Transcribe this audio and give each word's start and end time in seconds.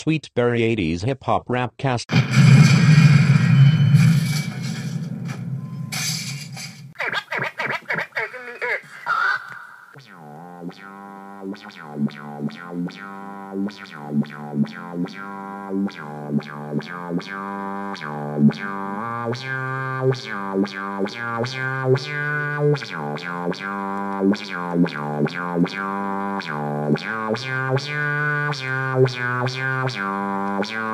SweetBerrie 0.00 0.62
80s 0.76 1.04
Hip 1.04 1.24
Hop 1.24 1.50
Rap 1.50 1.76
Cast. 1.76 2.10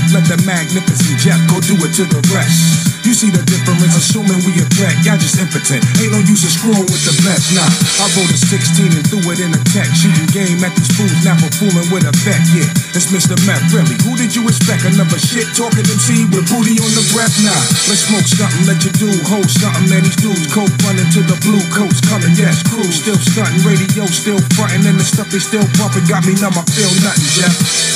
death? 0.00 0.12
Let 0.14 0.24
the 0.28 0.38
magnificent 0.46 1.18
Jeff 1.20 1.40
go 1.48 1.60
do 1.60 1.76
it 1.84 1.92
to 2.00 2.04
the 2.08 2.20
rest. 2.32 2.88
You 3.00 3.16
see 3.16 3.32
the 3.32 3.40
difference, 3.48 3.96
assuming 3.96 4.44
we 4.44 4.52
a 4.60 4.66
threat. 4.76 4.92
Y'all 5.08 5.16
just 5.16 5.40
impotent. 5.40 5.80
Ain't 6.04 6.12
no 6.12 6.20
use 6.20 6.44
in 6.44 6.52
screwing 6.52 6.84
with 6.84 7.00
the 7.08 7.16
best. 7.24 7.48
Nah, 7.56 7.64
I 7.64 8.06
wrote 8.12 8.28
a 8.28 8.36
16 8.36 8.92
and 8.92 9.04
threw 9.08 9.24
it 9.32 9.40
in 9.40 9.50
a 9.56 9.60
tech. 9.72 9.88
Shooting 9.96 10.28
game 10.36 10.60
at 10.60 10.72
these 10.76 10.92
fools, 10.92 11.16
now 11.24 11.36
for 11.40 11.48
fooling 11.56 11.88
with 11.88 12.04
a 12.04 12.12
vet. 12.28 12.40
Yeah, 12.52 12.68
it's 12.92 13.08
Mr. 13.08 13.40
Meth, 13.48 13.64
really. 13.72 13.96
Who 14.04 14.20
did 14.20 14.36
you 14.36 14.44
expect? 14.44 14.84
Another 14.84 15.16
shit 15.16 15.48
talking 15.56 15.84
MC 15.84 16.28
with 16.28 16.44
booty 16.52 16.76
on 16.76 16.92
the 16.92 17.04
breath? 17.16 17.32
Nah, 17.40 17.56
let's 17.88 18.04
smoke 18.04 18.28
something, 18.28 18.68
let 18.68 18.84
you 18.84 18.92
do. 19.00 19.08
Hold 19.32 19.48
something, 19.48 19.88
man. 19.88 20.04
These 20.04 20.20
dudes 20.20 20.44
coke 20.52 20.72
running 20.84 21.08
to 21.16 21.20
the 21.24 21.40
blue 21.40 21.64
coats 21.72 22.04
coming. 22.04 22.36
Yes, 22.36 22.60
crew 22.68 22.84
still 22.92 23.16
stunting, 23.16 23.64
radio 23.64 24.04
still 24.12 24.40
fronting, 24.52 24.84
and 24.84 25.00
the 25.00 25.06
stuff 25.08 25.32
they 25.32 25.40
still 25.40 25.64
pumping 25.80 26.04
got 26.04 26.28
me 26.28 26.36
numb. 26.36 26.52
I 26.52 26.64
feel 26.68 26.92
nothing, 27.00 27.32
Jeff. 27.32 27.89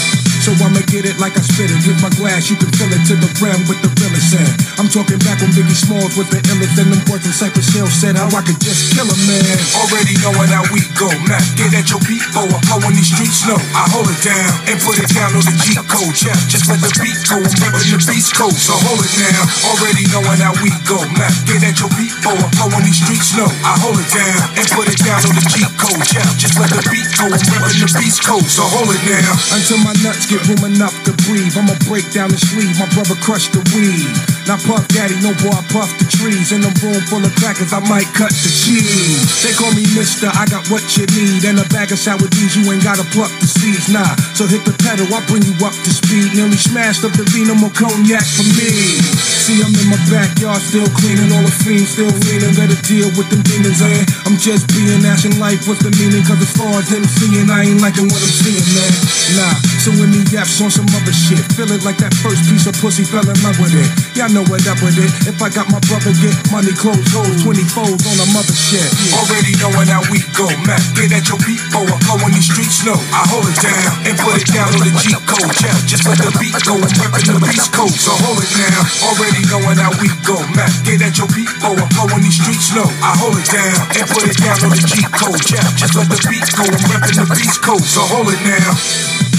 So 0.45 0.53
I'ma 0.61 0.85
get 0.93 1.09
it 1.09 1.17
like 1.17 1.33
I 1.41 1.41
spit 1.41 1.73
it. 1.73 1.81
Hit 1.89 1.97
my 2.05 2.13
glass, 2.21 2.53
you 2.53 2.61
can 2.61 2.69
fill 2.77 2.93
it 2.93 3.01
to 3.09 3.17
the 3.17 3.33
rim 3.41 3.65
with 3.65 3.81
the 3.81 3.89
realest 3.97 4.37
in. 4.37 4.45
I'm 4.77 4.93
talking 4.93 5.17
back 5.25 5.41
when 5.41 5.49
Biggie 5.57 5.73
Smalls 5.73 6.21
was 6.21 6.29
the 6.29 6.37
illest 6.53 6.77
and 6.77 6.93
them 6.93 7.01
boys 7.09 7.25
from 7.25 7.33
Cypress 7.33 7.73
Hill 7.73 7.89
said 7.89 8.21
how 8.21 8.29
I 8.29 8.45
could 8.45 8.61
just 8.61 8.93
kill 8.93 9.09
a 9.09 9.19
man. 9.25 9.57
Already 9.73 10.13
knowing 10.21 10.53
how 10.53 10.69
we 10.69 10.85
go. 11.01 11.09
Mac, 11.25 11.41
get 11.57 11.73
at 11.73 11.89
your 11.89 11.97
beat, 12.05 12.21
boy. 12.37 12.45
I 12.45 12.61
flow 12.61 12.77
in 12.85 12.93
these 12.93 13.09
streets 13.09 13.41
slow. 13.41 13.57
I 13.57 13.89
hold 13.89 14.05
it 14.13 14.21
down 14.21 14.53
and 14.69 14.77
put 14.85 15.01
it 15.01 15.09
down 15.17 15.33
on 15.33 15.49
the 15.49 15.57
G 15.65 15.81
code. 15.81 16.13
Yeah, 16.21 16.37
just 16.53 16.69
let 16.69 16.77
the 16.85 16.93
beat 17.01 17.17
go. 17.25 17.41
I'm 17.41 17.81
the 17.81 17.97
beast 18.05 18.37
code, 18.37 18.53
so 18.53 18.77
hold 18.85 19.01
it 19.01 19.17
down. 19.17 19.49
Already 19.65 20.05
knowing 20.13 20.45
how 20.45 20.53
we 20.61 20.69
go. 20.85 21.01
Mac, 21.17 21.33
get 21.49 21.65
at 21.65 21.81
your 21.81 21.89
beat, 21.97 22.13
boy. 22.21 22.37
I 22.37 22.53
flow 22.53 22.69
in 22.69 22.85
these 22.85 23.01
streets 23.01 23.33
slow. 23.33 23.49
I 23.65 23.81
hold 23.81 23.97
it 23.97 24.13
down 24.13 24.61
and 24.61 24.67
put 24.77 24.93
it 24.93 25.01
down 25.01 25.25
on 25.25 25.41
the 25.41 25.45
G 25.57 25.65
code. 25.81 26.05
Yeah, 26.13 26.29
just 26.37 26.61
let 26.61 26.69
the 26.69 26.85
beat 26.93 27.09
go. 27.17 27.33
I'm 27.33 27.73
the 27.81 27.89
beast 27.97 28.21
code, 28.21 28.45
so 28.45 28.61
hold 28.69 28.93
it 28.93 29.01
down 29.09 29.33
until 29.57 29.81
my 29.81 29.97
nuts 30.05 30.27
get 30.27 30.34
room 30.49 30.65
enough 30.75 30.95
to 31.05 31.13
breathe. 31.27 31.55
I'ma 31.55 31.75
break 31.87 32.07
down 32.11 32.31
the 32.31 32.41
sleeve. 32.41 32.75
My 32.79 32.89
brother 32.95 33.15
crushed 33.23 33.53
the 33.53 33.63
weed. 33.75 34.09
Now 34.45 34.61
puff 34.61 34.85
daddy, 34.93 35.17
no 35.25 35.33
boy, 35.41 35.57
I 35.57 35.65
puff 35.73 35.89
the 35.97 36.05
trees. 36.05 36.53
In 36.53 36.61
a 36.65 36.73
room 36.85 37.01
full 37.09 37.25
of 37.25 37.33
crackers, 37.41 37.73
I 37.73 37.81
might 37.89 38.09
cut 38.13 38.33
the 38.33 38.51
cheese. 38.53 39.25
They 39.41 39.57
call 39.57 39.73
me 39.73 39.89
Mister, 39.97 40.29
I 40.29 40.45
got 40.53 40.69
what 40.69 40.85
you 40.99 41.09
need. 41.17 41.45
And 41.49 41.57
a 41.57 41.67
bag 41.73 41.93
of 41.93 41.99
sour 41.99 42.21
D's, 42.21 42.53
you 42.57 42.65
ain't 42.69 42.85
gotta 42.85 43.07
pluck 43.15 43.33
the 43.41 43.49
seeds, 43.49 43.89
nah. 43.89 44.05
So 44.37 44.45
hit 44.45 44.65
the 44.69 44.77
pedal, 44.85 45.09
I 45.09 45.25
bring 45.25 45.45
you 45.49 45.57
up 45.65 45.73
to 45.73 45.91
speed. 45.93 46.37
Nearly 46.37 46.61
smashed 46.61 47.09
up 47.09 47.17
the 47.17 47.25
Vino 47.33 47.57
more 47.57 47.73
cognac 47.73 48.25
for 48.25 48.45
me. 48.59 49.01
See, 49.45 49.61
I'm 49.65 49.73
in 49.73 49.89
my 49.89 50.01
backyard, 50.13 50.61
still 50.61 50.89
cleaning 50.93 51.33
all 51.33 51.45
the 51.45 51.53
fiends, 51.53 51.97
still 51.97 52.13
leaning. 52.29 52.53
Better 52.53 52.77
deal 52.85 53.09
with 53.17 53.33
them 53.33 53.41
demons, 53.49 53.81
eh? 53.81 54.05
I'm 54.29 54.37
just 54.37 54.69
being 54.77 55.05
asking 55.09 55.41
life, 55.41 55.65
what's 55.65 55.81
the 55.81 55.93
meaning? 55.97 56.21
Cause 56.25 56.41
as 56.41 56.53
far 56.53 56.81
as 56.81 56.93
them 56.93 57.05
seeing, 57.05 57.49
I 57.49 57.65
ain't 57.65 57.81
liking 57.81 58.13
what 58.13 58.21
I'm 58.21 58.35
seeing, 58.45 58.61
man. 58.77 58.93
Nah, 59.41 59.57
when 60.01 60.09
me 60.09 60.25
yaps 60.33 60.65
on 60.65 60.73
some 60.73 60.89
other 60.97 61.13
shit, 61.13 61.45
feel 61.53 61.69
it 61.69 61.85
like 61.85 62.01
that 62.01 62.15
first 62.25 62.49
piece 62.49 62.65
of 62.65 62.73
pussy 62.81 63.05
fell 63.05 63.27
in 63.27 63.37
love 63.45 63.59
with 63.61 63.77
it. 63.77 63.85
Y'all 64.17 64.33
know 64.33 64.41
what 64.49 64.65
up 64.65 64.81
with 64.81 64.97
it. 64.97 65.13
If 65.29 65.37
I 65.45 65.53
got 65.53 65.69
my 65.69 65.77
brother 65.85 66.09
get 66.25 66.33
money, 66.49 66.73
clothes, 66.73 67.05
gold, 67.13 67.29
20 67.45 67.61
folds 67.69 68.01
on 68.09 68.17
a 68.17 68.29
mother 68.33 68.57
shit. 68.57 68.87
Already 69.13 69.53
knowing 69.61 69.91
how 69.93 70.01
we 70.09 70.25
go, 70.33 70.49
Mac, 70.65 70.81
get 70.97 71.13
at 71.13 71.29
your 71.29 71.37
beat, 71.45 71.61
boy, 71.69 71.85
I 71.85 72.01
flow 72.01 72.17
in 72.25 72.33
these 72.33 72.49
streets 72.49 72.81
slow. 72.81 72.97
I 73.13 73.29
hold 73.29 73.45
it 73.45 73.61
down 73.61 73.93
and 74.09 74.15
put 74.25 74.41
it 74.41 74.49
down 74.57 74.73
on 74.73 74.81
the 74.81 74.93
G 75.05 75.13
code, 75.29 75.53
yeah, 75.61 75.77
just 75.85 76.09
let 76.09 76.17
the 76.17 76.33
beat 76.41 76.57
go 76.65 76.81
reppin' 76.81 77.29
the 77.29 77.37
beast 77.45 77.69
code, 77.77 77.93
so 77.93 78.17
hold 78.25 78.41
it 78.41 78.53
down. 78.57 78.81
Already 79.05 79.45
knowing 79.53 79.77
how 79.77 79.93
we 80.01 80.09
go, 80.25 80.41
Mac, 80.57 80.73
get 80.89 81.05
at 81.05 81.13
your 81.21 81.29
beat, 81.37 81.51
boy, 81.61 81.77
I 81.77 81.85
flow 81.93 82.09
in 82.17 82.25
these 82.25 82.41
streets 82.41 82.73
slow. 82.73 82.89
I 83.05 83.13
hold 83.21 83.37
it 83.37 83.49
down 83.53 83.77
and 84.01 84.07
put 84.09 84.25
it 84.25 84.39
down 84.41 84.57
on 84.65 84.73
the 84.73 84.81
G 84.81 85.05
code, 85.13 85.45
yeah, 85.53 85.67
just 85.77 85.93
let 85.93 86.09
the 86.09 86.17
beat 86.25 86.47
go 86.57 86.65
reppin' 86.73 87.21
the 87.21 87.29
beast 87.37 87.61
code, 87.61 87.85
so 87.85 88.01
hold 88.07 88.33
it 88.33 88.41
down. 88.47 89.34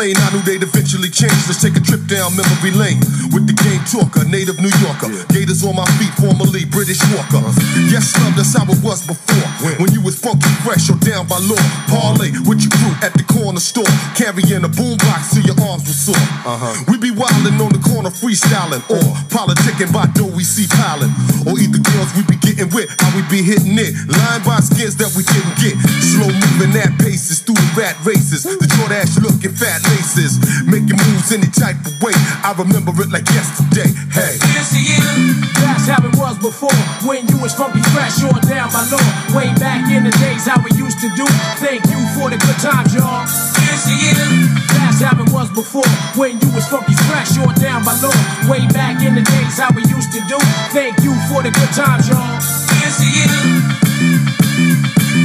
I 0.00 0.32
knew 0.32 0.40
they'd 0.48 0.64
eventually 0.64 1.12
change. 1.12 1.36
Let's 1.44 1.60
take 1.60 1.76
a 1.76 1.84
trip 1.84 2.00
down 2.08 2.32
memory 2.32 2.72
lane 2.72 3.04
with 3.36 3.44
the 3.44 3.52
game 3.52 3.84
talker, 3.84 4.24
native 4.24 4.56
New 4.56 4.72
Yorker. 4.80 5.12
Gators 5.28 5.60
on 5.60 5.76
my 5.76 5.84
feet, 6.00 6.08
formerly 6.16 6.64
British 6.64 7.04
Walker. 7.12 7.44
Uh-huh. 7.44 7.92
Yes, 7.92 8.16
love, 8.16 8.32
that's 8.32 8.56
how 8.56 8.64
it 8.64 8.80
was 8.80 9.04
before. 9.04 9.44
When 9.76 9.92
you 9.92 10.00
was 10.00 10.16
funky, 10.16 10.48
fresh, 10.64 10.88
or 10.88 10.96
down 11.04 11.28
by 11.28 11.36
law. 11.44 11.60
Parlay 11.92 12.32
with 12.48 12.64
your 12.64 12.72
crew 12.80 12.96
at 13.04 13.12
the 13.12 13.28
corner 13.28 13.60
store, 13.60 13.92
carrying 14.16 14.64
a 14.64 14.72
boombox 14.72 15.36
till 15.36 15.44
your 15.44 15.60
arms 15.68 15.84
were 15.84 15.92
sore. 15.92 16.16
Uh-huh. 16.48 16.72
We 16.88 16.96
be 16.96 17.12
wildin' 17.12 17.60
on 17.60 17.68
the 17.76 17.82
corner, 17.84 18.08
freestyling, 18.08 18.80
or 18.88 19.04
politicking 19.28 19.92
by 19.92 20.08
dough 20.16 20.32
we 20.32 20.48
see 20.48 20.64
piling. 20.80 21.12
Or 21.44 21.60
either 21.60 21.76
girls 21.76 22.08
we 22.16 22.24
be 22.24 22.40
getting 22.40 22.72
with, 22.72 22.88
how 23.04 23.12
we 23.12 23.20
be 23.28 23.44
hitting 23.44 23.76
it. 23.76 23.92
Line 24.08 24.40
by 24.48 24.64
skins 24.64 24.96
that 24.96 25.12
we 25.12 25.28
didn't 25.28 25.60
get. 25.60 25.76
Slow 26.00 26.32
moving 26.32 26.72
at 26.80 26.96
paces 26.96 27.44
through 27.44 27.60
the 27.60 27.68
rat 27.76 28.00
races. 28.00 28.48
The 28.48 28.64
Jordache 28.64 29.20
looking 29.20 29.52
fat 29.52 29.84
laces. 29.90 30.38
Making 30.66 30.98
moves 31.10 31.34
any 31.34 31.50
type 31.50 31.78
of 31.82 31.94
way. 32.02 32.14
I 32.46 32.54
remember 32.56 32.94
it 33.02 33.10
like 33.10 33.26
yesterday. 33.34 33.90
Hey. 34.14 34.38
Here's 34.54 34.70
to 34.70 34.80
you. 34.80 35.02
That's 35.60 35.90
how 35.90 36.00
it 36.06 36.14
was 36.16 36.38
before. 36.38 36.74
When 37.02 37.26
you 37.26 37.36
was 37.42 37.54
funky 37.54 37.82
fresh 37.90 38.22
or 38.22 38.34
down 38.46 38.70
by 38.70 38.86
law. 38.88 39.02
Way 39.34 39.50
back 39.58 39.90
in 39.90 40.06
the 40.06 40.14
days 40.22 40.46
how 40.46 40.62
we 40.62 40.70
used 40.78 41.02
to 41.02 41.08
do. 41.18 41.26
Thank 41.58 41.82
you 41.90 42.00
for 42.14 42.30
the 42.30 42.38
good 42.38 42.58
times, 42.62 42.94
y'all. 42.94 43.26
Here's 43.58 43.84
to 43.90 43.94
you. 43.94 44.18
That's 44.78 45.02
how 45.02 45.18
it 45.18 45.30
was 45.34 45.50
before. 45.50 45.90
When 46.14 46.38
you 46.38 46.48
was 46.54 46.66
funky 46.70 46.94
fresh 47.10 47.34
or 47.38 47.52
down 47.58 47.84
by 47.84 47.98
law. 48.00 48.14
Way 48.46 48.66
back 48.70 49.02
in 49.02 49.14
the 49.14 49.22
days 49.22 49.58
how 49.58 49.74
we 49.74 49.82
used 49.90 50.12
to 50.14 50.20
do. 50.30 50.38
Thank 50.70 51.02
you 51.02 51.14
for 51.28 51.42
the 51.42 51.50
good 51.50 51.72
times, 51.74 52.08
y'all. 52.08 52.38
Here's 52.78 52.96
to 53.02 53.08
you. 53.10 54.29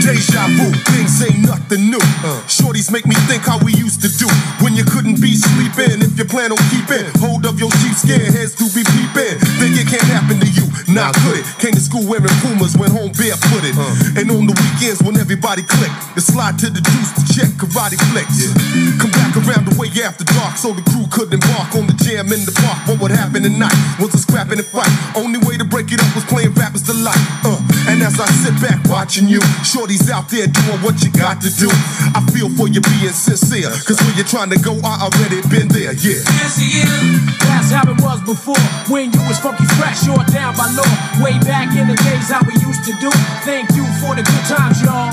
Deja 0.05 0.45
vu, 0.53 0.69
things 0.93 1.17
ain't 1.25 1.41
nothing 1.41 1.89
new. 1.89 2.05
Shorties 2.45 2.93
make 2.93 3.09
me 3.09 3.17
think 3.25 3.41
how 3.41 3.57
we 3.65 3.73
used 3.73 4.05
to 4.05 4.09
do. 4.21 4.29
When 4.61 4.77
you 4.77 4.85
couldn't 4.85 5.17
be 5.17 5.33
sleeping, 5.33 5.97
if 6.05 6.13
you 6.13 6.25
plan 6.29 6.53
on 6.53 6.61
keeping 6.69 7.09
hold 7.17 7.49
of 7.49 7.57
your 7.57 7.73
sheepskin, 7.81 8.21
heads 8.21 8.53
to 8.61 8.69
be 8.69 8.85
peeping. 8.85 9.41
Think 9.57 9.81
it 9.81 9.89
can't 9.89 10.05
happen 10.05 10.37
to 10.37 10.45
you, 10.45 10.69
now 10.93 11.09
could 11.25 11.41
it? 11.41 11.45
Came 11.57 11.73
to 11.73 11.81
school 11.81 12.05
wearing 12.05 12.29
Pumas, 12.45 12.77
went 12.77 12.93
home 12.93 13.17
barefooted. 13.17 13.73
And 14.13 14.29
on 14.29 14.45
the 14.45 14.53
weekends 14.53 15.01
when 15.01 15.17
everybody 15.17 15.65
clicked, 15.65 15.97
the 16.13 16.21
slide 16.21 16.61
to 16.61 16.69
the 16.69 16.85
juice 16.85 17.09
to 17.17 17.23
check 17.25 17.49
karate 17.57 17.97
flicks. 18.13 18.45
Come 19.01 19.09
back 19.09 19.33
around 19.41 19.65
the 19.65 19.73
way 19.73 19.89
after 20.05 20.21
dark, 20.37 20.53
so 20.53 20.69
the 20.77 20.85
crew 20.85 21.09
couldn't 21.09 21.33
embark 21.33 21.73
on 21.73 21.89
the 21.89 21.97
jam 22.05 22.29
in 22.29 22.45
the 22.45 22.53
park. 22.61 22.77
What 22.85 23.01
would 23.01 23.11
happen 23.11 23.41
tonight 23.41 23.73
was 23.97 24.13
a 24.13 24.21
scrapping 24.21 24.61
and 24.61 24.69
fight. 24.69 24.93
Only 25.17 25.41
way 25.41 25.57
to 25.57 25.65
break 25.65 25.89
it 25.89 25.97
up 25.97 26.13
was 26.13 26.29
playing 26.29 26.53
rappers 26.53 26.85
delight. 26.85 27.17
Uh, 27.41 27.57
and 27.87 28.01
as 28.01 28.19
I 28.19 28.27
sit 28.43 28.55
back 28.61 28.79
watching 28.89 29.27
you, 29.27 29.41
shorty's 29.63 30.09
out 30.09 30.29
there 30.29 30.47
doing 30.47 30.81
what 30.81 31.01
you 31.03 31.11
got 31.11 31.41
to 31.41 31.49
do. 31.53 31.69
I 32.15 32.21
feel 32.33 32.49
for 32.57 32.67
you 32.67 32.81
being 32.81 33.13
sincere, 33.13 33.69
cause 33.85 33.99
where 34.01 34.15
you're 34.15 34.27
trying 34.27 34.49
to 34.49 34.59
go, 34.59 34.77
I 34.83 35.05
already 35.05 35.41
been 35.49 35.67
there, 35.69 35.93
yeah. 35.93 36.21
That's 37.65 37.71
how 37.71 37.85
it 37.89 37.97
was 38.01 38.21
before. 38.21 38.61
When 38.89 39.11
you 39.11 39.21
was 39.25 39.39
funky 39.39 39.65
fresh 39.77 40.07
or 40.07 40.21
down 40.29 40.55
by 40.55 40.69
law. 40.77 40.85
Way 41.23 41.37
back 41.45 41.73
in 41.73 41.87
the 41.87 41.97
days 42.05 42.29
how 42.29 42.41
we 42.45 42.53
used 42.61 42.85
to 42.85 42.93
do. 43.01 43.09
Thank 43.41 43.73
you 43.73 43.85
for 44.01 44.13
the 44.13 44.21
good 44.21 44.45
times, 44.45 44.81
y'all. 44.81 45.09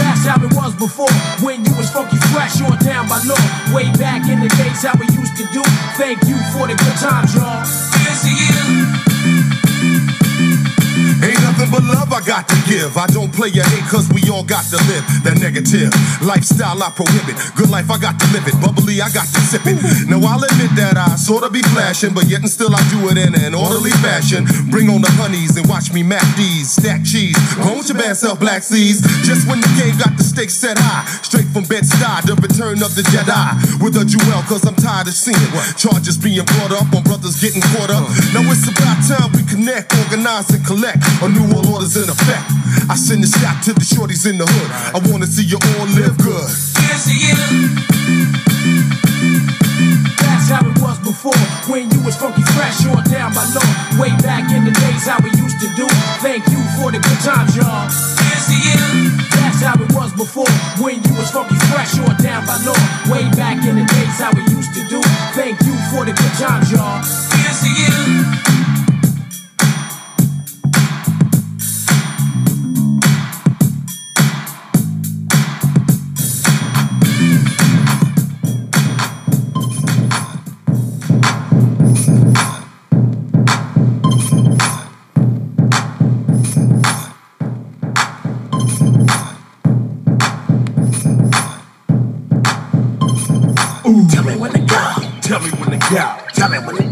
That's 0.00 0.24
how 0.24 0.40
it 0.40 0.52
was 0.54 0.74
before. 0.76 1.12
When 1.44 1.64
you 1.64 1.74
was 1.76 1.90
funky 1.90 2.16
fresh 2.32 2.60
or 2.60 2.76
down 2.80 3.08
by 3.08 3.20
law. 3.28 3.40
Way 3.74 3.92
back 4.00 4.28
in 4.28 4.40
the 4.40 4.48
days 4.56 4.82
how 4.82 4.96
we 4.98 5.06
used 5.12 5.36
to 5.36 5.44
do. 5.52 5.62
Thank 6.00 6.24
you 6.24 6.36
for 6.56 6.68
the 6.68 6.74
good 6.74 6.96
times, 6.96 7.34
y'all. 7.34 7.64
But 11.74 11.82
love 11.90 12.12
I 12.14 12.22
got 12.22 12.46
to 12.46 12.58
give. 12.70 12.94
I 12.94 13.10
don't 13.10 13.34
play 13.34 13.50
your 13.50 13.66
hate 13.66 13.82
cause 13.90 14.06
we 14.14 14.22
all 14.30 14.46
got 14.46 14.62
to 14.70 14.78
live 14.86 15.02
that 15.26 15.42
negative 15.42 15.90
lifestyle 16.22 16.78
I 16.78 16.94
prohibit. 16.94 17.34
Good 17.58 17.66
life 17.66 17.90
I 17.90 17.98
got 17.98 18.14
to 18.22 18.26
live 18.30 18.46
it. 18.46 18.54
Bubbly 18.62 19.02
I 19.02 19.10
got 19.10 19.26
to 19.26 19.40
sip 19.42 19.66
it. 19.66 19.82
Now 20.06 20.22
I'll 20.22 20.38
admit 20.38 20.70
that 20.78 20.94
I 20.94 21.18
sorta 21.18 21.50
be 21.50 21.66
flashing, 21.74 22.14
but 22.14 22.30
yet 22.30 22.46
and 22.46 22.50
still 22.50 22.70
I 22.70 22.82
do 22.94 23.10
it 23.10 23.18
in 23.18 23.34
an 23.34 23.58
orderly 23.58 23.90
fashion. 24.06 24.46
Bring 24.70 24.86
on 24.86 25.02
the 25.02 25.10
honeys 25.18 25.58
and 25.58 25.66
watch 25.66 25.90
me 25.90 26.06
map 26.06 26.22
these. 26.38 26.70
Stack 26.70 27.02
cheese. 27.02 27.34
With 27.58 27.90
your 27.90 27.98
bad 27.98 28.14
self, 28.14 28.38
black 28.38 28.62
seas. 28.62 29.02
Just 29.26 29.50
when 29.50 29.58
the 29.58 29.70
game 29.74 29.98
got 29.98 30.14
the 30.14 30.22
stakes 30.22 30.54
set 30.54 30.78
high. 30.78 31.02
Straight 31.26 31.50
from 31.50 31.66
Bed-Stuy, 31.66 32.22
the 32.22 32.38
return 32.38 32.86
of 32.86 32.94
the 32.94 33.02
Jedi. 33.10 33.82
With 33.82 33.98
a 33.98 34.06
jewel 34.06 34.42
cause 34.46 34.62
I'm 34.62 34.78
tired 34.78 35.10
of 35.10 35.16
seeing 35.18 35.50
charges 35.74 36.14
being 36.16 36.46
brought 36.54 36.70
up 36.70 36.86
on 36.94 37.02
brothers 37.02 37.42
getting 37.42 37.66
caught 37.74 37.90
up. 37.90 38.06
Now 38.30 38.46
it's 38.46 38.62
about 38.70 39.02
time 39.02 39.34
we 39.34 39.42
connect, 39.50 39.90
organize 40.06 40.48
and 40.54 40.62
collect. 40.64 41.02
A 41.20 41.28
new 41.28 41.44
order's 41.70 41.96
in 41.96 42.08
effect. 42.08 42.46
I 42.90 42.96
send 42.96 43.24
a 43.24 43.28
shot 43.28 43.62
to 43.64 43.72
the 43.72 43.84
shorties 43.84 44.28
in 44.28 44.38
the 44.38 44.46
hood. 44.46 44.70
I 44.94 44.98
wanna 45.10 45.26
see 45.26 45.44
you 45.44 45.58
all 45.76 45.86
live 45.94 46.16
good. 46.18 46.48
That's 50.20 50.48
how 50.50 50.60
it 50.66 50.76
was 50.82 50.98
before. 51.00 51.38
When 51.70 51.90
you 51.90 52.00
was 52.04 52.16
funky 52.16 52.42
fresh 52.52 52.84
or 52.86 53.00
down 53.08 53.32
by 53.32 53.44
law. 53.56 53.68
Way 54.00 54.12
back 54.20 54.50
in 54.52 54.64
the 54.64 54.72
days 54.72 55.06
how 55.06 55.18
we 55.24 55.30
used 55.40 55.60
to 55.60 55.68
do. 55.74 55.86
Thank 56.20 56.44
you 56.52 56.60
for 56.76 56.92
the 56.92 57.00
good 57.00 57.20
times, 57.24 57.56
y'all. 57.56 57.88
Here's. 58.44 58.44
That's 59.40 59.60
how 59.62 59.74
it 59.80 59.92
was 59.94 60.12
before. 60.12 60.50
When 60.82 61.02
you 61.02 61.14
was 61.16 61.30
funky 61.30 61.56
fresh 61.72 61.96
or 61.98 62.12
down 62.22 62.44
by 62.46 62.58
law. 62.66 62.76
Way 63.08 63.24
back 63.36 63.64
in 63.64 63.76
the 63.76 63.84
days 63.84 64.18
how 64.20 64.32
we 64.32 64.42
used 64.52 64.74
to 64.74 64.82
do. 64.88 65.00
Thank 65.32 65.60
you 65.64 65.74
for 65.90 66.04
the 66.04 66.12
good 66.12 66.34
times, 66.36 66.70
y'all. 66.70 67.00
saben, 96.44 96.66
güey. 96.66 96.83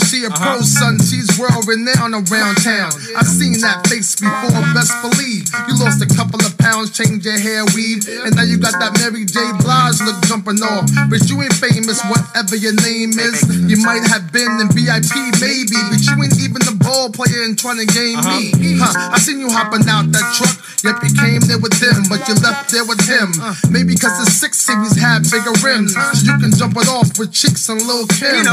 She 0.00 0.24
a 0.24 0.28
uh-huh. 0.28 0.56
pro, 0.56 0.60
son. 0.62 0.98
She's 0.98 1.38
world 1.38 1.66
renowned 1.66 2.14
around 2.14 2.56
town. 2.62 2.92
I've 3.16 3.28
seen 3.28 3.60
that 3.60 3.86
face 3.86 4.16
before, 4.16 4.62
best 4.74 4.94
believe. 5.02 5.48
You 5.68 5.76
lost 5.78 6.02
a 6.02 6.08
couple 6.08 6.40
of 6.44 6.56
pounds, 6.60 6.92
changed 6.92 7.24
your 7.24 7.38
hair 7.38 7.64
weave, 7.74 8.06
and 8.06 8.36
now 8.36 8.44
you 8.44 8.60
got 8.60 8.76
that 8.78 8.94
Mary 9.00 9.24
J. 9.24 9.40
Blige 9.64 10.00
look 10.04 10.20
jumping 10.28 10.60
off. 10.62 10.86
But 11.08 11.26
you 11.26 11.40
ain't 11.40 11.56
famous, 11.56 12.04
whatever 12.06 12.54
your 12.54 12.76
name 12.84 13.16
is. 13.16 13.42
You 13.66 13.80
might 13.82 14.04
have 14.06 14.30
been 14.30 14.60
in 14.60 14.68
VIP, 14.70 15.12
maybe, 15.40 15.78
but 15.88 16.00
you 16.04 16.14
ain't 16.20 16.38
even 16.38 16.60
the 16.62 16.76
ball 16.78 17.10
player 17.10 17.42
and 17.48 17.58
trying 17.58 17.80
to 17.80 17.88
game 17.88 18.20
uh-huh. 18.20 18.60
me. 18.60 18.78
Huh, 18.78 19.16
I 19.16 19.18
seen 19.18 19.40
you 19.40 19.50
hopping 19.50 19.88
out 19.88 20.12
that 20.12 20.26
truck. 20.36 20.60
Yep, 20.80 20.96
you 21.04 21.12
came 21.12 21.40
there 21.44 21.60
with 21.60 21.76
them, 21.76 22.08
but 22.08 22.24
you 22.24 22.32
left 22.40 22.72
there 22.72 22.84
with 22.88 23.04
him. 23.04 23.36
Uh. 23.36 23.52
Maybe 23.68 23.92
cause 23.96 24.16
the 24.16 24.24
6 24.24 24.56
Series 24.56 24.96
had 24.96 25.28
bigger 25.28 25.52
rims, 25.60 25.92
so 25.92 26.24
you 26.24 26.36
can 26.40 26.52
jump 26.56 26.76
it 26.76 26.88
off 26.88 27.18
with 27.18 27.32
chicks 27.32 27.68
and 27.68 27.80
Lil 27.84 28.08
Kim. 28.08 28.44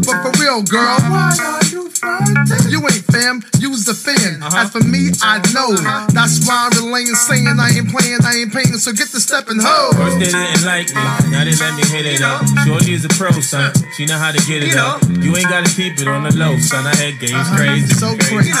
But 0.00 0.24
for 0.24 0.32
real, 0.40 0.64
girl, 0.64 0.96
why 1.12 1.36
are 1.36 1.66
you 1.68 1.92
frontin'? 1.92 2.72
You 2.72 2.80
ain't 2.80 3.04
fam, 3.12 3.44
you's 3.60 3.84
the 3.84 3.92
fan. 3.92 4.40
Uh-huh. 4.40 4.64
As 4.64 4.72
for 4.72 4.80
me, 4.88 5.12
I 5.20 5.36
know. 5.52 5.76
Uh-huh. 5.76 6.08
That's 6.16 6.48
why 6.48 6.68
I'm 6.68 6.72
relaying, 6.80 7.12
saying 7.46 7.60
I 7.60 7.70
ain't 7.78 7.90
playing, 7.90 8.18
I 8.24 8.32
ain't 8.42 8.52
paying, 8.52 8.74
so 8.78 8.92
get 8.92 9.08
the 9.14 9.20
stepping 9.20 9.58
ho. 9.62 9.94
First 9.94 10.18
they 10.18 10.30
didn't 10.30 10.66
like 10.66 10.90
me, 10.90 11.02
now 11.30 11.44
they 11.46 11.54
let 11.54 11.74
me 11.78 11.84
hit 11.86 12.06
it 12.06 12.22
up. 12.22 12.42
Shorty 12.66 12.94
is 12.94 13.04
a 13.04 13.12
pro, 13.14 13.30
son. 13.30 13.72
She 13.94 14.06
know 14.06 14.18
how 14.18 14.32
to 14.32 14.42
get 14.46 14.62
it 14.62 14.74
up. 14.74 15.02
You 15.22 15.36
ain't 15.36 15.48
gotta 15.48 15.70
keep 15.70 15.98
it 15.98 16.08
on 16.08 16.24
the 16.24 16.34
low, 16.34 16.58
son. 16.58 16.86
I 16.86 16.94
had 16.94 17.18
games 17.22 17.34
uh-huh. 17.34 17.56
crazy. 17.56 17.94
So 17.94 18.16
crazy, 18.26 18.52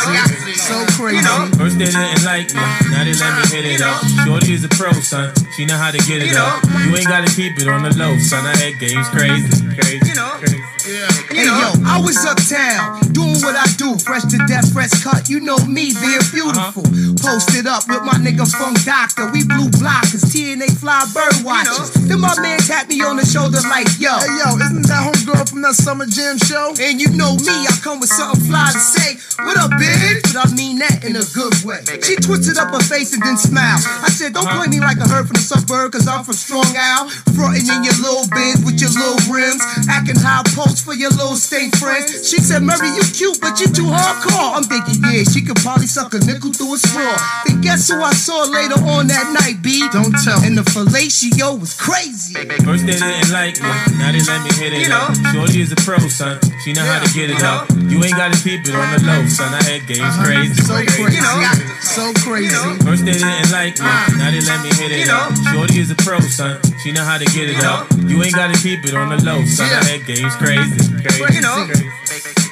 so 0.54 0.78
crazy. 0.94 1.26
First 1.58 1.78
they 1.78 1.90
didn't 1.90 2.24
like 2.24 2.54
me, 2.54 2.66
now 2.94 3.02
they 3.02 3.14
let 3.18 3.32
me 3.34 3.44
hit 3.50 3.66
it 3.66 3.82
up. 3.82 3.98
Shorty 4.24 4.54
is 4.54 4.64
a 4.64 4.70
pro, 4.70 4.92
son. 4.92 5.34
She 5.56 5.64
know 5.64 5.78
how 5.78 5.90
to 5.90 5.96
get 5.96 6.20
it 6.20 6.36
up. 6.36 6.62
You 6.84 6.94
ain't 6.94 7.08
gotta 7.08 7.34
keep 7.34 7.56
it 7.56 7.66
on 7.66 7.82
the 7.82 7.96
low, 7.96 8.18
son. 8.18 8.44
I 8.44 8.54
had 8.60 8.78
games 8.78 9.08
crazy, 9.08 9.48
crazy, 9.72 10.12
crazy. 10.12 10.60
Yeah. 10.84 11.08
Hey 11.32 11.48
yo, 11.48 11.72
I 11.82 11.98
was 11.98 12.14
uptown 12.22 13.00
doing 13.10 13.40
what 13.42 13.56
I 13.56 13.66
do. 13.74 13.98
Fresh 14.04 14.30
to 14.30 14.38
death, 14.46 14.70
fresh 14.70 14.92
cut. 15.02 15.28
You 15.28 15.40
know 15.40 15.58
me, 15.66 15.96
being 15.96 16.22
beautiful. 16.30 16.84
Uh-huh. 16.84 17.16
Posted 17.18 17.66
up 17.66 17.88
with 17.88 18.04
my 18.04 18.20
nigga 18.20 18.46
Funk 18.46 18.78
Doctor. 18.84 19.32
We 19.32 19.42
blue 19.42 19.66
blockers, 19.74 20.28
TNA 20.30 20.78
fly 20.78 21.02
bird 21.10 21.42
watchers. 21.42 21.90
Then 22.06 22.20
my 22.20 22.36
man 22.38 22.60
tapped 22.60 22.92
me 22.92 23.02
on 23.02 23.16
the 23.16 23.26
shoulder 23.26 23.58
like, 23.66 23.88
yo. 23.98 24.14
Hey 24.14 24.44
yo, 24.44 24.54
isn't 24.60 24.86
that 24.86 25.02
homegirl 25.08 25.48
from 25.50 25.62
that 25.66 25.74
summer 25.74 26.06
jam 26.06 26.38
show? 26.38 26.76
And 26.78 27.00
you 27.00 27.10
know 27.16 27.34
me, 27.34 27.56
I 27.66 27.74
come 27.82 27.98
with 27.98 28.12
something 28.12 28.46
fly 28.46 28.70
to 28.70 28.78
say. 28.78 29.18
What 29.42 29.58
up, 29.58 29.74
bitch? 29.74 30.22
But 30.30 30.46
I 30.46 30.54
mean 30.54 30.78
that 30.78 31.02
in 31.02 31.18
a 31.18 31.26
good 31.34 31.56
way. 31.66 31.82
She 32.06 32.14
twisted 32.22 32.62
up 32.62 32.70
her 32.70 32.84
face 32.84 33.10
and 33.12 33.22
then 33.26 33.36
smiled. 33.36 33.82
I 34.06 34.12
said, 34.14 34.38
don't 34.38 34.46
uh-huh. 34.46 34.62
play 34.62 34.68
me 34.70 34.78
like 34.78 35.02
a 35.02 35.08
herd 35.08 35.26
from 35.26 35.34
the 35.34 35.45
suburb, 35.46 35.94
cause 35.94 36.10
I'm 36.10 36.26
from 36.26 36.34
Strong 36.34 36.74
Isle. 36.74 37.06
Frontin' 37.38 37.70
in 37.70 37.86
your 37.86 37.94
little 38.02 38.26
biz 38.34 38.58
with 38.66 38.82
your 38.82 38.90
little 38.90 39.22
rims. 39.30 39.62
Acting 39.86 40.18
high 40.18 40.42
post 40.58 40.82
for 40.82 40.94
your 40.94 41.14
little 41.14 41.38
state 41.38 41.70
friends. 41.78 42.26
She 42.26 42.42
said, 42.42 42.66
Murray, 42.66 42.90
you 42.98 43.06
cute, 43.14 43.38
but 43.38 43.62
you 43.62 43.70
too 43.70 43.86
hardcore. 43.86 44.58
I'm 44.58 44.66
thinking, 44.66 44.98
yeah, 45.06 45.22
she 45.22 45.46
could 45.46 45.56
probably 45.62 45.86
suck 45.86 46.10
a 46.14 46.20
nickel 46.26 46.50
through 46.50 46.74
a 46.74 46.78
straw. 46.82 47.14
Then 47.46 47.62
guess 47.62 47.86
who 47.86 48.02
I 48.02 48.12
saw 48.12 48.42
later 48.50 48.82
on 48.90 49.06
that 49.06 49.30
night, 49.30 49.62
B? 49.62 49.86
Don't 49.94 50.10
tell 50.26 50.42
me. 50.42 50.50
And 50.50 50.58
the 50.58 50.66
fellatio 50.66 51.54
was 51.60 51.78
crazy. 51.78 52.34
First 52.66 52.86
they 52.86 52.98
didn't 52.98 53.30
like 53.30 53.62
me, 53.62 53.70
now 54.02 54.10
they 54.10 54.22
let 54.26 54.42
me 54.42 54.50
hit 54.58 54.74
it 54.74 54.90
up. 54.90 55.14
Know. 55.22 55.46
Shorty 55.46 55.60
is 55.62 55.70
a 55.70 55.76
pro, 55.76 55.98
son. 56.10 56.40
She 56.64 56.72
know 56.72 56.82
how 56.82 56.98
to 56.98 57.10
get 57.14 57.30
it 57.30 57.42
up. 57.46 57.70
You 57.86 58.02
ain't 58.02 58.16
gotta 58.16 58.36
keep 58.42 58.66
it 58.66 58.74
on 58.74 58.86
the 58.96 59.00
low, 59.06 59.22
son. 59.30 59.52
I 59.54 59.62
had 59.62 59.86
games 59.86 60.02
uh-huh. 60.02 60.24
crazy. 60.24 60.58
So 60.66 60.74
crazy. 60.82 61.16
you 61.16 61.22
know. 61.22 61.36
So 61.84 62.04
crazy. 62.24 62.56
First 62.82 63.04
they 63.04 63.14
didn't 63.14 63.52
like 63.52 63.78
me, 63.78 63.86
uh. 63.86 64.18
now 64.18 64.30
they 64.32 64.42
let 64.42 64.58
me 64.64 64.70
hit 64.74 64.90
it 64.90 65.08
up. 65.12 65.35
Shorty 65.52 65.78
is 65.78 65.90
a 65.90 65.96
pro, 65.96 66.20
son. 66.20 66.60
She 66.82 66.92
know 66.92 67.04
how 67.04 67.18
to 67.18 67.24
get 67.26 67.50
it 67.50 67.62
up. 67.64 67.86
You 68.06 68.22
ain't 68.22 68.34
gotta 68.34 68.56
keep 68.58 68.84
it 68.84 68.94
on 68.94 69.10
the 69.10 69.22
low, 69.24 69.44
son. 69.44 69.66
I 69.66 69.84
had 69.84 70.06
games 70.06 70.34
crazy. 70.36 70.76
crazy. 71.02 71.34
You 71.34 71.40
know, 71.40 71.66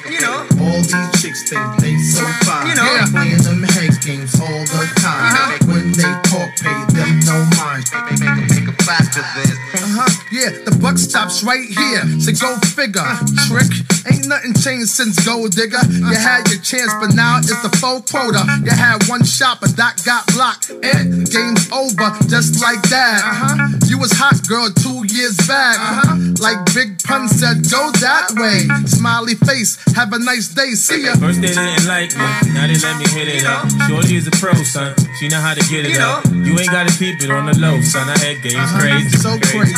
you 0.09 0.21
know. 0.21 0.45
All 0.61 0.81
these 0.81 1.09
chicks 1.21 1.49
think 1.49 1.65
they 1.79 1.97
so 1.97 2.25
fine. 2.45 2.67
You 2.67 2.75
know. 2.75 2.85
Yeah. 2.85 3.05
Playing 3.11 3.43
them 3.43 3.63
head 3.63 3.93
games 4.01 4.39
all 4.39 4.63
the 4.69 4.85
time. 5.01 5.59
When 5.67 5.91
they 5.93 6.13
talk, 6.29 6.49
pay 6.61 6.77
them 6.93 7.19
no 7.25 7.37
mind. 7.57 7.85
They 7.89 8.17
make 8.21 8.67
a 8.69 8.75
faster 8.83 9.23
this. 9.35 9.64
Uh-huh. 9.95 10.11
Yeah, 10.31 10.51
the 10.67 10.75
buck 10.83 10.97
stops 10.97 11.43
right 11.43 11.63
here. 11.63 12.03
So 12.19 12.35
go 12.35 12.59
figure. 12.75 13.07
Trick. 13.47 13.71
Ain't 14.11 14.27
nothing 14.27 14.53
changed 14.53 14.91
since 14.91 15.15
Gold 15.23 15.55
Digger. 15.55 15.79
You 15.87 16.13
had 16.19 16.43
your 16.51 16.59
chance, 16.59 16.91
but 16.99 17.15
now 17.15 17.39
it's 17.39 17.55
the 17.63 17.71
full 17.79 18.03
quota. 18.03 18.43
You 18.61 18.75
had 18.75 19.07
one 19.07 19.23
shot, 19.23 19.61
but 19.61 19.75
that 19.79 20.03
got 20.03 20.27
blocked. 20.35 20.69
And 20.69 21.23
game's 21.31 21.71
over, 21.71 22.11
just 22.27 22.59
like 22.61 22.83
that. 22.91 23.23
Uh-huh. 23.23 23.79
You 23.87 23.97
was 23.97 24.11
hot, 24.11 24.35
girl, 24.47 24.67
two 24.69 25.07
years 25.07 25.39
back. 25.47 25.79
Uh-huh. 25.79 26.35
Like 26.43 26.59
Big 26.75 27.01
Pun 27.01 27.27
said, 27.31 27.63
go 27.71 27.89
that 28.03 28.35
way. 28.35 28.67
Smiley 28.85 29.35
face, 29.35 29.79
have 29.95 30.11
a 30.11 30.19
nice 30.19 30.53
day. 30.53 30.75
See 30.75 31.05
ya. 31.05 31.15
First 31.15 31.39
they 31.39 31.55
didn't 31.55 31.87
like 31.87 32.11
me, 32.11 32.27
now 32.51 32.67
they 32.67 32.75
let 32.75 32.99
me 32.99 33.07
hit 33.15 33.31
it 33.31 33.45
up. 33.45 33.63
Shorty 33.87 34.17
is 34.17 34.27
a 34.27 34.31
pro, 34.31 34.53
son. 34.67 34.93
She 35.19 35.29
know 35.29 35.39
how 35.39 35.53
to 35.53 35.63
get 35.71 35.85
it 35.85 35.97
up. 35.97 36.25
You 36.27 36.59
ain't 36.59 36.71
gotta 36.71 36.91
keep 36.91 37.23
it 37.23 37.31
on 37.31 37.45
the 37.45 37.57
low, 37.57 37.79
son. 37.79 38.09
I 38.09 38.17
had 38.19 38.43
games 38.43 38.71
crazy. 38.75 39.15
So 39.15 39.39
crazy. 39.39 39.73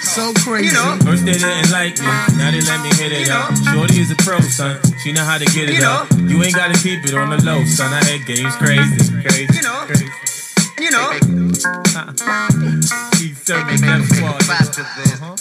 So 0.00 0.32
crazy. 0.40 0.74
First 1.04 1.26
they 1.26 1.36
didn't 1.36 1.70
like 1.70 2.00
me, 2.00 2.08
now 2.40 2.50
they 2.50 2.64
let 2.64 2.80
me 2.80 2.88
hit 2.96 3.12
it 3.12 3.28
up. 3.28 3.52
Shorty 3.72 4.00
is 4.00 4.10
a 4.10 4.16
pro, 4.16 4.40
son. 4.40 4.80
She 5.04 5.12
know 5.12 5.24
how 5.24 5.36
to 5.36 5.44
get 5.52 5.68
it 5.68 5.82
up. 5.82 6.08
You 6.16 6.42
ain't 6.42 6.54
gotta 6.54 6.78
keep 6.80 7.04
it 7.04 7.14
on 7.14 7.28
the 7.28 7.44
low, 7.44 7.64
son. 7.64 7.92
I 7.92 8.02
had 8.04 8.24
games 8.24 8.56
crazy. 8.56 9.20
Crazy. 9.20 9.52
You 9.52 9.62
know. 9.62 9.84
Crazy. 9.84 10.08
You 10.80 10.90
know. 10.90 11.12
Uh-uh. 11.12 12.12
He 13.20 13.34
serving 13.36 13.84
that 13.84 14.00
squad. 14.08 14.42
Faster 14.44 14.86
this. 14.96 15.20
Uh-huh. 15.20 15.36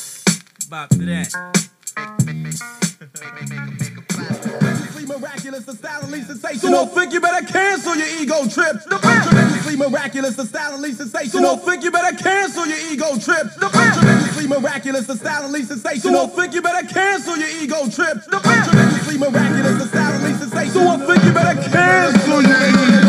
Bop 0.69 0.89
to 0.89 0.97
that. 1.07 1.31
miraculous, 5.19 5.65
the 5.65 5.75
style 5.75 6.03
of 6.03 6.09
sensation. 6.09 6.59
So 6.59 6.71
don't 6.71 6.91
think 6.91 7.13
you 7.13 7.21
better 7.21 7.45
cancel 7.45 7.95
your 7.95 8.07
ego 8.19 8.47
trip. 8.47 8.83
The 8.83 8.97
tremendously 8.97 9.75
miraculous, 9.75 10.35
the 10.35 10.45
style 10.45 10.75
of 10.75 10.81
sensation. 10.81 11.29
So 11.29 11.41
don't 11.41 11.61
think 11.63 11.83
you 11.83 11.91
better 11.91 12.15
cancel 12.15 12.65
your 12.65 12.77
ego 12.91 13.17
trip. 13.19 13.53
The 13.59 13.69
tremendously 13.69 14.47
miraculous, 14.47 15.07
the 15.07 15.15
style 15.15 15.45
of 15.45 15.51
sensation. 15.51 16.01
So 16.01 16.11
don't 16.11 16.33
think 16.33 16.53
you 16.53 16.61
better 16.61 16.87
cancel 16.87 17.37
your 17.37 17.49
ego 17.61 17.89
trip. 17.89 18.23
The 18.25 18.39
tremendously 18.39 19.17
miraculous, 19.17 19.77
the 19.83 19.87
style 19.87 20.15
of 20.15 20.39
sensation. 20.39 20.73
So 20.73 20.83
don't 20.83 21.05
think 21.07 21.23
you 21.23 21.33
better 21.33 21.61
cancel 21.69 22.41
your 22.41 22.69
ego 22.69 22.85
trip. 22.99 23.08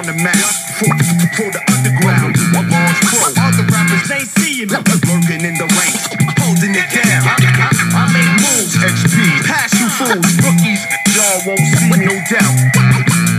On 0.00 0.06
the 0.06 0.22
map 0.24 0.36
for, 0.80 0.88
for 1.36 1.48
the 1.52 1.60
underground. 1.76 2.32
A 2.56 2.62
large 2.72 3.00
pro, 3.04 3.20
other 3.36 3.68
rappers 3.68 4.08
ain't 4.08 4.32
seeing 4.40 4.68
me, 4.72 4.80
lurking 4.80 5.44
in 5.44 5.54
the 5.60 5.68
ranks, 5.76 6.08
holding 6.40 6.72
it 6.72 6.88
down. 6.88 7.20
I, 7.28 7.36
I, 7.36 7.68
I 8.00 8.04
make 8.08 8.32
moves, 8.40 8.80
XP, 8.80 9.44
pass 9.44 9.76
you 9.76 9.92
fools, 9.92 10.24
rookies, 10.40 10.80
y'all 11.12 11.44
won't 11.44 11.60
see 11.76 11.92
no 12.00 12.16
doubt. 12.32 12.56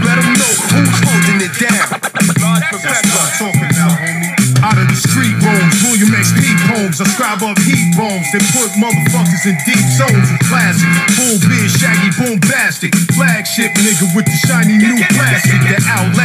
Let 0.05 0.21
'em 0.21 0.33
know 0.37 0.53
who's 0.69 0.97
holding 1.01 1.41
it 1.41 1.53
down. 1.57 1.97
What 1.97 2.53
I'm 2.53 3.33
talking 3.37 3.69
about, 3.73 3.97
homie. 3.97 4.41
Out 4.61 4.77
of 4.77 4.85
the 4.85 4.93
street 4.93 5.33
rooms, 5.41 5.73
William 5.81 6.13
X. 6.13 6.37
P. 6.37 6.45
poems, 6.69 7.01
I 7.01 7.05
scribe 7.09 7.41
up 7.41 7.57
heat 7.65 7.97
bombs 7.97 8.29
that 8.29 8.45
put 8.53 8.69
motherfuckers 8.77 9.49
in 9.49 9.57
deep 9.65 9.85
zones 9.97 10.29
with 10.29 10.43
classic. 10.45 10.85
Full 11.17 11.37
beard, 11.49 11.71
shaggy, 11.73 12.13
bombastic. 12.13 12.93
Flagship 13.17 13.73
nigga 13.81 14.05
with 14.13 14.25
the 14.29 14.37
shiny 14.45 14.77
new 14.77 14.97
plastic 15.17 15.57
that 15.65 15.81
outlasted 15.89 16.20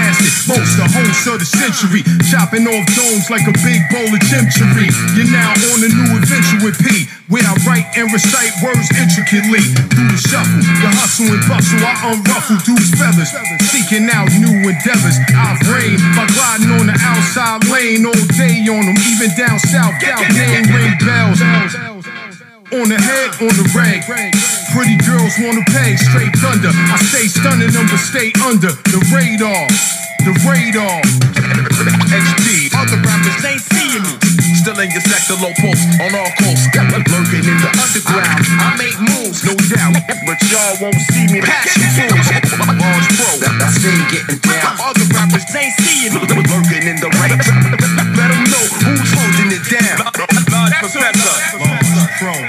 most 0.47 0.79
the 0.79 0.87
hosts 0.87 1.26
of 1.26 1.38
the 1.43 1.49
century. 1.49 2.07
Chopping 2.31 2.67
off 2.71 2.87
domes 2.95 3.26
like 3.31 3.47
a 3.50 3.55
big 3.67 3.83
bowl 3.91 4.07
of 4.07 4.23
chimchery. 4.31 4.87
You're 5.19 5.31
now 5.31 5.53
on 5.75 5.79
a 5.83 5.91
new 5.91 6.11
adventure 6.15 6.62
with 6.62 6.79
P. 6.79 7.11
Where 7.26 7.43
I 7.43 7.59
write 7.67 7.87
and 7.99 8.07
recite 8.15 8.55
words 8.62 8.87
intricately. 8.95 9.62
Through 9.91 10.11
the 10.15 10.21
shuffle, 10.23 10.62
the 10.62 10.91
hustle 10.95 11.26
and 11.35 11.43
bustle, 11.50 11.83
I 11.83 12.15
unruffle 12.15 12.62
dudes' 12.62 12.95
feathers. 12.95 13.35
Seeking 13.67 14.07
out 14.07 14.31
new 14.38 14.71
endeavors. 14.71 15.19
I've 15.35 15.59
reigned 15.67 16.03
by 16.15 16.31
gliding 16.31 16.71
on 16.79 16.87
the 16.87 16.97
outside 16.97 17.67
lane 17.67 18.07
all 18.07 18.25
day 18.38 18.62
on 18.71 18.87
them. 18.87 18.99
Even 19.11 19.35
down 19.35 19.59
south, 19.59 19.99
out 20.07 20.23
name 20.31 20.71
ring 20.71 20.95
bells. 21.03 21.43
On 22.71 22.87
the 22.87 22.99
head, 22.99 23.31
on 23.43 23.55
the 23.59 23.67
rag. 23.75 24.07
Pretty 24.71 24.97
girls 25.03 25.35
wanna 25.43 25.67
pay 25.75 25.99
straight 25.99 26.35
thunder. 26.38 26.71
I 26.71 26.99
stay 27.03 27.26
stunning 27.26 27.71
them, 27.75 27.87
but 27.91 27.99
stay 27.99 28.31
under 28.47 28.71
the 28.71 29.03
radar. 29.11 30.06
The 30.26 30.35
radar. 30.42 30.99
XP. 32.11 32.75
Other 32.75 32.99
rappers 32.99 33.47
ain't 33.47 33.62
seeing 33.62 34.02
me. 34.02 34.11
Still 34.59 34.75
in 34.83 34.90
your 34.90 35.06
sector, 35.06 35.38
low 35.38 35.54
pulse 35.62 35.78
on 36.02 36.18
all 36.18 36.26
coasts. 36.42 36.66
Lurking 36.75 37.47
in 37.47 37.54
the 37.62 37.71
underground. 37.71 38.42
I 38.59 38.75
make 38.75 38.99
moves, 38.99 39.47
no 39.47 39.54
doubt. 39.54 39.95
But 40.26 40.42
y'all 40.50 40.83
won't 40.83 40.99
see 41.14 41.30
me. 41.30 41.47
Passion 41.47 41.78
fools. 41.95 42.26
Large 42.59 43.06
pro. 43.14 43.38
I 43.38 43.71
stay 43.71 44.02
getting 44.11 44.42
down. 44.42 44.75
Other 44.83 45.06
rappers 45.14 45.47
ain't 45.54 45.78
seeing 45.78 46.11
me. 46.11 46.18
Lurking 46.18 46.90
in 46.90 46.99
the 46.99 47.11
ranks. 47.23 47.47
Let 48.18 48.35
'em 48.35 48.42
know 48.50 48.66
who's 48.83 49.11
holding 49.14 49.54
it 49.54 49.62
down. 49.71 50.11
Large 50.50 50.75
professor. 50.83 51.35
Large 51.54 52.18
pro. 52.18 52.46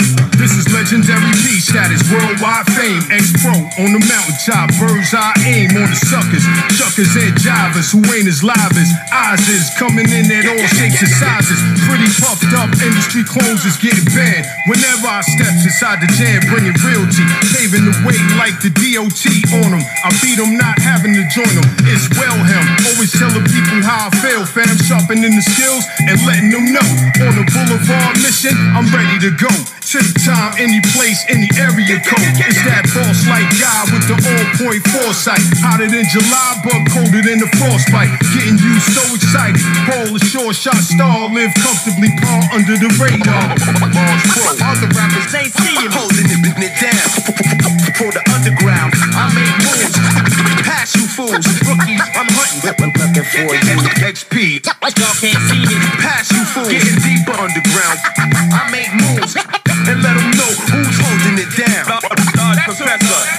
Is 0.88 0.94
legendary 0.96 1.36
P 1.44 1.60
status, 1.60 2.00
worldwide 2.08 2.63
fame. 2.72 3.03
fame, 3.03 3.20
ex-pro 3.20 3.51
on 3.84 3.91
the 3.91 4.00
mountaintop, 4.08 4.72
bird's 4.79 5.12
eye 5.12 5.36
aim 5.44 5.75
on 5.75 5.91
the 5.91 6.00
suckers, 6.00 6.48
chuckers 6.79 7.12
and 7.12 7.36
jivers 7.36 7.91
who 7.91 8.00
ain't 8.15 8.24
as 8.24 8.39
live 8.39 8.72
as 8.72 8.88
eyes 9.12 9.44
is 9.51 9.67
coming 9.75 10.07
in 10.07 10.31
at 10.31 10.48
all 10.48 10.64
shapes 10.79 11.03
and 11.03 11.12
sizes. 11.12 11.59
Pretty 11.83 12.07
puffed 12.24 12.55
up, 12.55 12.72
industry 13.18 13.42
clones 13.42 13.66
is 13.66 13.77
getting 13.77 14.06
banned. 14.14 14.46
Whenever 14.68 15.08
I 15.08 15.22
step 15.22 15.53
inside 15.53 16.01
the 16.01 16.10
jam, 16.14 16.42
bringing 16.50 16.75
realty, 16.86 17.25
paving 17.53 17.86
the 17.86 17.96
way 18.06 18.18
like 18.38 18.60
the 18.62 18.70
DOT 18.70 19.24
on 19.64 19.74
them. 19.74 19.84
I 20.03 20.10
beat 20.22 20.38
them, 20.38 20.58
not 20.58 20.77
having 20.80 21.14
to 21.14 21.24
join 21.34 21.50
them. 21.50 21.66
It's 21.90 22.10
well 22.18 22.38
him, 22.38 22.64
always 22.94 23.12
telling 23.14 23.46
people 23.46 23.82
how 23.82 24.10
I 24.10 24.22
feel, 24.22 24.46
fam, 24.46 24.77
sharpening 24.77 25.34
the 25.34 25.42
skills 25.42 25.86
and 26.06 26.18
letting 26.25 26.51
them 26.51 26.66
know. 26.74 26.88
On 27.25 27.34
the 27.34 27.46
boulevard 27.50 28.18
mission, 28.22 28.53
I'm 28.75 28.86
ready 28.94 29.18
to 29.25 29.32
go. 29.38 29.50
The 29.88 30.03
time, 30.20 30.51
any 30.60 30.84
place, 30.92 31.24
any 31.32 31.48
area 31.56 31.96
code. 32.03 32.20
It's 32.44 32.60
that 32.68 32.84
boss 32.92 33.24
like 33.24 33.48
guy 33.56 33.88
with 33.88 34.03
the 34.12 34.20
on 34.20 34.46
point 34.60 34.84
foresight. 34.84 35.40
Hotter 35.64 35.88
than 35.88 36.03
July, 36.12 36.60
but 36.60 36.75
colder 36.92 37.24
than 37.24 37.40
the 37.40 37.48
frostbite. 37.56 38.12
Getting 38.36 38.60
you 38.60 38.75
so 38.84 39.00
excited. 39.16 39.64
Paul 39.88 40.12
a 40.12 40.20
short 40.20 40.60
shot 40.60 40.84
star, 40.84 41.32
live 41.32 41.56
comfortably, 41.56 42.12
paw 42.20 42.44
under 42.51 42.75
the 42.75 42.92
radar. 43.07 43.55
Mars 43.96 44.24
Pro. 44.35 44.43
Other 44.59 44.89
rappers 44.91 45.31
ain't 45.35 45.53
seeing 45.55 45.91
holding 45.91 46.27
it, 46.27 46.43
it 46.43 46.75
down. 46.79 47.07
For 47.98 48.11
the 48.11 48.22
underground, 48.35 48.93
I 49.15 49.31
make 49.33 49.55
moves. 49.63 49.96
Pass 50.67 50.96
you 50.96 51.07
fools, 51.07 51.41
rookies, 51.65 52.03
I'm 52.13 52.27
hunting. 52.29 52.61
Looking 52.67 52.93
for 53.24 53.55
you, 53.55 53.77
XP. 54.03 54.61
Y'all 54.61 55.17
can't 55.17 55.41
see 55.50 55.63
me. 55.63 55.77
Pass 56.03 56.31
you 56.31 56.43
fools, 56.46 56.70
getting 56.70 57.00
deeper 57.01 57.33
underground. 57.33 57.98
I 58.53 58.70
make 58.70 58.91
moves 58.93 59.33
and 59.87 60.03
let 60.03 60.15
them 60.20 60.31
know 60.35 60.51
who's 60.70 60.98
holding 61.00 61.39
it 61.39 61.51
down. 61.55 61.87
Professor. 62.67 62.85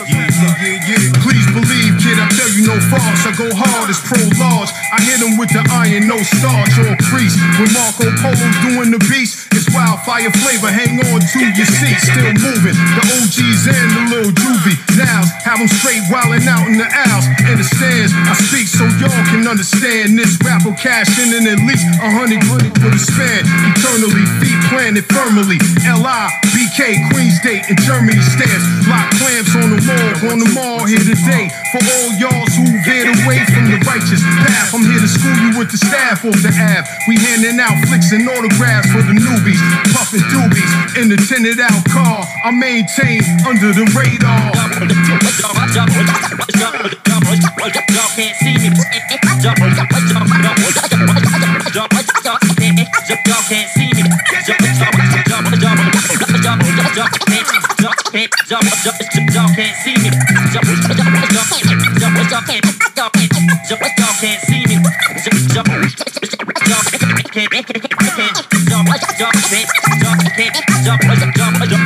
Yeah, 0.09 0.27
yeah, 0.65 0.89
yeah. 0.89 1.23
Please 1.23 1.47
believe, 1.53 2.01
kid, 2.01 2.19
I 2.19 2.27
tell 2.33 2.51
you 2.51 2.67
no 2.67 2.77
farce. 2.89 3.28
Go 3.39 3.47
hard 3.55 3.87
as 3.87 4.03
pro 4.03 4.19
large. 4.35 4.67
I 4.91 4.99
hit 4.99 5.23
him 5.23 5.39
with 5.39 5.55
the 5.55 5.63
iron, 5.71 6.11
no 6.11 6.19
starch 6.19 6.75
or 6.83 6.91
crease. 7.07 7.39
When 7.55 7.71
Marco 7.71 8.11
Polo's 8.19 8.59
doing 8.67 8.91
the 8.91 8.99
beast, 9.07 9.47
it's 9.55 9.71
wildfire 9.71 10.27
flavor. 10.43 10.67
Hang 10.67 10.99
on 10.99 11.23
to 11.23 11.41
your 11.47 11.71
seat, 11.71 12.03
still 12.03 12.35
moving. 12.35 12.75
The 12.75 13.05
OGs 13.15 13.63
and 13.71 13.91
the 13.95 14.03
little 14.11 14.35
juvie. 14.35 14.75
Now, 14.99 15.23
have 15.47 15.63
them 15.63 15.71
straight 15.71 16.03
wildin' 16.11 16.51
out 16.51 16.67
in 16.67 16.83
the 16.83 16.91
aisles. 16.91 17.31
In 17.47 17.63
the 17.63 17.69
stands, 17.79 18.11
I 18.11 18.35
speak 18.43 18.67
so 18.67 18.91
y'all 18.99 19.23
can 19.31 19.47
understand 19.47 20.19
this. 20.19 20.35
Rapper 20.43 20.75
cashing 20.75 21.31
in 21.31 21.47
at 21.47 21.63
least 21.63 21.87
a 22.03 22.11
hundred 22.11 22.43
grand 22.43 22.75
for 22.75 22.91
the 22.91 22.99
span. 22.99 23.47
Eternally, 23.71 24.27
feet 24.43 24.59
planted 24.67 25.07
firmly. 25.15 25.63
L.I., 25.87 26.27
BK, 26.51 27.07
Queens 27.15 27.39
State, 27.39 27.71
and 27.71 27.79
Germany 27.87 28.19
stands. 28.19 28.67
Lock 28.91 29.07
clamps 29.15 29.55
on 29.55 29.71
the 29.71 29.81
morgue, 29.87 30.21
on 30.27 30.39
the 30.43 30.51
mall 30.59 30.83
here 30.91 31.07
today. 31.07 31.47
For 31.71 31.79
all 31.79 32.11
y'all 32.19 32.49
who 32.59 32.67
veered 32.83 33.15
away 33.15 33.28
from 33.37 33.69
the 33.69 33.77
righteous 33.85 34.25
path, 34.41 34.73
I'm 34.73 34.81
here 34.89 35.01
to 35.01 35.09
school 35.09 35.37
you 35.37 35.53
with 35.61 35.69
the 35.69 35.77
staff 35.77 36.25
off 36.25 36.41
the 36.41 36.49
Ave. 36.49 36.89
We 37.09 37.21
handing 37.21 37.61
out 37.61 37.77
flicks 37.85 38.09
and 38.13 38.25
autographs 38.25 38.89
for 38.89 39.05
the 39.05 39.13
newbies. 39.13 39.61
Puffin' 39.93 40.25
doobies 40.33 40.73
in 40.97 41.13
the 41.13 41.21
tinted 41.21 41.61
out 41.61 41.85
car. 41.93 42.25
I 42.45 42.51
maintain 42.57 43.21
under 43.45 43.77
the 43.77 43.85
radar. 43.93 44.49
Y'all 47.93 48.17
can't 48.17 48.33
see 48.41 48.57
me. 48.57 48.73
Y'all 48.73 49.53
can't 53.45 53.69
see 53.69 53.93
me. 53.93 54.09
Y'all 54.41 54.57
can't 59.53 59.77
see 59.77 59.93
me. 62.65 62.78
Can't 64.21 64.41
see 64.43 64.67
me. 64.67 64.83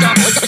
Y'all 0.03 0.42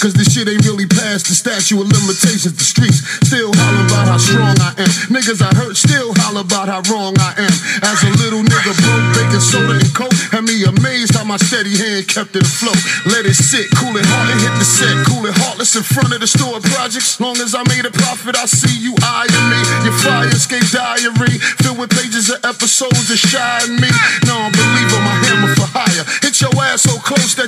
Cause 0.00 0.14
this 0.14 0.32
shit 0.32 0.48
ain't 0.48 0.64
really 0.64 0.86
past 0.86 1.28
the 1.28 1.36
statute 1.36 1.80
of 1.80 1.88
limitations. 1.88 2.56
The 2.56 2.64
streets 2.64 3.04
still 3.26 3.52
holler 3.52 3.84
about 3.84 4.06
how 4.08 4.18
strong 4.18 4.56
I 4.60 4.72
am. 4.80 4.90
Niggas 5.12 5.42
I 5.42 5.52
hurt 5.52 5.76
still 5.76 6.12
holler 6.16 6.40
about 6.40 6.68
how 6.68 6.80
wrong 6.88 7.14
I 7.18 7.36
am. 7.36 7.54
As 7.84 8.00
a 8.04 8.10
little 8.22 8.40
nigga 8.40 8.72
broke, 8.72 9.06
baking 9.16 9.44
soda 9.44 9.76
and 9.76 9.92
coke, 9.92 10.16
had 10.32 10.44
me 10.44 10.64
amazed 10.64 11.14
how 11.14 11.24
my 11.24 11.36
steady 11.36 11.76
hand 11.76 12.08
kept 12.08 12.36
it 12.36 12.44
afloat. 12.44 12.78
Let 13.06 13.26
it 13.26 13.36
sit, 13.36 13.68
cool 13.76 13.96
it 13.96 14.06
hard 14.06 14.32
and 14.32 14.40
hit 14.40 14.54
the 14.56 14.66
set. 14.66 14.96
Cool 15.06 15.26
it 15.26 15.36
heartless 15.36 15.76
in 15.76 15.84
front 15.84 16.12
of 16.12 16.20
the 16.20 16.28
store 16.28 16.60
projects. 16.60 17.20
Long 17.20 17.36
as 17.38 17.54
I 17.54 17.62
made 17.68 17.84
a 17.84 17.92
profit, 17.92 18.36
I 18.36 18.46
see 18.46 18.72
you 18.80 18.94
eyeing 19.04 19.46
me. 19.52 19.60
Your 19.84 19.96
fire 20.00 20.28
escape 20.28 20.66
diary 20.72 21.36
filled 21.60 21.78
with 21.78 21.90
pages 21.90 22.30
of 22.32 22.40
episodes 22.44 23.08
that 23.08 23.20
shine 23.20 23.76
me. 23.76 23.90
Non-believer, 24.24 24.56
my 24.56 24.65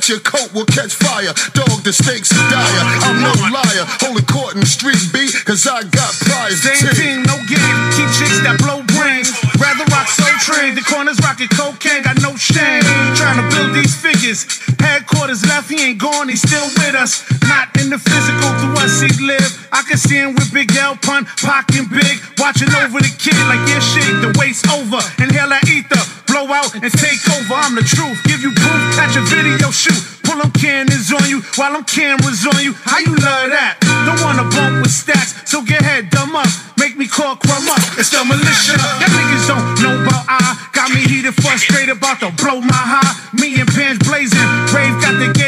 your 0.08 0.20
coat 0.20 0.48
will 0.54 0.64
catch 0.64 0.96
fire. 0.96 1.36
Dog, 1.52 1.84
the 1.84 1.92
stakes 1.92 2.32
are 2.32 2.48
dire. 2.48 2.84
I'm 3.04 3.20
no 3.20 3.32
liar. 3.52 3.84
Holding 4.00 4.24
court 4.24 4.54
in 4.54 4.60
the 4.60 4.70
street, 4.70 5.00
B, 5.12 5.28
cause 5.44 5.68
I 5.68 5.84
got 5.84 6.12
prize. 6.24 6.64
Same 6.64 6.80
team, 6.96 7.18
no 7.28 7.36
game. 7.44 7.76
Keep 7.92 8.08
chicks 8.16 8.40
that 8.40 8.56
blow 8.56 8.80
brains. 8.96 9.28
Rather 9.60 9.84
rock 9.92 10.08
so 10.08 10.24
train. 10.40 10.74
The 10.74 10.82
corners 10.82 11.20
rocking 11.20 11.52
cocaine, 11.52 12.02
got 12.02 12.16
no 12.24 12.32
shame. 12.40 12.80
Trying 13.20 13.36
to 13.36 13.46
build 13.52 13.76
these 13.76 13.92
figures. 13.92 14.48
Headquarters 14.80 15.44
left, 15.44 15.68
he 15.68 15.76
ain't 15.76 16.00
gone, 16.00 16.28
he's 16.28 16.40
still 16.40 16.64
with 16.80 16.96
us. 16.96 17.28
Not 17.44 17.68
in 17.76 17.90
the 17.92 18.00
physical, 18.00 18.48
through 18.56 18.80
us 18.80 19.04
he 19.04 19.12
live. 19.20 19.68
I 19.72 19.82
can 19.84 19.98
see 19.98 20.16
him 20.16 20.34
with 20.34 20.48
Big 20.52 20.72
L 20.76 20.96
pun, 20.96 21.26
pockin' 21.44 21.88
big. 21.92 22.16
Watching 22.40 22.72
over 22.80 22.96
the 22.96 23.12
kid 23.20 23.36
like 23.50 23.60
yeah, 23.68 23.82
shit, 23.84 24.08
the 24.24 24.32
waist 24.40 24.64
over. 24.72 25.00
Inhale 25.20 25.52
that 25.52 25.68
ether, 25.68 26.00
out 26.52 26.74
and 26.74 26.92
take 26.92 27.22
over. 27.36 27.54
I'm 27.54 27.74
the 27.74 27.82
truth. 27.82 28.20
Give 28.24 28.40
you 28.40 28.52
proof 28.52 28.98
at 28.98 29.14
your 29.14 29.24
video 29.24 29.70
shoot. 29.70 29.98
Pull 30.28 30.38
them 30.38 30.52
cannons 30.52 31.08
on 31.08 31.24
you 31.24 31.40
while 31.56 31.72
I'm 31.74 31.84
cameras 31.84 32.44
on 32.44 32.60
you. 32.60 32.76
How 32.84 33.00
you 33.00 33.16
love 33.16 33.48
that? 33.48 33.80
Don't 34.04 34.20
wanna 34.20 34.44
bump 34.52 34.84
with 34.84 34.92
stats, 34.92 35.48
so 35.48 35.64
get 35.64 35.80
head 35.80 36.10
dumb 36.10 36.36
up. 36.36 36.48
Make 36.76 36.96
me 36.96 37.08
call 37.08 37.36
crumb 37.36 37.68
up. 37.68 37.80
It's 37.96 38.12
the 38.12 38.20
militia. 38.28 38.76
Y'all 39.00 39.08
niggas 39.08 39.48
don't 39.48 39.64
know 39.80 39.96
about 40.04 40.24
I. 40.28 40.68
Got 40.76 40.92
me 40.92 41.00
heated, 41.00 41.34
frustrated, 41.34 41.96
about 41.96 42.20
to 42.20 42.30
blow 42.36 42.60
my 42.60 42.76
high. 42.76 43.12
Me 43.40 43.58
and 43.58 43.68
pants 43.72 44.04
blazing. 44.06 44.38
Rave 44.70 44.94
got 45.00 45.16
the 45.16 45.32
gauge 45.32 45.47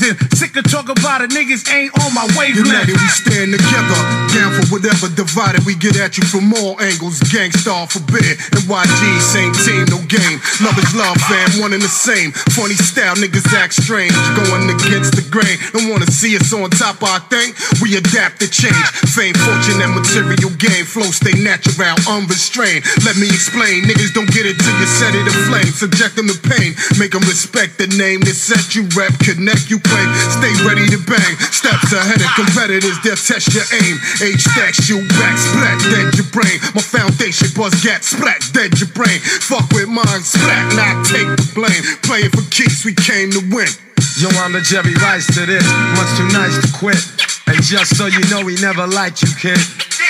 raising. 0.00 0.16
Sick 0.30 0.56
of 0.56 0.64
talk 0.70 0.88
about 0.88 1.20
it, 1.20 1.30
niggas 1.30 1.68
ain't 1.72 1.92
on 2.00 2.14
my 2.14 2.26
wavelength. 2.36 2.66
United, 2.66 2.96
we 2.96 3.08
stand 3.08 3.52
together. 3.52 4.00
Down 4.32 4.50
for 4.56 4.66
whatever 4.72 5.08
divided, 5.14 5.64
we 5.64 5.74
get 5.74 5.98
at 6.00 6.16
you 6.16 6.24
from 6.24 6.52
all 6.54 6.80
angles. 6.80 7.20
Gang 7.30 7.50
Starr 7.52 7.86
forbid. 7.86 8.38
NYG, 8.64 9.20
same 9.20 9.52
team, 9.64 9.84
no 9.90 10.00
game. 10.08 10.40
Love 10.62 10.78
is 10.78 10.94
love, 10.94 11.16
fam, 11.28 11.60
one 11.60 11.72
and 11.72 11.82
the 11.82 11.88
same. 11.88 12.32
Funny 12.56 12.74
style, 12.74 13.14
niggas 13.16 13.52
act 13.54 13.74
strange. 13.74 14.14
Going 14.36 14.70
against 14.70 15.16
the 15.16 15.24
grain. 15.30 15.58
Don't 15.72 15.90
wanna 15.90 16.06
see 16.06 16.36
us 16.36 16.52
on 16.52 16.70
top, 16.70 17.02
I 17.02 17.18
think. 17.30 17.56
We 17.82 17.96
adapt 17.96 18.40
to 18.40 18.48
change. 18.48 18.86
Fame, 19.12 19.34
fortune, 19.34 19.80
and 19.82 19.94
material 19.94 20.50
gain. 20.58 20.84
Flow 20.84 21.10
stay 21.10 21.34
natural, 21.42 21.96
unrestrained. 22.08 22.84
Let 23.04 23.16
me 23.16 23.28
explain. 23.28 23.84
Niggas 23.84 24.14
don't 24.14 24.30
get 24.30 24.46
it 24.46 24.58
till 24.58 24.76
you 24.78 24.86
set 24.86 25.14
it 25.14 25.26
aflame. 25.26 25.72
Subject 25.72 26.16
them 26.16 26.28
to 26.28 26.38
pain. 26.48 26.74
Make 26.98 27.12
them 27.12 27.22
respect 27.26 27.78
the 27.78 27.86
name 27.98 28.20
that 28.20 28.34
set 28.34 28.74
you 28.74 28.86
rep. 28.96 29.12
Connect 29.20 29.70
you 29.70 29.78
claim. 29.90 30.08
Stay 30.30 30.54
ready 30.62 30.86
to 30.94 30.98
bang. 31.02 31.34
Steps 31.50 31.92
ahead 31.92 32.22
of 32.22 32.30
competitors, 32.38 32.96
they'll 33.02 33.18
test 33.18 33.50
your 33.50 33.66
aim. 33.74 33.98
Age 34.22 34.40
stacks 34.40 34.88
you 34.88 35.02
back, 35.18 35.36
splat, 35.36 35.78
dead 35.90 36.14
your 36.14 36.30
brain. 36.30 36.56
My 36.74 36.82
foundation 36.82 37.50
buzz 37.58 37.74
gat, 37.82 38.06
splat, 38.06 38.40
dead 38.54 38.78
your 38.78 38.90
brain. 38.94 39.18
Fuck 39.20 39.70
with 39.74 39.90
mine, 39.90 40.22
splat, 40.22 40.64
not 40.78 41.04
take 41.04 41.28
the 41.34 41.46
blame. 41.54 41.82
Playing 42.06 42.30
for 42.30 42.46
keeps, 42.50 42.84
we 42.84 42.94
came 42.94 43.30
to 43.34 43.42
win. 43.50 43.89
Yo, 44.16 44.28
I'm 44.40 44.52
the 44.52 44.60
Jerry 44.60 44.94
Rice 45.00 45.26
to 45.34 45.46
this. 45.46 45.64
Much 45.96 46.12
too 46.16 46.28
nice 46.32 46.56
to 46.60 46.68
quit. 46.76 47.00
And 47.46 47.62
just 47.62 47.96
so 47.96 48.06
you 48.06 48.20
know, 48.30 48.44
we 48.44 48.56
never 48.56 48.86
liked 48.86 49.22
you, 49.22 49.28
kid. 49.36 49.58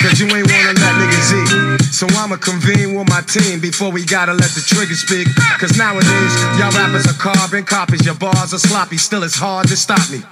Cause 0.01 0.19
you 0.19 0.25
ain't 0.33 0.49
wanna 0.49 0.73
let 0.79 0.93
niggas 0.97 1.29
eat. 1.37 1.93
So 1.93 2.07
I'ma 2.17 2.37
convene 2.37 2.95
with 2.95 3.07
my 3.09 3.21
team 3.21 3.59
before 3.59 3.91
we 3.91 4.03
gotta 4.03 4.33
let 4.33 4.49
the 4.51 4.61
trigger 4.61 4.95
speak. 4.95 5.27
Cause 5.59 5.77
nowadays, 5.77 6.33
y'all 6.57 6.71
rappers 6.71 7.05
are 7.05 7.19
carbon 7.19 7.63
copies. 7.63 8.05
Your 8.05 8.15
bars 8.15 8.53
are 8.53 8.59
sloppy, 8.59 8.97
still 8.97 9.23
it's 9.23 9.35
hard 9.35 9.67
to 9.67 9.77
stop 9.77 10.09
me. 10.09 10.23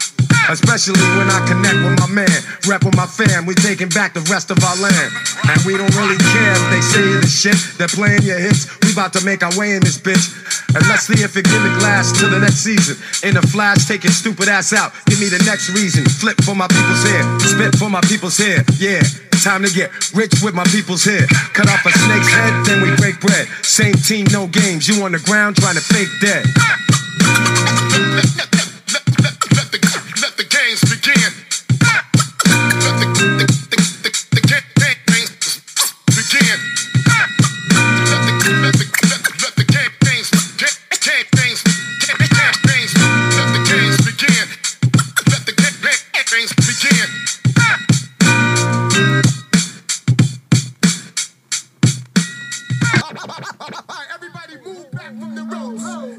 Especially 0.49 0.97
when 1.17 1.29
I 1.29 1.45
connect 1.45 1.77
with 1.77 1.99
my 1.99 2.09
man, 2.09 2.39
rep 2.65 2.83
with 2.83 2.95
my 2.97 3.05
fam, 3.05 3.45
we 3.45 3.53
taking 3.53 3.89
back 3.89 4.13
the 4.13 4.25
rest 4.33 4.49
of 4.49 4.57
our 4.63 4.77
land. 4.81 5.11
And 5.45 5.61
we 5.65 5.77
don't 5.77 5.93
really 5.93 6.17
care 6.17 6.53
if 6.57 6.65
they 6.73 6.81
say 6.81 7.05
the 7.21 7.27
shit, 7.29 7.57
they're 7.77 7.91
playing 7.91 8.23
your 8.23 8.39
hits. 8.39 8.65
We 8.81 8.93
about 8.93 9.13
to 9.13 9.21
make 9.25 9.43
our 9.43 9.53
way 9.57 9.77
in 9.77 9.81
this 9.81 9.97
bitch. 9.97 10.33
And 10.73 10.85
let's 10.89 11.05
see 11.05 11.21
if 11.21 11.37
it 11.37 11.45
give 11.45 11.65
it 11.65 11.75
glass 11.79 12.13
to 12.19 12.27
the 12.29 12.39
next 12.39 12.65
season. 12.65 12.97
In 13.27 13.35
the 13.35 13.45
flash, 13.45 13.89
your 13.89 13.99
stupid 14.11 14.49
ass 14.49 14.73
out. 14.73 14.93
Give 15.05 15.19
me 15.19 15.29
the 15.29 15.41
next 15.45 15.69
reason. 15.69 16.05
Flip 16.05 16.37
for 16.41 16.55
my 16.55 16.67
people's 16.67 17.03
hair, 17.05 17.23
spit 17.39 17.75
for 17.77 17.89
my 17.89 18.01
people's 18.01 18.37
hair. 18.37 18.63
Yeah. 18.77 19.01
Time 19.43 19.63
to 19.63 19.71
get 19.71 19.89
rich 20.13 20.33
with 20.43 20.53
my 20.53 20.65
people's 20.65 21.05
hair. 21.05 21.25
Cut 21.53 21.69
off 21.69 21.85
a 21.85 21.91
snake's 21.91 22.27
head, 22.27 22.65
then 22.65 22.81
we 22.83 22.93
break 22.97 23.21
bread. 23.21 23.47
Same 23.63 23.93
team, 23.93 24.27
no 24.33 24.47
games. 24.47 24.87
You 24.87 25.01
on 25.05 25.13
the 25.13 25.19
ground 25.19 25.55
trying 25.55 25.75
to 25.75 25.81
fake 25.81 26.09
dead. 26.19 26.43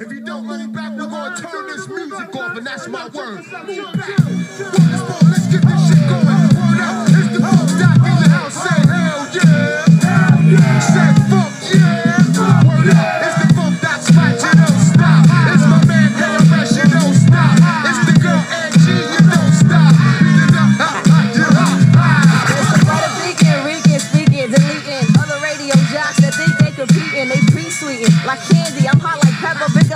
If 0.01 0.11
you 0.13 0.21
don't 0.25 0.47
move 0.47 0.73
back, 0.73 0.93
we're 0.99 1.07
gonna 1.09 1.37
turn 1.37 1.67
this 1.67 1.89
music 1.89 2.37
off, 2.37 2.57
and 2.57 2.67
that's 2.67 2.89
my 2.89 3.09
word. 3.09 4.40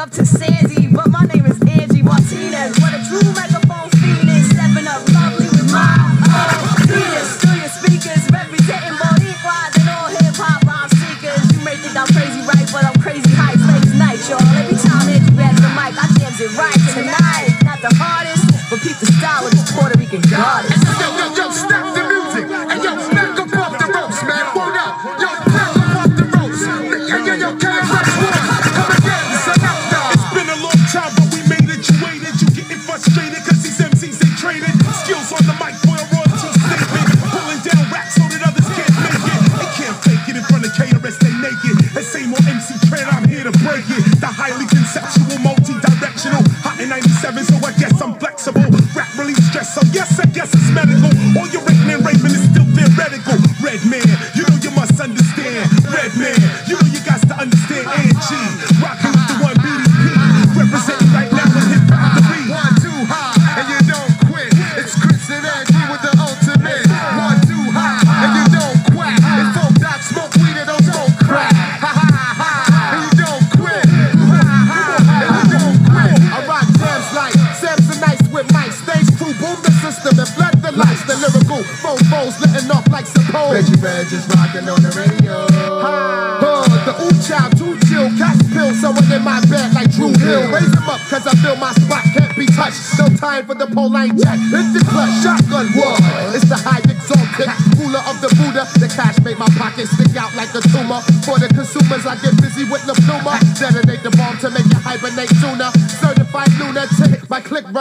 Up 0.05 0.11
to 0.11 0.27
Sandy. 0.27 0.87
But 0.87 1.09
my 1.09 1.25
name 1.33 1.47
is 1.47 1.57
Angie 1.65 2.03
Martinez. 2.03 2.77
What 2.77 2.93
a 2.93 3.01
true 3.09 3.25
microphone 3.33 3.89
fiend 3.97 4.29
is. 4.29 4.53
Stepping 4.53 4.85
up 4.85 5.01
lovely 5.17 5.49
with 5.49 5.73
my 5.73 5.97
oh, 6.29 6.77
penis. 6.85 7.41
Through 7.41 7.57
your 7.57 7.73
speakers, 7.73 8.21
representing 8.29 9.01
Boricua 9.01 9.57
and 9.81 9.89
all 9.89 10.13
hip-hop 10.13 10.61
rhyme 10.69 10.93
seekers. 11.01 11.41
You 11.57 11.65
may 11.65 11.81
think 11.81 11.97
I'm 11.97 12.11
crazy 12.13 12.45
right, 12.45 12.69
but 12.69 12.85
I'm 12.85 13.01
crazy 13.01 13.33
high 13.33 13.57
stakes 13.57 13.97
night, 13.97 14.21
y'all. 14.29 14.45
Every 14.61 14.77
time 14.77 15.09
that 15.09 15.25
you 15.25 15.33
grab 15.33 15.57
the 15.57 15.73
mic, 15.73 15.97
I 15.97 16.05
jams 16.21 16.37
it 16.37 16.53
right 16.53 16.81
tonight. 16.93 17.49
Not 17.65 17.81
the 17.81 17.93
hardest, 17.97 18.45
but 18.69 18.85
peep 18.85 19.01
the 19.01 19.09
style 19.09 19.49
of 19.49 19.57
this 19.57 19.73
Puerto 19.73 19.97
Rican 19.97 20.21
goddess. 20.29 20.84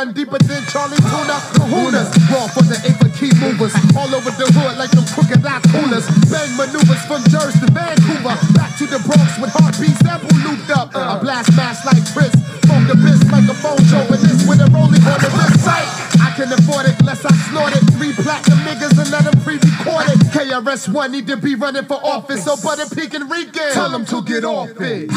Run 0.04 0.14
deeper 0.14 0.38
than 0.40 0.64
Charlie 0.68 0.98
Tuna. 0.98 1.38
Kahunas, 1.56 2.12
raw 2.28 2.48
for 2.48 2.64
the 2.68 2.76
eight 2.84 3.00
key 3.16 3.32
movers. 3.40 3.74
All 3.96 4.12
over 4.12 4.32
the 4.36 4.48
hood 4.52 4.76
like 4.78 4.92
them 4.92 5.08
crooked 5.16 5.40
eye 5.46 5.64
coolers. 5.72 6.04
Bang 6.28 6.52
maneuvers 6.60 7.04
from 7.08 7.24
Jersey 7.32 7.60
to 7.64 7.70
Vancouver. 7.72 8.36
Back 8.52 8.76
to 8.80 8.86
the 8.86 9.00
Bronx 9.08 9.40
with 9.40 9.52
heartbeats 9.56 10.00
sample 10.04 10.36
looped 10.44 10.70
up. 10.72 10.96
I 10.96 11.16
uh. 11.16 11.24
blast 11.24 11.56
mass 11.56 11.86
like 11.86 12.04
Chris. 12.12 12.34
Phone 12.68 12.88
the 12.88 12.96
biz 13.00 13.20
like 13.32 13.48
a 13.48 13.56
phone 13.56 13.80
show 13.88 14.04
with 14.12 14.22
this 14.24 14.44
with 14.48 14.60
a 14.60 14.68
rolling 14.76 15.04
on 15.08 15.20
the 15.24 15.32
wrist 15.40 15.64
site. 15.64 15.88
I 16.20 16.36
can 16.36 16.52
afford 16.52 16.88
it, 16.88 17.00
less 17.04 17.24
I 17.24 17.32
snort 17.48 17.72
it. 17.76 17.84
Three 17.96 18.12
platinum 18.14 18.60
niggas 18.68 19.00
and 19.00 19.10
let 19.12 19.24
them 19.24 19.40
pre-record 19.44 20.10
it. 20.12 20.20
KRS-One 20.36 21.12
need 21.12 21.28
to 21.28 21.38
be 21.38 21.56
running 21.56 21.86
for 21.86 22.00
office, 22.04 22.44
so 22.44 22.56
Butter 22.58 22.88
Peak 22.96 23.14
and 23.14 23.30
Regan. 23.30 23.72
Tell 23.72 23.90
them 23.90 24.06
to 24.08 24.24
get 24.24 24.44
off 24.44 24.76
it. 24.80 25.12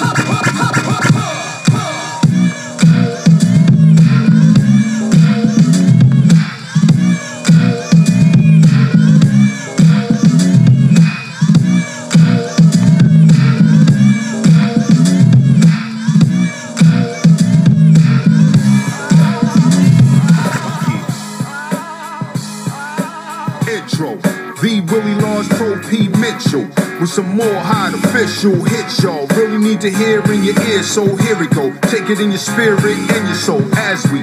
Mitchell 26.37 26.69
with 27.01 27.09
some 27.09 27.37
more 27.37 27.61
hot 27.65 27.95
official 27.95 28.53
hits 28.65 29.03
y'all 29.03 29.27
really 29.29 29.57
need 29.57 29.81
to 29.81 29.91
hear 29.91 30.21
in 30.33 30.45
your 30.45 30.59
ear. 30.69 30.83
So 30.83 31.17
here 31.17 31.39
we 31.39 31.47
go. 31.49 31.73
Take 31.89 32.11
it 32.11 32.21
in 32.21 32.29
your 32.29 32.41
spirit 32.41 32.85
and 32.85 33.25
your 33.25 33.35
soul 33.35 33.65
as 33.77 34.05
we 34.13 34.21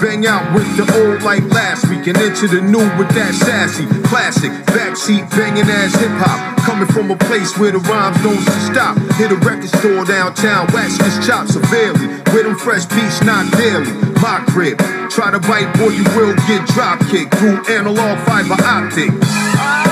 bang 0.00 0.26
out 0.26 0.42
with 0.54 0.66
the 0.74 0.82
old 0.98 1.22
like 1.22 1.44
last 1.54 1.88
week 1.88 2.06
and 2.08 2.18
into 2.18 2.48
the 2.48 2.60
new 2.60 2.82
with 2.98 3.10
that 3.14 3.34
sassy 3.34 3.86
classic 4.10 4.50
backseat 4.74 5.30
banging 5.30 5.70
ass 5.70 5.94
hip 5.94 6.10
hop. 6.18 6.58
Coming 6.66 6.88
from 6.88 7.10
a 7.10 7.16
place 7.30 7.56
where 7.58 7.70
the 7.70 7.78
rhymes 7.86 8.18
don't 8.22 8.42
stop. 8.66 8.98
Hit 9.14 9.30
a 9.30 9.36
record 9.46 9.70
store 9.78 10.04
downtown, 10.04 10.66
wax 10.74 10.98
his 10.98 11.14
chops 11.26 11.54
severely. 11.54 12.08
With 12.34 12.42
them 12.42 12.58
fresh 12.58 12.86
beats, 12.86 13.22
not 13.22 13.46
daily. 13.54 13.86
My 14.18 14.42
crib. 14.50 14.78
Try 15.10 15.30
to 15.30 15.38
bite, 15.38 15.70
boy, 15.78 15.94
you 15.94 16.04
will 16.18 16.34
get 16.50 16.66
drop 16.74 16.98
kicked 17.06 17.34
through 17.38 17.62
analog 17.70 18.18
fiber 18.26 18.58
optic. 18.58 19.91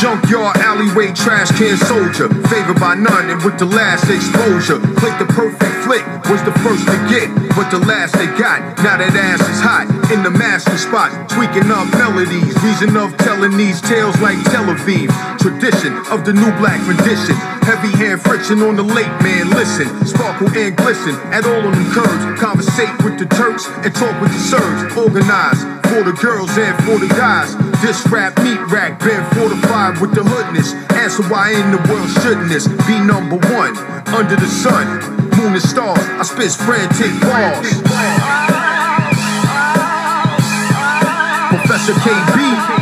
Junkyard 0.00 0.65
alleyway 0.76 1.12
trash 1.12 1.48
can 1.56 1.76
soldier, 1.88 2.28
favored 2.48 2.78
by 2.78 2.94
none 2.94 3.30
and 3.30 3.42
with 3.42 3.58
the 3.58 3.64
last 3.64 4.08
exposure. 4.10 4.78
Played 5.00 5.16
the 5.16 5.28
perfect 5.32 5.72
flick, 5.84 6.04
was 6.28 6.42
the 6.44 6.52
first 6.60 6.84
to 6.84 6.98
get, 7.08 7.32
but 7.56 7.70
the 7.70 7.80
last 7.88 8.12
they 8.12 8.26
got. 8.36 8.60
Now 8.84 9.00
that 9.00 9.16
ass 9.16 9.40
is 9.40 9.60
hot 9.60 9.88
in 10.12 10.22
the 10.22 10.30
master 10.30 10.76
spot, 10.76 11.30
tweaking 11.30 11.70
up 11.72 11.88
melodies. 11.96 12.52
Reason 12.62 12.96
of 12.96 13.16
telling 13.18 13.56
these 13.56 13.80
tales 13.80 14.20
like 14.20 14.36
Tel 14.52 14.68
Aviv. 14.68 15.08
Tradition 15.40 15.96
of 16.10 16.24
the 16.24 16.32
new 16.32 16.52
black 16.60 16.80
rendition. 16.84 17.36
Heavy 17.64 17.90
hand 17.96 18.20
friction 18.20 18.60
on 18.60 18.76
the 18.76 18.82
late 18.82 19.10
man. 19.22 19.50
Listen, 19.50 19.88
sparkle 20.04 20.50
and 20.52 20.76
glisten 20.76 21.14
at 21.32 21.46
all 21.46 21.64
on 21.64 21.72
them 21.72 21.88
curves. 21.90 22.40
Conversate 22.40 22.92
with 23.02 23.18
the 23.18 23.26
Turks 23.34 23.66
and 23.82 23.94
talk 23.94 24.14
with 24.20 24.30
the 24.30 24.38
Serbs. 24.38 24.94
Organize 24.96 25.62
for 25.90 26.02
the 26.02 26.12
girls 26.20 26.50
and 26.58 26.74
for 26.84 26.98
the 26.98 27.08
guys. 27.14 27.56
This 27.80 28.06
rap 28.10 28.38
meat 28.42 28.60
rack 28.70 28.98
been 29.00 29.22
fortified 29.34 30.00
with 30.00 30.14
the 30.14 30.22
hoodness. 30.22 30.65
Answer 30.74 31.22
why 31.24 31.50
in 31.50 31.70
the 31.70 31.78
world 31.88 32.10
shouldn't 32.22 32.48
this 32.48 32.66
be 32.86 32.98
number 32.98 33.36
one 33.52 33.76
under 34.08 34.36
the 34.36 34.46
sun? 34.46 35.00
Moon 35.36 35.52
and 35.52 35.62
stars, 35.62 35.98
I 35.98 36.22
spit 36.22 36.52
frantic 36.52 37.12
bars. 37.20 37.68
Professor 41.50 41.94
KB. 41.94 42.75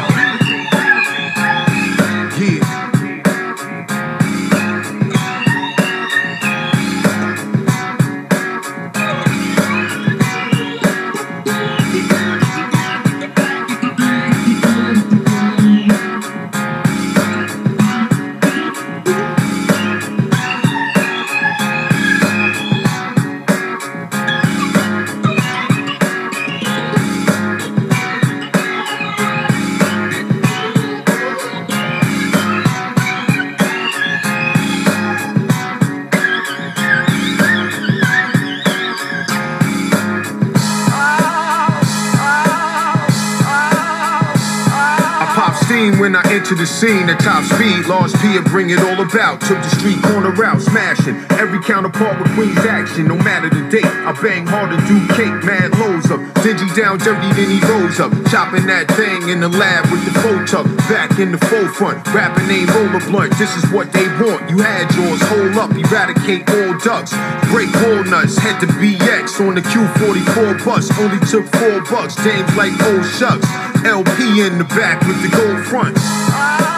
When 46.51 46.59
the 46.59 46.67
scene 46.67 47.09
at 47.09 47.21
top 47.21 47.45
speed. 47.45 47.87
Lost 47.87 48.21
P 48.21 48.37
and 48.37 48.45
bring 48.45 48.69
it 48.69 48.81
all 48.81 49.01
about. 49.01 49.41
Took 49.41 49.57
the 49.57 49.71
street 49.81 50.01
corner 50.03 50.31
route, 50.31 50.61
smashing 50.61 51.17
every 51.41 51.63
counterpart 51.63 52.21
with 52.21 52.35
Queen's 52.35 52.59
action. 52.67 53.09
No 53.09 53.17
matter 53.17 53.49
the 53.49 53.65
date, 53.71 53.87
I 53.87 54.13
bang 54.21 54.47
hard 54.47 54.73
and 54.73 54.83
do 54.85 54.99
cake, 55.15 55.33
mad 55.45 55.73
lows 55.79 56.11
up. 56.11 56.21
Dingy 56.43 56.69
down 56.77 56.99
dirty, 56.99 57.33
then 57.33 57.49
he 57.49 57.61
rose 57.65 58.01
up. 58.01 58.13
Chopping 58.29 58.67
that 58.67 58.91
thing 58.93 59.29
in 59.29 59.41
the 59.41 59.49
lab 59.49 59.89
with 59.91 60.05
the 60.05 60.13
faux 60.21 60.51
tuck. 60.51 60.67
Back 60.91 61.19
in 61.19 61.33
the 61.33 61.41
forefront, 61.49 62.05
rapping 62.13 62.51
ain't 62.51 62.69
roller 62.75 63.01
blunt. 63.09 63.33
This 63.39 63.57
is 63.57 63.65
what 63.73 63.93
they 63.93 64.07
want. 64.21 64.51
You 64.51 64.59
had 64.59 64.91
yours, 64.93 65.23
hold 65.25 65.57
up, 65.57 65.73
eradicate 65.73 66.45
all 66.51 66.77
ducks. 66.79 67.15
Break 67.49 67.73
walnuts, 67.81 68.37
head 68.37 68.61
to 68.61 68.67
BX 68.67 69.41
on 69.41 69.55
the 69.55 69.63
Q44 69.63 70.65
bus. 70.65 70.93
Only 71.01 71.21
took 71.25 71.47
four 71.57 71.81
bucks, 71.89 72.17
dames 72.21 72.53
like 72.57 72.75
old 72.85 73.07
shucks. 73.17 73.64
LP 73.85 74.41
in 74.41 74.57
the 74.57 74.65
back 74.65 75.07
with 75.07 75.21
the 75.23 75.29
gold 75.37 75.65
fronts. 75.67 76.74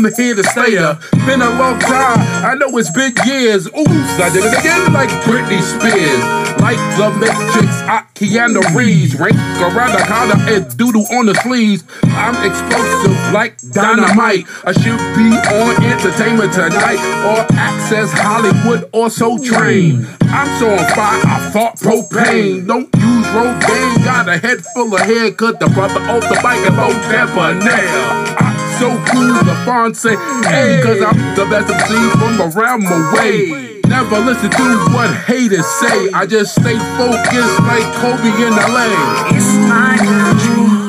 I 0.00 0.08
am 0.08 0.14
here 0.14 0.34
to 0.34 0.44
stay. 0.44 0.74
ya. 0.74 0.96
Been 1.26 1.42
a 1.42 1.50
long 1.60 1.78
time, 1.78 2.20
I 2.42 2.54
know 2.54 2.78
it's 2.78 2.90
been 2.90 3.12
years. 3.26 3.66
Oops, 3.66 4.16
I 4.16 4.30
did 4.32 4.44
it 4.48 4.58
again 4.58 4.94
like 4.94 5.10
Britney 5.28 5.60
Spears. 5.60 6.24
Like 6.56 6.80
the 6.96 7.10
Matrix, 7.20 7.68
I 7.84 8.04
Keanu 8.14 8.64
Reeves. 8.74 9.20
Rank 9.20 9.36
around 9.60 9.92
the 9.92 10.04
collar 10.08 10.36
and 10.48 10.64
doodle 10.78 11.04
on 11.12 11.26
the 11.26 11.34
sleeves. 11.34 11.84
I'm 12.04 12.32
explosive 12.48 13.12
like 13.34 13.60
dynamite. 13.72 14.46
I 14.64 14.72
should 14.72 15.00
be 15.12 15.28
on 15.52 15.84
entertainment 15.84 16.54
tonight 16.54 17.00
or 17.28 17.44
access 17.52 18.10
Hollywood 18.12 18.88
or 18.94 19.10
Soul 19.10 19.38
Train. 19.38 20.06
I'm 20.22 20.48
so 20.58 20.70
on 20.70 20.78
fire, 20.94 21.20
I 21.26 21.50
fought 21.52 21.76
propane. 21.76 22.66
Don't 22.66 22.88
use 22.96 23.26
Rogaine, 23.36 24.04
got 24.04 24.28
a 24.28 24.38
head 24.38 24.64
full 24.72 24.94
of 24.94 25.00
hair, 25.00 25.30
cut 25.32 25.60
the 25.60 25.68
brother 25.68 26.00
off 26.08 26.22
the 26.22 26.40
bike 26.42 26.64
and 26.64 26.76
both 26.76 26.96
debonair. 27.10 28.36
I'm 28.38 28.59
so 28.80 28.88
cool, 29.12 29.94
say, 29.94 30.16
hey, 30.48 30.80
cause 30.82 31.02
I'm 31.02 31.36
the 31.36 31.44
best 31.52 31.68
of 31.68 31.76
MC 31.76 32.10
from 32.16 32.40
around 32.40 32.82
my 32.84 33.12
way. 33.12 33.78
Never 33.86 34.18
listen 34.20 34.48
to 34.48 34.64
what 34.94 35.14
haters 35.28 35.66
say. 35.66 36.08
I 36.14 36.24
just 36.24 36.54
stay 36.54 36.78
focused 36.96 37.60
like 37.68 37.84
Kobe 38.00 38.32
in 38.40 38.56
LA. 38.56 38.88
It's 39.36 39.52
a 39.68 40.32
dream. 40.40 40.80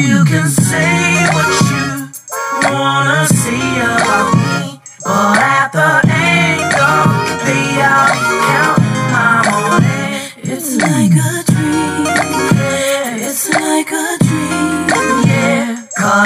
You 0.00 0.24
can 0.24 0.48
say 0.48 1.28
what 1.34 1.50
you 1.68 2.72
wanna 2.72 3.26
say 3.28 3.80
about 3.84 4.32
me, 4.34 4.80
but 5.04 5.45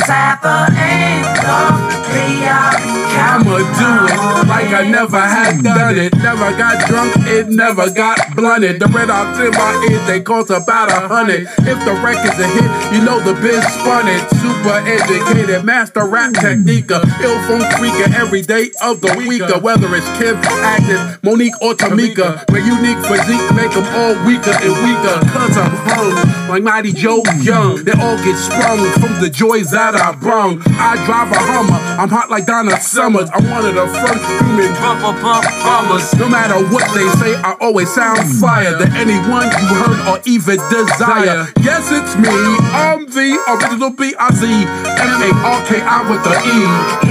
At 0.09 0.41
the 0.41 0.73
end 0.81 1.27
of 1.45 1.77
the 1.93 1.99
day, 2.15 2.49
I'll 2.49 3.45
be 3.45 3.50
I'ma 3.51 3.59
do 3.59 4.15
it 4.15 4.31
like 4.47 4.71
I 4.71 4.89
never 4.89 5.19
had 5.19 5.63
done 5.63 5.99
it. 5.99 6.15
Never 6.15 6.51
got 6.57 6.87
drunk, 6.87 7.15
it 7.27 7.49
never 7.49 7.91
got 7.91 8.19
blunted. 8.37 8.79
The 8.79 8.87
red 8.87 9.11
ox 9.11 9.39
in 9.39 9.51
my 9.51 9.89
ear, 9.91 9.99
they 10.07 10.21
cost 10.21 10.51
about 10.51 10.89
a 10.89 11.09
hundred. 11.09 11.49
If 11.67 11.79
the 11.83 11.95
record's 11.99 12.39
a 12.39 12.47
hit, 12.47 12.71
you 12.95 13.03
know 13.05 13.19
the 13.19 13.35
biz 13.43 13.65
spun 13.75 14.07
it. 14.07 14.23
Super 14.39 14.79
educated, 14.87 15.65
master 15.65 16.07
rap 16.07 16.35
technique. 16.35 16.91
Ill 16.91 17.39
phone 17.47 17.67
freaker 17.75 18.15
every 18.15 18.43
day 18.43 18.71
of 18.83 19.01
the 19.01 19.15
week. 19.19 19.43
Whether 19.63 19.95
it's 19.97 20.07
Kim, 20.19 20.37
Agnes, 20.63 21.19
Monique, 21.23 21.61
or 21.61 21.75
Tamika. 21.75 22.47
My 22.51 22.59
unique 22.59 23.03
physique 23.07 23.47
make 23.55 23.73
them 23.75 23.87
all 23.99 24.15
weaker 24.27 24.55
and 24.55 24.75
weaker. 24.87 25.17
Cause 25.35 25.57
I'm 25.57 25.75
hung 25.91 26.49
like 26.49 26.63
Mighty 26.63 26.93
Joe 26.93 27.23
Young. 27.43 27.83
They 27.85 27.93
all 27.93 28.17
get 28.23 28.37
sprung 28.37 28.79
from 29.01 29.21
the 29.21 29.31
joys 29.31 29.71
that 29.71 29.95
I 29.95 30.13
brung. 30.13 30.63
I 30.79 30.95
drive 31.05 31.31
a 31.33 31.41
Hummer, 31.41 31.81
I'm 32.01 32.09
hot 32.09 32.31
like 32.31 32.47
Donna 32.47 32.79
Summers. 32.81 33.31
I'm 33.33 33.40
one 33.49 33.65
of 33.65 33.75
the 33.75 33.87
first 33.87 34.25
human 34.43 34.73
bumper 34.83 35.15
bump 35.23 35.45
bombers. 35.65 36.13
No 36.15 36.29
matter 36.29 36.59
what 36.69 36.85
they 36.93 37.09
say, 37.23 37.35
I 37.41 37.57
always 37.61 37.93
sound 37.93 38.21
hmm. 38.21 38.41
fire 38.41 38.77
than 38.77 38.93
anyone 38.97 39.49
you 39.49 39.67
heard 39.81 40.01
or 40.09 40.19
even 40.27 40.59
desire. 40.69 41.49
Yes, 41.63 41.89
it's 41.91 42.17
me. 42.17 42.31
I'm 42.75 43.07
the 43.07 43.39
original 43.49 43.91
B-I-Z. 43.91 44.45
M-A-R-K-I 44.45 45.99
with 46.11 46.23
the 46.25 46.35
E. 46.45 46.59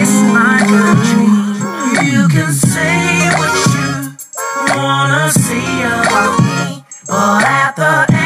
It's 0.01 0.15
my 0.33 0.61
a 0.61 0.93
dream. 1.09 1.49
You 2.05 2.27
can 2.29 2.51
say 2.53 3.29
what 3.37 3.55
you 3.73 3.89
wanna 4.77 5.31
say 5.31 5.81
about 5.83 6.39
me, 6.39 6.83
but 7.07 7.43
at 7.43 7.75
the 7.75 8.13
end 8.13 8.18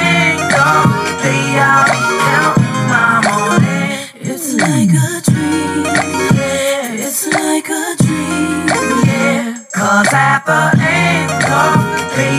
cause 9.94 10.14
at 10.14 10.44
the 10.46 10.62
end 10.82 11.30
of 11.54 11.78
the 12.18 12.34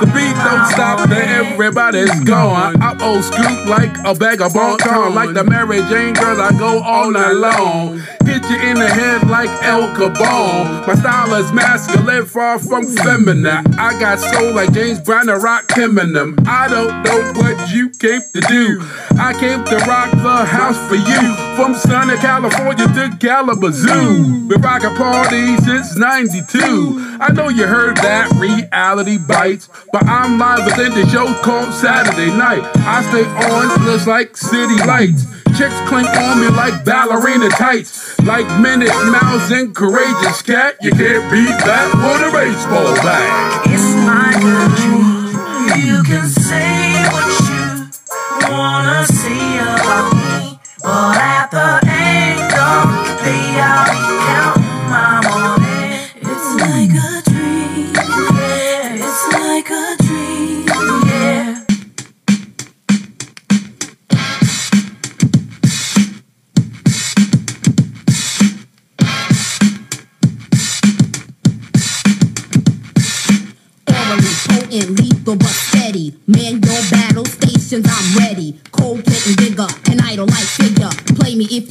The 0.00 0.06
beat 0.12 0.36
don't 0.42 0.66
stop, 0.66 1.08
then 1.08 1.46
everybody's 1.46 2.18
gone. 2.20 2.82
I'm 2.82 3.00
old 3.00 3.22
scoop 3.22 3.66
like 3.66 3.96
a 4.04 4.14
bag 4.14 4.40
of 4.40 4.54
bon 4.54 4.78
ton. 4.78 5.14
Like 5.14 5.32
the 5.32 5.44
Mary 5.44 5.80
Jane 5.88 6.14
girls, 6.14 6.40
I 6.40 6.50
go 6.58 6.82
all 6.82 7.10
night 7.12 7.32
long. 7.32 8.02
Hit 8.40 8.50
you 8.50 8.70
in 8.70 8.78
the 8.78 8.88
head 8.88 9.28
like 9.28 9.50
El 9.62 9.94
Cabal. 9.94 10.86
My 10.86 10.94
style 10.94 11.34
is 11.34 11.52
masculine, 11.52 12.24
far 12.24 12.58
from 12.58 12.86
feminine. 12.86 13.66
I 13.78 13.98
got 14.00 14.18
soul 14.18 14.54
like 14.54 14.72
James 14.72 15.00
Brown 15.00 15.28
and 15.28 15.42
rock 15.42 15.66
Eminem. 15.68 16.38
I 16.46 16.68
don't 16.68 17.02
know 17.02 17.32
what 17.40 17.70
you 17.70 17.90
came 17.90 18.22
to 18.32 18.40
do. 18.40 18.80
I 19.18 19.34
came 19.38 19.64
to 19.64 19.76
rock 19.86 20.10
the 20.12 20.44
house 20.44 20.78
for 20.88 20.94
you. 20.94 21.34
From 21.56 21.74
sunny 21.74 22.16
California 22.16 22.86
to 22.86 23.16
Kalamazoo. 23.20 24.48
Been 24.48 24.62
rocking 24.62 24.96
parties 24.96 25.64
since 25.64 25.96
92. 25.96 27.18
I 27.20 27.32
know 27.32 27.48
you 27.50 27.66
heard 27.66 27.96
that 27.98 28.32
reality 28.36 29.18
bites, 29.18 29.68
but 29.92 30.06
I'm 30.06 30.38
live 30.38 30.64
within 30.64 30.94
the 30.94 31.06
show 31.08 31.26
called 31.42 31.74
Saturday 31.74 32.30
Night. 32.34 32.62
I 32.76 33.02
stay 33.10 33.24
on 33.24 33.84
just 33.84 34.06
like 34.06 34.36
city 34.36 34.76
lights. 34.86 35.26
Chicks 35.56 35.74
clink 35.88 36.08
on 36.08 36.40
me 36.40 36.48
like 36.48 36.84
ballerina 36.84 37.48
tights. 37.50 38.18
Like 38.20 38.46
Minute 38.60 38.94
Mouse 39.10 39.50
and 39.50 39.74
Courageous 39.74 40.42
Cat. 40.42 40.76
You 40.80 40.92
can't 40.92 41.30
beat 41.30 41.56
that 41.66 41.90
with 41.94 42.28
a 42.28 42.32
baseball 42.32 42.94
bat. 42.96 43.66
It's 43.66 43.82
a 44.06 44.70
dream. 44.80 45.86
You 45.86 46.02
can 46.02 46.28
say 46.28 46.79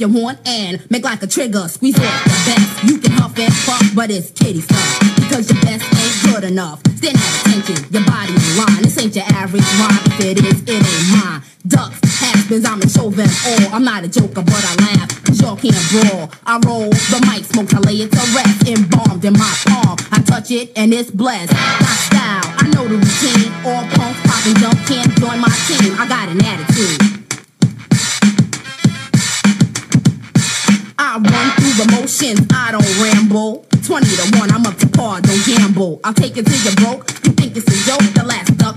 you 0.00 0.08
want 0.08 0.40
and 0.48 0.80
make 0.90 1.04
like 1.04 1.22
a 1.22 1.26
trigger. 1.26 1.68
Squeeze 1.68 1.96
it 1.96 2.00
the 2.00 2.38
best. 2.48 2.84
You 2.84 2.98
can 2.98 3.12
huff 3.12 3.36
and 3.38 3.52
puff, 3.68 3.84
but 3.94 4.10
it's 4.10 4.30
kitty 4.30 4.62
stuff. 4.62 5.00
Because 5.16 5.52
your 5.52 5.60
best 5.60 5.84
ain't 5.84 6.34
good 6.34 6.44
enough. 6.44 6.80
Stand 6.96 7.16
at 7.16 7.46
attention, 7.46 7.84
your 7.92 8.04
body 8.08 8.32
in 8.32 8.56
line. 8.56 8.82
This 8.82 8.96
ain't 8.96 9.14
your 9.14 9.28
average 9.28 9.68
rhyme. 9.76 10.00
If 10.08 10.20
it 10.24 10.38
is, 10.40 10.62
it 10.64 10.80
ain't 10.80 11.08
mine. 11.12 11.42
Ducks, 11.68 12.00
has-beens, 12.20 12.64
I'ma 12.64 12.86
show 12.88 13.10
them 13.10 13.28
all. 13.46 13.76
I'm 13.76 13.84
not 13.84 14.04
a 14.04 14.08
joker, 14.08 14.40
but 14.40 14.64
I 14.64 14.74
laugh. 14.88 15.22
Cause 15.24 15.40
y'all 15.40 15.56
can't 15.56 15.76
brawl. 15.92 16.32
I 16.46 16.56
roll 16.64 16.88
the 16.88 17.20
mic, 17.28 17.44
smoke, 17.44 17.68
I 17.74 17.80
lay 17.84 18.00
it 18.00 18.10
to 18.10 18.24
rest. 18.32 18.68
Embalmed 18.68 19.24
in 19.24 19.34
my 19.34 19.52
palm. 19.68 19.96
I 20.12 20.22
touch 20.24 20.50
it 20.50 20.72
and 20.76 20.94
it's 20.94 21.10
blessed. 21.10 21.52
My 21.52 21.94
style, 22.08 22.48
I 22.56 22.64
know 22.72 22.88
the 22.88 22.96
routine. 22.96 23.52
All 23.68 23.84
punks 23.92 24.20
popping 24.24 24.56
jump 24.56 24.80
can't 24.88 25.12
join 25.20 25.38
my 25.40 25.52
team. 25.68 25.92
I 26.00 26.08
got 26.08 26.28
an 26.30 26.40
attitude. 26.40 27.19
I 31.02 31.14
run 31.14 31.50
through 31.56 31.82
the 31.82 31.90
motions, 31.96 32.46
I 32.52 32.72
don't 32.72 32.84
ramble. 33.00 33.64
20 33.86 34.04
to 34.04 34.38
1, 34.38 34.52
I'm 34.52 34.66
up 34.66 34.76
to 34.76 34.86
par, 34.86 35.22
don't 35.22 35.46
gamble. 35.46 35.98
I'll 36.04 36.12
take 36.12 36.36
it 36.36 36.44
till 36.44 36.60
you're 36.60 36.76
broke. 36.76 37.08
You 37.24 37.32
think 37.32 37.56
it's 37.56 37.66
a 37.66 37.88
joke? 37.88 38.04
The 38.12 38.22
last 38.22 38.58
duck 38.58 38.76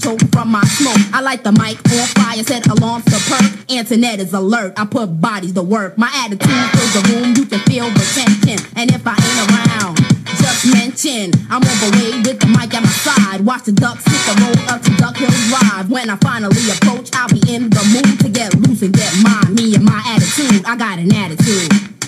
choke 0.00 0.20
from 0.32 0.48
my 0.50 0.64
smoke. 0.64 0.98
I 1.12 1.20
light 1.20 1.44
the 1.44 1.52
mic 1.52 1.76
on 1.92 2.06
fire, 2.16 2.42
set 2.42 2.66
alarms 2.66 3.04
to 3.04 3.18
perk. 3.28 3.70
Antoinette 3.70 4.20
is 4.20 4.32
alert, 4.32 4.72
I 4.76 4.86
put 4.86 5.20
bodies 5.20 5.52
to 5.52 5.62
work. 5.62 5.98
My 5.98 6.10
attitude 6.24 6.48
fills 6.48 6.92
the 6.96 7.02
room, 7.12 7.34
you 7.36 7.44
can 7.44 7.60
feel 7.68 7.86
the 7.90 8.04
tension. 8.16 8.58
And 8.76 8.90
if 8.90 9.06
I 9.06 9.14
ain't 9.14 9.40
around, 9.46 9.96
just 10.40 10.72
mention 10.72 11.32
I'm 11.50 11.60
way 11.60 12.18
with 12.24 12.40
the 12.40 12.48
mic 12.48 12.72
at 12.74 12.82
my 12.82 12.88
side. 12.88 13.44
Watch 13.44 13.64
the 13.64 13.72
ducks 13.72 14.04
hit 14.04 14.20
the 14.24 14.34
road 14.40 14.58
up 14.68 14.82
to 14.82 14.90
Duck 14.96 15.16
Hill 15.16 15.30
Drive. 15.48 15.90
When 15.90 16.08
I 16.08 16.16
finally 16.16 16.70
approach, 16.70 17.10
I'll 17.14 17.28
be 17.28 17.40
in 17.52 17.68
the 17.68 17.84
mood 17.92 18.20
to 18.20 18.28
get 18.28 18.54
loose 18.56 18.82
and 18.82 18.94
get 18.94 19.12
mine. 19.22 19.54
Me 19.54 19.74
and 19.74 19.84
my 19.84 20.00
attitude, 20.06 20.64
I 20.64 20.76
got 20.76 20.98
an 20.98 21.12
attitude. 21.12 21.99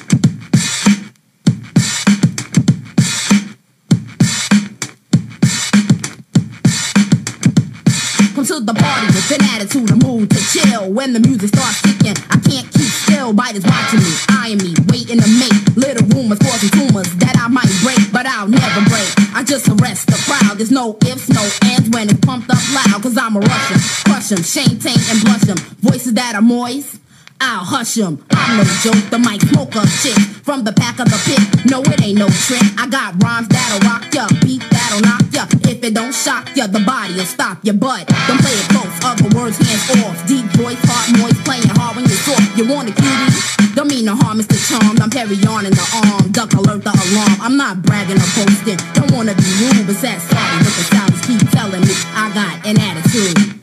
The 8.67 8.75
party 8.75 9.07
with 9.07 9.31
an 9.33 9.43
attitude, 9.55 9.91
a 9.91 9.97
mood 9.97 10.31
to 10.31 10.41
chill. 10.53 10.93
When 10.93 11.13
the 11.13 11.21
music 11.21 11.49
starts 11.55 11.81
kicking, 11.83 12.17
I 12.31 12.39
can't 12.39 12.69
keep 12.71 12.91
still. 12.91 13.33
Biters 13.33 13.65
watching 13.65 14.01
me, 14.01 14.13
eyeing 14.29 14.59
me, 14.59 14.75
waiting 14.89 15.19
to 15.21 15.29
make 15.39 15.57
little 15.77 16.07
rumors, 16.15 16.39
causing 16.39 16.71
tumors 16.71 17.11
that 17.17 17.37
I 17.39 17.49
might 17.49 17.71
break, 17.83 18.01
but 18.13 18.27
I'll 18.27 18.49
never 18.49 18.81
break. 18.89 19.11
I 19.35 19.43
just 19.43 19.69
arrest 19.69 20.07
the 20.07 20.19
crowd. 20.27 20.59
There's 20.59 20.71
no 20.71 20.97
ifs, 21.07 21.29
no 21.29 21.43
ands 21.71 21.89
when 21.91 22.09
it's 22.11 22.21
pumped 22.21 22.51
up 22.51 22.63
loud. 22.75 23.03
Cause 23.03 23.17
I'm 23.17 23.37
a 23.37 23.41
Russian, 23.41 23.79
crush 24.07 24.33
'em, 24.33 24.43
shame, 24.43 24.79
taint, 24.79 25.03
and 25.11 25.19
blush 25.25 25.49
'em. 25.49 25.59
Voices 25.81 26.15
that 26.15 26.35
are 26.35 26.43
moist. 26.43 26.99
I'll 27.43 27.65
hush 27.65 27.99
'em. 27.99 28.23
I'm 28.31 28.59
no 28.59 28.65
joke, 28.87 29.11
the 29.11 29.19
mic 29.19 29.43
smoker 29.43 29.85
shit. 30.01 30.17
from 30.47 30.63
the 30.65 30.73
back 30.73 30.99
of 30.99 31.07
the 31.11 31.19
pit. 31.27 31.43
No, 31.71 31.83
it 31.83 32.03
ain't 32.03 32.19
no 32.19 32.29
trick. 32.47 32.63
I 32.79 32.87
got 32.87 33.19
rhymes 33.23 33.49
that'll 33.49 33.83
rock 33.89 34.07
ya, 34.15 34.27
beat 34.43 34.63
that'll 34.71 35.01
knock 35.01 35.23
ya. 35.35 35.47
If 35.71 35.83
it 35.83 35.95
don't 35.95 36.15
shock 36.15 36.55
ya, 36.55 36.67
the 36.67 36.81
body'll 36.81 37.27
stop 37.27 37.59
ya. 37.63 37.73
But 37.73 38.07
don't 38.27 38.39
play 38.39 38.55
it 38.55 38.69
close, 38.71 38.95
other 39.03 39.31
words 39.37 39.59
hands 39.59 40.03
off. 40.03 40.19
Deep 40.27 40.47
voice, 40.59 40.79
heart 40.87 41.19
noise, 41.19 41.39
playing 41.43 41.67
hard 41.79 41.97
when 41.97 42.07
you're 42.07 42.23
soft. 42.27 42.47
You 42.57 42.67
want 42.67 42.91
a 42.91 42.93
cutie? 42.93 43.75
Don't 43.75 43.89
mean 43.89 44.05
no 44.05 44.15
harm, 44.15 44.39
Mr. 44.39 44.59
Charmed. 44.59 45.01
I'm 45.01 45.11
Perry 45.11 45.39
on 45.47 45.67
in 45.67 45.75
the 45.75 45.87
arm, 46.07 46.31
duck 46.31 46.53
alert 46.55 46.85
the 46.85 46.95
alarm. 46.95 47.37
I'm 47.41 47.57
not 47.57 47.83
bragging 47.83 48.19
or 48.19 48.31
boasting. 48.39 48.79
Don't 48.95 49.11
wanna 49.11 49.35
be 49.35 49.49
rude, 49.63 49.87
but 49.87 49.99
that 50.03 50.19
sorry, 50.31 50.59
the 50.63 50.85
sounds 50.95 51.19
keep 51.27 51.43
telling 51.51 51.83
me 51.83 51.95
I 52.15 52.31
got 52.35 52.67
an 52.67 52.79
attitude. 52.79 53.62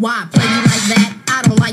why. 0.00 0.26
Play 0.32 0.45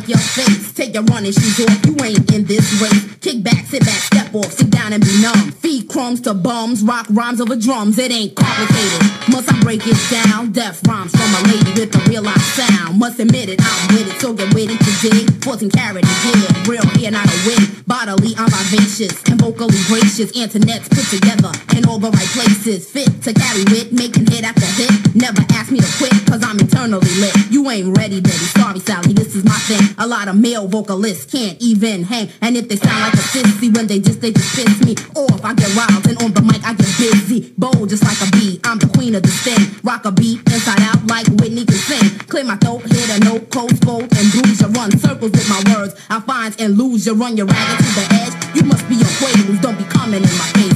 face. 0.02 0.74
Take 0.74 0.94
your 0.94 1.04
running 1.04 1.32
shoes 1.32 1.60
off, 1.60 1.86
you 1.86 1.96
ain't 2.04 2.32
in 2.34 2.46
this 2.46 2.82
race. 2.82 3.16
Kick 3.22 3.44
back, 3.44 3.66
sit 3.66 3.86
back, 3.86 4.00
step 4.02 4.34
off, 4.34 4.52
sit 4.52 4.70
down 4.70 4.94
and 4.94 5.04
be 5.04 5.22
numb. 5.22 5.52
Feed 5.52 5.90
crumbs 5.90 6.22
to 6.22 6.34
bums, 6.34 6.84
rock 6.84 7.06
rhymes 7.10 7.40
over 7.40 7.56
drums. 7.56 7.98
It 8.00 8.12
ain't 8.12 8.36
complicated. 8.36 9.02
Must 9.30 9.52
I 9.52 9.60
break 9.62 9.82
it 9.86 9.98
down? 10.10 10.52
Death 10.52 10.86
rhymes 10.88 11.12
from 11.12 11.30
a 11.36 11.42
lady 11.48 11.80
with 11.80 11.96
a 11.96 12.10
real 12.10 12.24
life 12.24 12.42
sound. 12.42 13.00
Must 13.00 13.20
admit 13.20 13.50
it, 13.50 13.60
I'm 13.62 13.96
with 13.96 14.08
it, 14.08 14.20
so 14.20 14.34
get 14.34 14.54
with 14.54 14.70
it 14.72 14.80
today. 14.82 15.26
14 15.42 15.70
carat 15.70 16.04
again, 16.04 16.64
real 16.66 16.86
here, 16.98 17.12
not 17.12 17.28
a 17.28 17.38
wig. 17.46 17.86
Bodily, 17.86 18.34
I'm 18.38 18.50
vivacious 18.50 19.22
and 19.30 19.40
vocally 19.40 19.78
gracious. 19.88 20.32
Internet's 20.32 20.90
put 20.90 21.06
together 21.08 21.52
in 21.78 21.86
all 21.88 22.00
the 22.00 22.10
right 22.10 22.32
places. 22.34 22.90
Fit 22.90 23.22
to 23.24 23.34
carry 23.34 23.64
wit, 23.70 23.94
making 23.94 24.28
hit 24.28 24.44
after 24.44 24.66
hit. 24.66 25.16
Never 25.16 25.44
ask 25.54 25.72
me 25.72 25.80
to 25.80 25.92
quit, 25.98 26.14
cause 26.26 26.44
I'm 26.44 26.60
eternally 26.60 27.14
lit. 27.20 27.36
You 27.52 27.70
ain't 27.70 27.96
ready, 27.98 28.20
baby. 28.20 28.48
Sorry, 28.58 28.80
Sally, 28.80 29.14
this 29.14 29.36
is 29.36 29.44
my 29.44 29.58
thing. 29.68 29.83
A 29.98 30.08
lot 30.08 30.28
of 30.28 30.36
male 30.36 30.68
vocalists 30.68 31.32
can't 31.32 31.62
even 31.62 32.04
hang. 32.04 32.30
And 32.42 32.58
if 32.58 32.68
they 32.68 32.76
sound 32.76 33.02
like 33.02 33.14
a 33.14 33.18
sissy 33.18 33.74
when 33.76 33.88
they 33.88 34.00
just, 34.00 34.22
they 34.22 34.32
just 34.32 34.56
piss 34.56 34.84
me 34.86 34.96
off. 35.16 35.44
I 35.44 35.54
get 35.54 35.76
wild 35.76 36.06
and 36.08 36.18
on 36.22 36.34
the 36.34 36.42
mic 36.42 36.64
I 36.64 36.74
get 36.74 36.92
busy. 36.98 37.54
Bold 37.58 37.90
just 37.90 38.04
like 38.04 38.20
a 38.22 38.32
bee. 38.32 38.60
I'm 38.64 38.80
the 38.80 38.88
queen 38.88 39.16
of 39.16 39.24
the 39.24 39.30
thing. 39.30 39.80
Rock 39.84 40.06
a 40.06 40.12
beat 40.12 40.40
inside 40.52 40.82
out 40.82 41.06
like 41.08 41.28
Whitney 41.40 41.66
can 41.66 41.76
sing. 41.76 42.10
Clear 42.28 42.44
my 42.44 42.56
throat, 42.58 42.82
hit 42.84 43.10
a 43.10 43.20
note, 43.24 43.50
close 43.50 43.78
fold, 43.80 44.10
and 44.16 44.26
bruise 44.32 44.62
you. 44.62 44.68
Run 44.68 44.92
circles 44.98 45.32
with 45.32 45.50
my 45.50 45.62
words. 45.74 45.96
I 46.10 46.20
find 46.22 46.56
and 46.60 46.78
lose 46.78 47.06
you. 47.06 47.14
Run 47.14 47.38
your 47.38 47.48
ragged 47.48 47.78
to 47.78 47.92
the 47.94 48.06
edge. 48.24 48.56
You 48.56 48.64
must 48.64 48.88
be 48.90 48.96
a 48.96 49.08
quaaludes. 49.20 49.62
Don't 49.62 49.78
be 49.78 49.86
coming 49.86 50.24
in 50.24 50.34
my 50.38 50.50
face, 50.58 50.73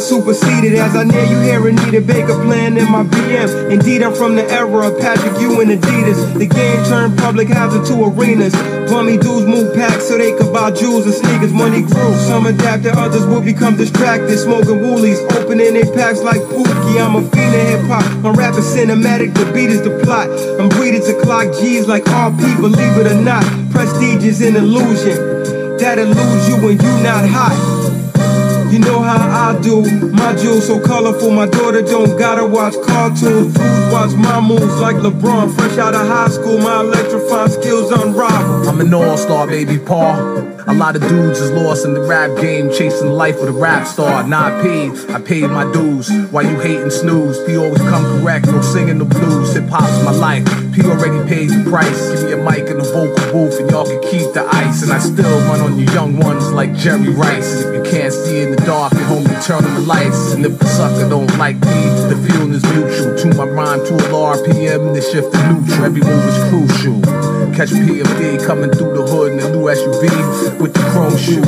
superseded. 0.00 0.74
As 0.74 0.96
I 0.96 1.04
near 1.04 1.24
you 1.24 1.40
here, 1.40 1.66
and 1.68 1.76
need 1.84 1.94
a 1.94 2.00
Baker 2.00 2.34
plan 2.44 2.76
in 2.78 2.90
my 2.90 3.04
BM. 3.04 3.70
Indeed, 3.70 4.02
I'm 4.02 4.14
from 4.14 4.34
the 4.34 4.44
era 4.50 4.88
of 4.88 4.98
Patrick 4.98 5.40
Ewing 5.40 5.68
Adidas. 5.68 6.38
The 6.38 6.46
game 6.46 6.84
turned 6.84 7.18
public 7.18 7.48
hazard 7.48 7.84
to 7.86 8.04
arenas. 8.04 8.54
Bummy 8.90 9.18
dudes 9.18 9.46
move 9.46 9.74
packs 9.74 10.08
so 10.08 10.18
they 10.18 10.32
could 10.36 10.52
buy 10.52 10.70
jewels 10.70 11.06
and 11.06 11.14
sneakers. 11.14 11.52
Money 11.52 11.82
grew, 11.82 12.14
some 12.26 12.46
adapted, 12.46 12.92
others 12.96 13.26
will 13.26 13.42
become 13.42 13.76
distracted. 13.76 14.36
Smoking 14.38 14.80
woolies, 14.80 15.20
opening 15.36 15.74
their 15.74 15.92
packs 15.94 16.22
like 16.22 16.40
Pookie. 16.40 17.00
I'm 17.00 17.16
a 17.16 17.22
fiend 17.30 17.54
of 17.54 17.68
hip 17.68 17.82
hop. 17.86 18.04
I'm 18.24 18.34
rapping 18.34 18.60
cinematic, 18.60 19.34
the 19.34 19.50
beat 19.52 19.70
is 19.70 19.82
the 19.82 20.00
plot. 20.04 20.28
I'm 20.58 20.68
breeded 20.70 21.02
to 21.04 21.20
clock 21.20 21.52
G's 21.60 21.86
like 21.86 22.04
RP, 22.04 22.60
believe 22.60 22.96
it 22.96 23.06
or 23.06 23.20
not. 23.20 23.44
Prestige 23.70 24.24
is 24.24 24.40
an 24.42 24.56
illusion 24.56 25.16
that 25.78 25.98
eludes 25.98 26.48
you 26.48 26.56
when 26.56 26.76
you 26.76 27.02
not 27.02 27.28
hot. 27.28 27.79
How 29.18 29.50
I 29.50 29.60
do. 29.60 29.82
My 30.12 30.36
jewels 30.36 30.68
so 30.68 30.78
colorful, 30.78 31.32
my 31.32 31.46
daughter 31.46 31.82
don't 31.82 32.16
gotta 32.16 32.46
watch 32.46 32.74
cartoons. 32.86 33.58
Watch 33.92 34.14
my 34.14 34.40
moves 34.40 34.78
like 34.80 34.96
LeBron, 34.96 35.52
fresh 35.56 35.78
out 35.78 35.94
of 35.94 36.06
high 36.06 36.28
school. 36.28 36.58
My 36.58 36.80
electrifying 36.80 37.50
skills 37.50 37.90
unrivaled. 37.90 38.68
I'm 38.68 38.80
an 38.80 38.94
all-star, 38.94 39.48
baby, 39.48 39.78
Paul. 39.78 40.59
A 40.70 40.72
lot 40.72 40.94
of 40.94 41.02
dudes 41.02 41.40
is 41.40 41.50
lost 41.50 41.84
in 41.84 41.94
the 41.94 42.00
rap 42.00 42.30
game, 42.40 42.70
chasing 42.70 43.10
life 43.10 43.40
with 43.40 43.48
a 43.48 43.52
rap 43.52 43.88
star. 43.88 44.22
Not 44.22 44.62
paid, 44.62 44.92
I 45.10 45.20
paid 45.20 45.50
my 45.50 45.64
dues. 45.72 46.08
Why 46.30 46.42
you 46.42 46.60
hating 46.60 46.90
snooze? 46.90 47.42
P 47.44 47.56
always 47.56 47.82
come 47.82 48.04
correct, 48.04 48.46
no 48.46 48.62
singing 48.62 48.98
the 48.98 49.04
blues. 49.04 49.52
Hip 49.52 49.68
hop's 49.68 49.90
my 50.04 50.12
life. 50.12 50.46
P 50.72 50.82
already 50.82 51.28
paid 51.28 51.50
the 51.50 51.68
price. 51.68 52.12
Give 52.12 52.22
me 52.22 52.32
a 52.34 52.36
mic 52.36 52.70
and 52.70 52.78
a 52.78 52.84
vocal 52.84 53.32
booth, 53.32 53.58
and 53.58 53.68
y'all 53.68 53.84
can 53.84 54.00
keep 54.00 54.32
the 54.32 54.46
ice. 54.46 54.84
And 54.84 54.92
I 54.92 55.00
still 55.00 55.40
run 55.50 55.60
on 55.60 55.76
you 55.76 55.86
young 55.86 56.16
ones 56.16 56.52
like 56.52 56.72
Jerry 56.76 57.08
Rice. 57.08 57.64
If 57.64 57.74
you 57.74 57.82
can't 57.90 58.14
see 58.14 58.42
in 58.44 58.52
the 58.52 58.62
dark, 58.64 58.94
at 58.94 59.02
home, 59.10 59.26
you 59.26 59.42
turn 59.42 59.64
on 59.64 59.74
the 59.74 59.80
lights. 59.80 60.34
And 60.34 60.46
if 60.46 60.56
the 60.56 60.66
sucker 60.66 61.08
don't 61.08 61.36
like 61.36 61.56
me, 61.56 61.82
the 62.06 62.14
feeling 62.28 62.52
is 62.54 62.62
mutual. 62.62 63.18
To 63.18 63.36
my 63.36 63.44
rhyme 63.44 63.84
to 63.86 63.94
a 63.96 64.06
RPM 64.06 64.94
the 64.94 65.02
shift 65.02 65.32
to 65.32 65.52
neutral. 65.52 65.84
Every 65.84 66.00
move 66.00 66.24
is 66.30 66.38
crucial. 66.48 67.39
Catch 67.54 67.70
PMD 67.70 68.46
coming 68.46 68.70
through 68.70 68.96
the 68.96 69.02
hood 69.02 69.32
in 69.32 69.40
a 69.40 69.50
new 69.50 69.64
SUV 69.66 70.60
with 70.60 70.72
the 70.72 70.80
chrome 70.92 71.16
shoes. 71.18 71.44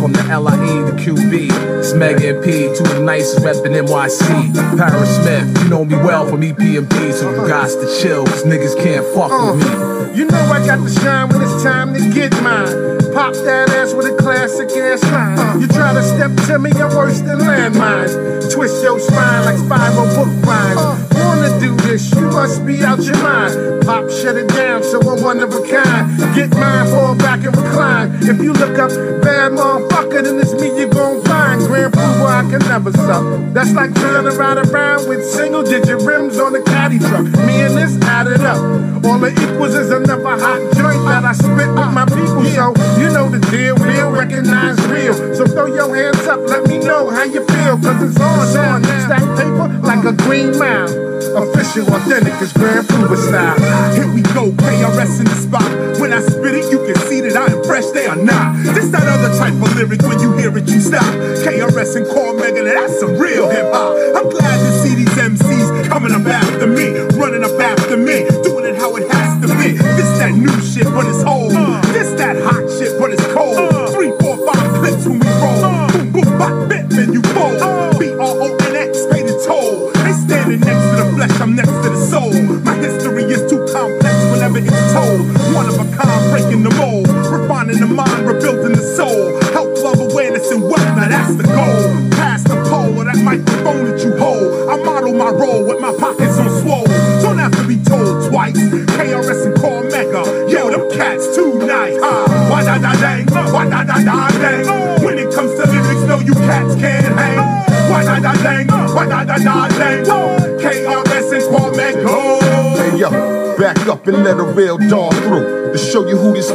From 0.00 0.12
the 0.12 0.22
LIE 0.28 0.84
to 0.84 0.92
QB, 0.98 1.78
it's 1.78 1.94
Mega 1.94 2.34
and 2.34 2.44
P, 2.44 2.68
two 2.76 2.84
the 2.84 3.00
nicest 3.00 3.38
reppin' 3.38 3.72
NYC. 3.72 4.52
Parrish 4.76 5.08
Smith, 5.08 5.62
you 5.62 5.70
know 5.70 5.84
me 5.84 5.96
well 5.96 6.26
from 6.26 6.42
EPMD, 6.42 7.12
so 7.14 7.30
you 7.30 7.48
got 7.48 7.68
to 7.68 7.86
chill, 8.02 8.26
cause 8.26 8.44
niggas 8.44 8.76
can't 8.76 9.06
fuck 9.14 9.30
with 9.30 9.64
me. 9.64 9.70
Uh, 9.72 10.12
you 10.12 10.26
know 10.26 10.42
I 10.52 10.66
got 10.66 10.84
to 10.84 10.90
shine 11.00 11.28
when 11.30 11.40
it's 11.40 11.62
time 11.62 11.94
to 11.94 12.00
get 12.12 12.32
mine. 12.42 12.98
Pop 13.14 13.32
that 13.46 13.70
ass 13.70 13.94
with 13.94 14.06
a 14.06 14.16
classic 14.16 14.68
ass 14.70 15.02
line. 15.04 15.38
Uh. 15.38 15.58
You 15.60 15.68
try 15.68 15.94
to 15.94 16.02
step 16.02 16.34
to 16.48 16.58
me, 16.58 16.72
you're 16.76 16.88
worse 16.94 17.20
than 17.20 17.38
landmines. 17.38 18.52
Twist 18.52 18.82
your 18.82 18.98
spine 18.98 19.44
like 19.44 19.56
spiral 19.56 20.06
book 20.16 20.28
rhymes. 20.44 20.80
Uh. 20.80 21.13
Wanna 21.24 21.58
do 21.58 21.74
this, 21.88 22.14
you 22.14 22.28
must 22.28 22.66
be 22.66 22.82
out 22.84 23.00
your 23.02 23.16
mind. 23.22 23.84
Pop, 23.86 24.10
shut 24.10 24.36
it 24.36 24.48
down, 24.48 24.82
so 24.82 25.00
I'm 25.00 25.22
one 25.22 25.40
of 25.40 25.52
a 25.54 25.62
kind. 25.66 26.18
Get 26.34 26.50
mine, 26.52 26.86
fall 26.88 27.14
back 27.16 27.44
and 27.44 27.56
recline. 27.56 28.14
If 28.22 28.42
you 28.42 28.52
look 28.52 28.78
up 28.78 28.90
bad 29.22 29.52
motherfucker, 29.52 30.22
then 30.22 30.38
it's 30.38 30.52
me 30.54 30.68
you 30.78 30.86
gon' 30.88 31.22
find. 31.24 31.60
Grand 31.66 31.92
Pooh, 31.92 32.24
I 32.24 32.42
can 32.50 32.60
never 32.68 32.92
suck. 32.92 33.24
That's 33.54 33.72
like 33.72 33.94
trying 33.94 34.24
to 34.24 34.32
ride 34.32 34.58
around 34.68 35.08
with 35.08 35.24
single 35.24 35.62
digit 35.62 36.02
rims 36.02 36.38
on 36.38 36.54
a 36.54 36.62
caddy 36.62 36.98
truck. 36.98 37.24
Me 37.46 37.62
and 37.62 37.76
this 37.76 37.96
added 38.02 38.42
up. 38.42 38.60
All 39.04 39.22
it 39.24 39.38
equals 39.40 39.74
is 39.74 39.90
another 39.90 40.36
hot 40.36 40.60
joint 40.76 41.04
that 41.08 41.24
I 41.24 41.32
spit 41.32 41.68
with 41.72 41.92
my 41.92 42.04
people. 42.06 42.44
So 42.52 42.74
you 43.00 43.08
know 43.12 43.28
the 43.28 43.40
deal, 43.50 43.76
real, 43.76 44.10
recognize 44.10 44.78
real. 44.86 45.14
So 45.34 45.46
throw 45.46 45.66
your 45.66 45.94
hands 45.94 46.26
up, 46.26 46.40
let 46.48 46.66
me 46.68 46.78
know 46.78 47.10
how 47.10 47.24
you 47.24 47.44
feel. 47.46 47.78
Cause 47.78 48.02
it's 48.02 48.20
on, 48.20 48.56
on. 48.56 48.84
Stack 48.84 49.24
paper 49.36 49.68
like 49.82 50.04
a 50.04 50.12
green 50.12 50.58
mile. 50.58 51.13
Official, 51.14 51.86
authentic, 51.94 52.34
is 52.42 52.52
Grand 52.52 52.88
Pooh 52.88 53.16
style. 53.16 53.58
Here 53.94 54.10
we 54.12 54.22
go, 54.34 54.50
KRS 54.50 55.20
in 55.20 55.26
the 55.26 55.34
spot. 55.34 56.00
When 56.00 56.12
I 56.12 56.20
spit 56.20 56.54
it, 56.54 56.70
you 56.70 56.78
can 56.86 56.96
see 57.06 57.20
that 57.22 57.36
I 57.36 57.52
am 57.54 57.62
fresh, 57.64 57.86
they 57.90 58.06
are 58.06 58.16
not. 58.16 58.56
This 58.74 58.90
that 58.90 59.06
other 59.06 59.36
type 59.38 59.54
of 59.54 59.74
lyric, 59.76 60.02
when 60.02 60.18
you 60.20 60.36
hear 60.36 60.56
it, 60.56 60.68
you 60.68 60.80
stop. 60.80 61.02
KRS 61.42 61.96
and 61.96 62.06
Cormega, 62.06 62.64
that's 62.64 63.00
some 63.00 63.16
real 63.18 63.48
hip 63.48 63.73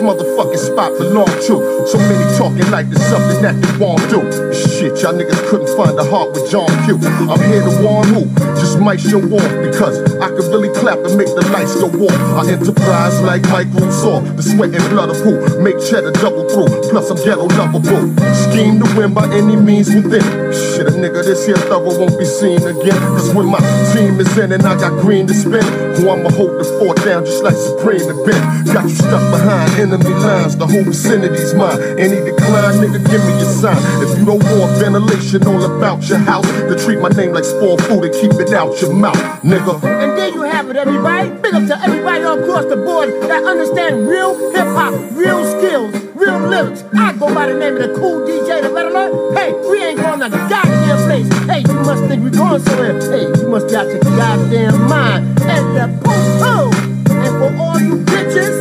motherfucking 0.09 0.57
spot 0.57 0.97
belong 0.97 1.29
to. 1.45 1.85
So 1.85 1.97
many 1.99 2.37
talking 2.37 2.69
like 2.71 2.87
it's 2.87 3.05
something 3.05 3.41
that 3.43 3.53
they 3.61 3.77
won't 3.77 4.01
do. 4.09 4.25
Shit, 4.51 5.01
y'all 5.03 5.13
niggas 5.13 5.49
couldn't 5.49 5.69
find 5.77 5.97
a 5.99 6.03
heart 6.03 6.31
with 6.33 6.49
John 6.49 6.67
Q. 6.85 6.97
I'm 7.29 7.39
here 7.45 7.61
to 7.61 7.73
warn 7.83 8.07
who 8.09 8.48
might 8.79 8.99
show 8.99 9.19
off 9.19 9.51
because 9.63 9.99
I 10.19 10.29
can 10.29 10.45
really 10.51 10.69
clap 10.79 10.99
and 10.99 11.17
make 11.17 11.27
the 11.27 11.45
lights 11.51 11.75
go 11.75 11.87
off. 11.87 12.19
I 12.39 12.51
enterprise 12.51 13.21
like 13.21 13.43
Mike 13.49 13.67
Rousseau, 13.73 14.21
the 14.21 14.43
sweat 14.43 14.73
and 14.73 14.83
blood 14.89 15.09
of 15.09 15.17
who 15.17 15.37
make 15.61 15.79
cheddar 15.79 16.11
double 16.11 16.47
through. 16.49 16.69
Plus 16.89 17.09
I'm 17.09 17.17
ghetto 17.17 17.47
lovable. 17.59 18.09
Scheme 18.33 18.79
to 18.79 18.87
win 18.97 19.13
by 19.13 19.27
any 19.33 19.55
means 19.55 19.93
within. 19.93 20.23
Shit, 20.51 20.87
a 20.87 20.93
nigga 20.95 21.23
this 21.23 21.45
here 21.45 21.57
thorough 21.69 21.97
won't 21.97 22.17
be 22.17 22.25
seen 22.25 22.61
again. 22.63 22.99
Cause 23.15 23.33
when 23.33 23.47
my 23.47 23.59
team 23.93 24.19
is 24.19 24.37
in 24.37 24.51
and 24.51 24.63
I 24.63 24.75
got 24.79 24.93
green 25.01 25.27
to 25.27 25.33
spin, 25.33 25.65
who 25.95 26.09
I'ma 26.09 26.29
hold 26.31 26.59
the 26.59 26.65
fort 26.79 26.97
down 27.03 27.25
just 27.25 27.43
like 27.43 27.55
Supreme 27.55 28.07
and 28.09 28.19
Ben. 28.25 28.41
Got 28.73 28.83
you 28.85 28.95
stuck 28.95 29.23
behind 29.31 29.71
enemy 29.79 30.13
lines, 30.13 30.55
the 30.55 30.67
whole 30.67 30.83
vicinity's 30.83 31.53
mine. 31.53 31.79
Any 31.99 32.21
decline, 32.23 32.79
nigga, 32.79 32.99
give 33.09 33.23
me 33.25 33.33
a 33.41 33.45
sign. 33.45 33.77
If 34.03 34.17
you 34.17 34.25
don't 34.25 34.43
want 34.57 34.71
ventilation 34.77 35.45
all 35.47 35.63
about 35.63 36.07
your 36.07 36.19
house, 36.19 36.47
to 36.69 36.77
treat 36.85 36.99
my 36.99 37.09
name 37.09 37.31
like 37.31 37.43
spoiled 37.43 37.83
food 37.85 38.05
and 38.05 38.13
keep 38.13 38.33
it 38.33 38.53
out 38.53 38.79
your 38.81 38.93
mouth, 38.93 39.17
nigga. 39.41 39.73
And 39.83 40.17
there 40.17 40.29
you 40.29 40.43
have 40.43 40.69
it, 40.69 40.75
everybody. 40.75 41.29
Big 41.41 41.53
up 41.53 41.65
to 41.67 41.81
everybody 41.81 42.23
all 42.23 42.37
across 42.37 42.65
the 42.65 42.77
board 42.77 43.09
that 43.23 43.43
understand 43.43 44.07
real 44.07 44.37
hip 44.51 44.67
hop, 44.77 44.93
real 45.13 45.43
skills, 45.57 45.91
real 46.13 46.39
lyrics. 46.39 46.83
I 46.93 47.13
go 47.13 47.33
by 47.33 47.47
the 47.47 47.57
name 47.57 47.75
of 47.77 47.81
the 47.81 47.95
cool 47.99 48.21
DJ, 48.21 48.61
the 48.61 48.69
better 48.69 48.91
learn. 48.91 49.35
Hey, 49.35 49.51
we 49.69 49.83
ain't 49.83 49.99
going 49.99 50.19
to 50.19 50.29
goddamn 50.29 50.97
place. 51.07 51.27
Hey, 51.49 51.61
you 51.61 51.79
must 51.81 52.03
think 52.05 52.23
we're 52.23 52.29
going 52.29 52.61
somewhere. 52.61 52.99
Hey, 53.01 53.25
you 53.41 53.49
must 53.49 53.73
out 53.73 53.87
your 53.87 54.01
goddamn 54.01 54.87
mind. 54.87 55.25
And 55.41 55.75
the 55.75 55.87
poo 56.03 56.21
poo. 56.37 56.69
And 57.15 57.33
for 57.39 57.49
all 57.57 57.79
you 57.79 57.97
bitches, 58.05 58.55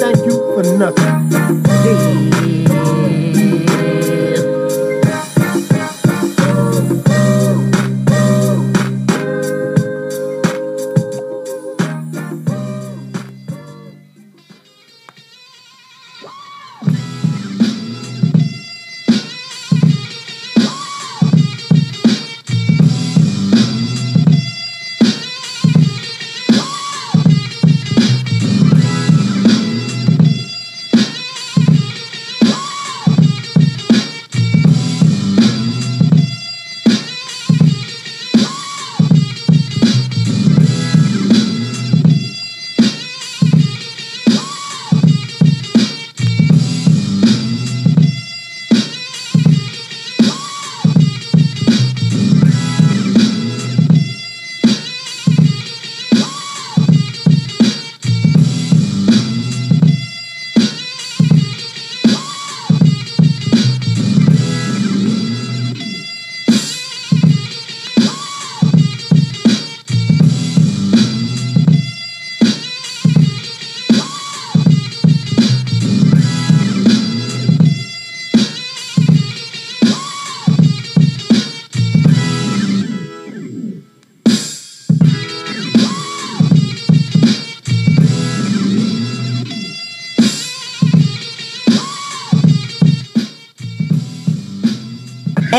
thank 0.00 0.24
you 0.24 0.32
for 0.54 0.62
nothing. 0.78 1.28
Yeah. 1.84 2.17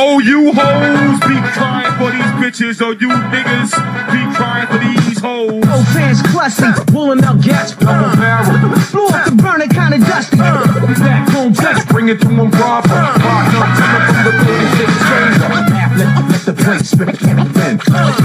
Oh, 0.02 0.18
you 0.20 0.54
hoes 0.54 1.20
be 1.28 1.36
crying 1.52 1.92
for 2.00 2.10
these 2.10 2.32
bitches. 2.40 2.82
Oh, 2.82 2.92
you 2.92 3.10
niggas 3.10 3.72
be 4.16 4.34
crying 4.34 4.66
for 4.68 4.78
these 4.78 5.20
hoes. 5.20 5.62
Oh, 5.68 5.84
fans 5.94 6.22
clutching, 6.22 6.72
pulling 6.86 7.22
out 7.26 7.42
gas 7.42 7.74
from 7.74 8.06
a 8.06 8.16
barrel. 8.16 8.80
Floor 8.80 9.12
to 9.12 9.32
burn 9.36 9.62
it 9.62 9.72
kinda 9.72 10.00
dusty. 10.00 10.38
Back 10.38 11.28
home, 11.32 11.54
just 11.54 11.90
bring 11.90 12.08
it 12.08 12.22
to 12.22 12.28
them 12.30 12.50
proper. 12.50 12.88
Partner, 12.88 13.60
coming 13.76 14.06
from 14.08 14.24
the 14.24 14.32
36 14.46 15.00
chamber. 15.10 16.39
Let, 16.50 16.58
let 16.58 16.58
the 16.58 16.64
plate 16.66 16.86
spin. 16.86 17.14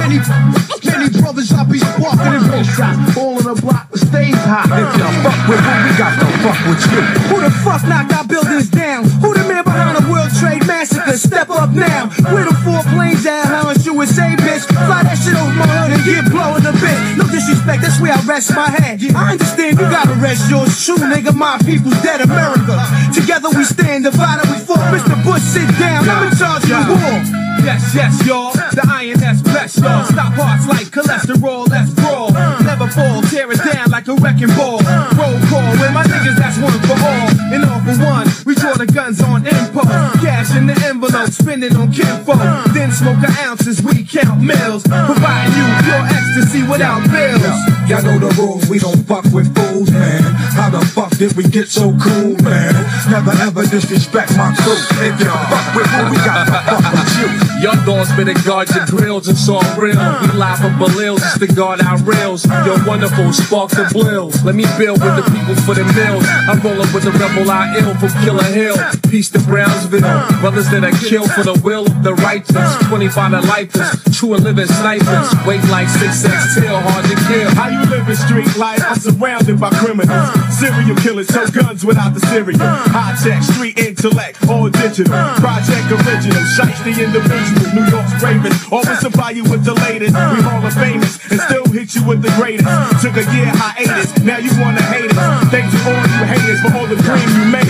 Many, 0.00 0.16
many 0.16 1.08
brothers 1.20 1.52
I 1.52 1.64
be 1.64 1.78
sparking 1.78 2.32
and 2.32 2.48
roll 2.48 2.64
shots. 2.64 3.16
All 3.16 3.36
in 3.36 3.44
the 3.44 3.60
block, 3.60 3.90
the 3.90 3.98
stage 3.98 4.32
hot. 4.48 4.64
If 4.64 4.96
you 4.96 5.08
fuck 5.20 5.40
with 5.44 5.60
who 5.60 5.74
we 5.84 5.92
got 6.00 6.12
to 6.16 6.26
fuck 6.40 6.60
with 6.64 6.80
you. 6.88 7.02
Who 7.28 7.36
the 7.44 7.52
fuck 7.60 7.84
knocked 7.84 8.12
our 8.16 8.24
buildings 8.24 8.70
down? 8.70 9.04
Who 9.20 9.34
the 9.34 9.44
man 9.44 9.64
behind 9.64 10.00
the 10.00 10.08
World 10.08 10.32
Trade 10.40 10.66
Massacre? 10.66 11.16
Step 11.18 11.50
up 11.50 11.70
now. 11.76 12.08
Where 12.32 12.48
the 12.48 12.56
four 12.64 12.80
planes 12.96 13.26
at? 13.26 13.44
How 13.44 13.64
much 13.64 13.84
say, 14.14 14.36
bitch? 14.40 14.64
Fly 14.68 15.02
that 15.04 15.18
shit 15.20 15.34
over 15.34 15.52
my 15.58 15.66
hood 15.66 15.92
and 15.92 16.02
get 16.06 16.24
blown 16.30 16.62
in 16.62 16.64
the 16.64 16.74
bitch. 16.78 17.00
No 17.18 17.24
disrespect, 17.28 17.82
that's 17.82 18.00
where 18.00 18.14
I 18.14 18.20
rest 18.24 18.54
my 18.54 18.70
head. 18.70 19.02
I 19.12 19.34
understand 19.34 19.80
you 19.80 19.86
gotta 19.90 20.14
rest 20.22 20.48
yours 20.48 20.72
true, 20.84 20.96
nigga. 20.96 21.34
My 21.34 21.58
people's 21.66 21.98
dead 22.00 22.22
America. 22.22 22.78
Together 23.12 23.50
we 23.50 23.64
stand, 23.64 24.04
divided 24.04 24.48
we 24.48 24.58
fall. 24.62 24.80
Mr. 24.94 25.16
Bush, 25.26 25.42
sit 25.42 25.68
down. 25.76 26.08
I'm 26.08 26.30
in 26.30 26.32
charge 26.38 26.64
of 26.70 26.86
the 26.88 26.96
war. 26.96 27.44
Yes, 27.64 27.94
yes, 27.94 28.13
y'all. 28.26 28.52
The 28.52 28.84
INS 28.86 29.42
bless 29.42 29.78
y'all. 29.78 30.04
Stop 30.04 30.32
hearts 30.34 30.66
like 30.68 30.88
cholesterol, 30.88 31.68
let's 31.68 31.90
brawl. 31.90 32.30
Never 32.62 32.88
fall, 32.88 33.22
tear 33.22 33.50
it 33.50 33.58
down 33.58 33.90
like 33.90 34.08
a 34.08 34.14
wrecking 34.14 34.54
ball. 34.54 34.78
Roll 35.18 35.38
call, 35.50 35.70
with 35.80 35.92
my 35.92 36.04
niggas, 36.04 36.36
that's 36.36 36.58
one 36.58 36.78
for 36.86 36.98
all. 37.02 37.33
And 37.54 37.64
all 37.70 37.78
for 37.86 37.94
one, 38.02 38.26
we 38.44 38.56
draw 38.56 38.74
the 38.74 38.86
guns 38.86 39.22
on 39.22 39.46
impulse. 39.46 39.86
Cash 40.18 40.56
in 40.56 40.66
the 40.66 40.74
envelope, 40.90 41.30
spend 41.30 41.62
it 41.62 41.76
on 41.76 41.92
kinfolk. 41.92 42.42
Then 42.74 42.90
smoke 42.90 43.20
the 43.20 43.30
ounces, 43.46 43.80
we 43.80 44.02
count 44.02 44.42
mills. 44.42 44.82
Providing 44.82 45.54
you 45.54 45.66
pure 45.86 46.02
ecstasy 46.02 46.62
without 46.66 47.06
bills. 47.14 47.54
Y'all 47.86 48.02
know 48.02 48.18
the 48.18 48.34
rules, 48.34 48.66
we 48.68 48.78
don't 48.80 49.06
fuck 49.06 49.22
with 49.30 49.54
fools, 49.54 49.90
man. 49.92 50.22
How 50.58 50.70
the 50.70 50.82
fuck 50.96 51.14
did 51.16 51.36
we 51.36 51.44
get 51.44 51.68
so 51.68 51.94
cool, 51.94 52.34
man? 52.42 52.74
Never 53.06 53.30
ever 53.38 53.62
disrespect 53.66 54.34
my 54.36 54.50
crew. 54.58 54.74
If 55.04 55.14
you 55.20 55.30
fuck 55.30 55.66
with 55.78 55.86
who, 55.94 56.02
we 56.10 56.18
got 56.26 56.42
to 56.42 56.58
fuck 56.58 56.84
with 56.90 57.12
you. 57.22 57.28
Young 57.62 57.80
dogs 57.86 58.08
spinning 58.10 58.36
guards 58.44 58.74
and 58.74 58.88
grills, 58.90 59.28
it's 59.28 59.48
all 59.48 59.62
real. 59.78 59.94
We 59.94 60.28
live 60.34 60.58
from 60.58 60.78
Balils, 60.78 61.22
it's 61.22 61.38
to 61.38 61.46
guard 61.46 61.82
our 61.82 61.98
rails. 62.02 62.44
You're 62.66 62.82
wonderful, 62.84 63.32
spark 63.32 63.70
the 63.70 63.86
blills. 63.94 64.42
Let 64.44 64.54
me 64.54 64.64
build 64.76 65.00
with 65.00 65.16
the 65.16 65.24
people 65.30 65.54
for 65.62 65.74
the 65.74 65.84
mills. 65.94 66.24
I'm 66.48 66.60
rolling 66.60 66.90
with 66.92 67.04
the 67.04 67.12
rebel 67.12 67.43
I 67.50 67.76
ill 67.78 67.94
from 67.96 68.12
Killer 68.24 68.44
Hill. 68.44 68.76
Peace 69.10 69.30
to 69.30 69.40
Brownsville. 69.40 70.00
Brothers 70.40 70.68
that 70.70 70.84
are 70.84 70.96
killed 71.08 71.30
for 71.32 71.42
the 71.42 71.58
will 71.64 71.86
of 71.86 72.02
the 72.02 72.14
righteous. 72.14 72.70
25 72.88 73.30
to 73.32 73.40
lifers, 73.48 73.90
true 74.16 74.34
and 74.34 74.44
living 74.44 74.66
snipers. 74.66 75.28
Weight 75.46 75.64
like 75.68 75.88
6X 75.88 76.60
till 76.60 76.78
hard 76.80 77.04
to 77.06 77.16
kill. 77.28 77.50
How 77.54 77.68
you 77.68 77.82
living 77.90 78.16
street 78.16 78.50
life? 78.56 78.80
I'm 78.84 78.96
surrounded 78.96 79.58
by 79.60 79.70
criminals. 79.82 80.28
Serial 80.54 80.96
killers, 80.96 81.28
so 81.28 81.46
guns 81.50 81.84
without 81.84 82.14
the 82.14 82.20
serial. 82.30 82.58
High 82.60 83.16
tech, 83.22 83.42
street 83.42 83.78
intellect, 83.78 84.38
all 84.48 84.68
digital. 84.70 85.12
Project 85.40 85.86
original, 85.90 86.44
shiesty 86.54 86.94
individual. 86.96 87.66
New 87.74 87.86
York's 87.90 88.14
bravest. 88.20 88.72
Always 88.72 89.00
supply 89.00 89.30
you 89.30 89.44
with 89.44 89.64
the 89.64 89.74
latest. 89.74 90.14
We 90.14 90.42
Hall 90.42 90.64
of 90.64 90.74
Famous 90.74 91.18
and 91.30 91.40
still 91.40 91.66
hit 91.72 91.94
you 91.94 92.04
with 92.06 92.22
the 92.22 92.32
greatest. 92.38 92.68
Took 93.02 93.16
a 93.16 93.24
year 93.34 93.50
hiatus, 93.50 94.10
now 94.22 94.38
you 94.38 94.50
wanna 94.60 94.82
hate 94.82 95.10
us. 95.10 95.48
Thanks 95.50 95.72
for 95.82 95.90
all 95.90 96.06
you 96.06 96.26
made 96.26 96.43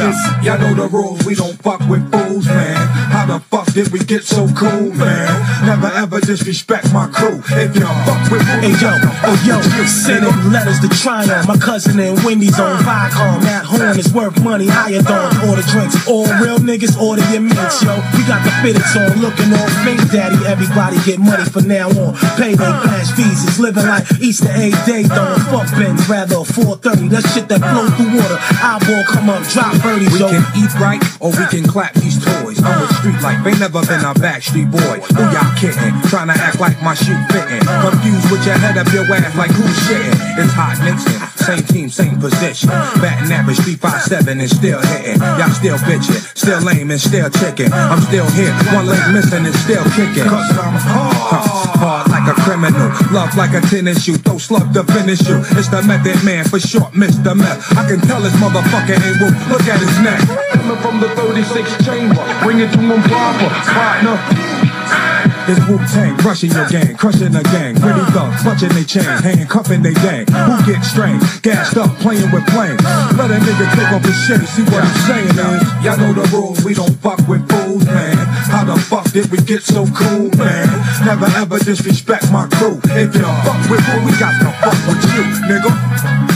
us. 0.04 0.44
Y'all 0.44 0.58
know 0.58 0.74
the 0.74 0.88
rules, 0.88 1.24
we 1.24 1.34
don't 1.34 1.56
fuck 1.62 1.80
with 1.88 2.04
fools, 2.12 2.46
man. 2.46 2.76
How 3.14 3.26
the 3.26 3.40
fuck 3.40 3.66
did 3.72 3.88
we 3.92 4.00
get 4.00 4.24
so 4.24 4.46
cool, 4.52 4.92
man? 4.92 5.28
Never 5.64 5.88
ever 5.88 6.20
disrespect 6.20 6.92
my 6.92 7.08
crew. 7.08 7.40
If 7.48 7.76
y'all 7.76 7.94
fuck 8.04 8.30
with 8.30 8.44
fools, 8.44 8.62
Hey 8.64 8.74
yo, 8.80 8.92
oh 9.24 9.36
yo, 9.46 9.60
sending 9.86 10.34
letters 10.52 10.80
to 10.80 10.88
Tryon. 10.88 11.46
My 11.46 11.56
cousin 11.56 11.98
and 12.00 12.22
Wendy's 12.24 12.58
on 12.60 12.76
uh. 12.76 12.84
Viacom. 12.84 13.40
That 13.42 13.64
horn 13.64 13.98
is 13.98 14.12
worth 14.12 14.36
money, 14.42 14.66
higher 14.68 15.00
than 15.00 15.12
uh. 15.12 15.48
order 15.48 15.64
drinks. 15.72 15.96
All 16.06 16.28
real 16.40 16.58
niggas 16.58 17.00
order 17.00 17.24
your 17.32 17.40
mints, 17.40 17.82
yo. 17.82 17.96
We 18.16 18.22
got 18.28 18.44
the 18.44 18.52
fitteds 18.60 18.94
on, 18.96 19.20
looking 19.20 19.52
all 19.52 19.70
fake 19.84 20.04
daddy. 20.12 20.38
Everybody 20.46 20.98
get 21.04 21.18
money 21.18 21.44
from 21.44 21.68
now 21.68 21.88
on. 21.88 22.14
Payday 22.36 22.60
uh. 22.60 22.82
cash 22.84 23.10
visas, 23.16 23.58
living 23.58 23.86
like 23.86 24.04
Easter 24.20 24.52
egg 24.52 24.74
day, 24.86 25.04
throwing 25.04 25.40
fuck 25.48 25.70
bins, 25.78 26.04
rather 26.08 26.42
a 26.42 26.44
430. 26.44 27.08
That 27.08 27.24
shit 27.32 27.48
that 27.48 27.60
flow 27.62 27.88
through 27.96 28.12
water. 28.18 28.38
Eyeball 28.60 29.04
come 29.08 29.30
up, 29.30 29.42
drop 29.48 29.74
We 29.94 30.18
yo. 30.18 30.26
can 30.26 30.42
eat 30.58 30.74
right 30.82 31.02
or 31.20 31.30
we 31.30 31.46
can 31.46 31.62
clap 31.62 31.94
these 31.94 32.18
toys. 32.18 32.58
I'm 32.58 32.82
a 32.82 32.88
street 32.98 33.20
life, 33.22 33.46
ain't 33.46 33.60
never 33.60 33.78
been 33.86 34.02
a 34.02 34.10
backstreet 34.18 34.66
boy. 34.70 34.98
Who 35.14 35.22
y'all 35.30 35.54
kidding? 35.54 35.94
Trying 36.10 36.34
to 36.34 36.36
act 36.36 36.58
like 36.58 36.82
my 36.82 36.94
shoe 36.94 37.14
fitting. 37.30 37.62
Confused 37.62 38.26
with 38.30 38.44
your 38.46 38.58
head 38.58 38.76
up 38.76 38.90
your 38.92 39.06
ass 39.14 39.36
like 39.38 39.52
who's 39.54 39.78
shitting. 39.86 40.18
It's 40.34 40.52
hot 40.52 40.82
Nixon, 40.82 41.22
same 41.38 41.62
team, 41.62 41.88
same 41.88 42.18
position. 42.18 42.70
Batting 42.98 43.30
average 43.30 43.62
357 43.62 44.40
and 44.40 44.50
still 44.50 44.82
hitting. 44.82 45.20
Y'all 45.38 45.54
still 45.54 45.78
bitching, 45.86 46.18
still 46.34 46.60
lame 46.62 46.90
and 46.90 47.00
still 47.00 47.30
chicken. 47.30 47.72
I'm 47.72 48.00
still 48.02 48.26
here, 48.34 48.52
one 48.74 48.86
leg 48.86 49.14
missing 49.14 49.46
and 49.46 49.54
still 49.54 49.84
kicking. 49.94 50.26
Cause 50.26 50.50
I'm 50.58 50.74
hard, 50.74 51.78
hard 51.78 51.93
like 52.26 52.38
a 52.38 52.40
criminal. 52.42 52.88
Love 53.12 53.36
like 53.36 53.52
a 53.52 53.60
tennis 53.60 54.02
shoe, 54.02 54.16
throw 54.16 54.38
slug 54.38 54.72
to 54.74 54.84
finish 54.84 55.20
you. 55.28 55.38
It's 55.58 55.68
the 55.68 55.82
method 55.82 56.24
man 56.24 56.44
for 56.44 56.58
short, 56.58 56.92
Mr. 56.92 57.36
Meth. 57.36 57.76
I 57.76 57.86
can 57.86 58.00
tell 58.00 58.20
this 58.20 58.32
motherfucker 58.34 58.96
ain't 58.96 59.20
woo. 59.20 59.30
Look 59.52 59.66
at 59.68 59.80
his 59.80 59.98
neck. 60.00 60.20
Coming 60.52 60.78
from 60.78 61.00
the 61.00 61.08
36 61.10 61.84
chamber, 61.84 62.24
bring 62.42 62.60
it 62.60 62.72
to 62.72 62.78
him 62.78 63.02
proper, 63.02 63.48
partner. 63.48 64.43
It's 65.46 65.60
Wu 65.68 65.76
Tang, 65.92 66.16
crushing 66.16 66.52
your 66.52 66.66
gang, 66.68 66.96
crushing 66.96 67.32
the 67.32 67.42
gang. 67.52 67.76
Pretty 67.76 68.00
thugs, 68.16 68.40
clutching 68.40 68.72
they 68.72 68.84
chain, 68.84 69.04
handcuffing 69.04 69.82
they 69.82 69.92
gang. 69.92 70.24
Who 70.24 70.56
get 70.64 70.80
strained, 70.82 71.20
gassed 71.42 71.76
up, 71.76 71.92
playing 72.00 72.32
with 72.32 72.48
flames. 72.48 72.80
Let 73.12 73.28
a 73.28 73.36
nigga 73.36 73.68
take 73.76 73.92
off 73.92 74.04
his 74.04 74.16
shit, 74.24 74.40
see 74.48 74.64
what 74.72 74.80
I'm 74.80 74.96
saying 75.04 75.36
is. 75.36 75.62
Y'all 75.84 75.98
know 76.00 76.12
the 76.14 76.24
rules, 76.32 76.64
we 76.64 76.72
don't 76.72 76.96
fuck 77.04 77.20
with 77.28 77.44
fools, 77.48 77.84
man. 77.84 78.16
How 78.48 78.64
the 78.64 78.80
fuck 78.80 79.04
did 79.12 79.30
we 79.30 79.36
get 79.38 79.62
so 79.62 79.84
cool, 79.92 80.32
man? 80.40 80.64
Never 81.04 81.26
ever 81.36 81.58
disrespect 81.58 82.32
my 82.32 82.48
crew. 82.56 82.80
If 82.96 83.14
you 83.14 83.28
fuck 83.44 83.60
with 83.68 83.84
who, 83.84 84.00
we 84.06 84.12
got 84.16 84.32
to 84.40 84.48
fuck 84.64 84.80
with 84.88 85.04
you, 85.12 85.24
nigga. 85.44 86.33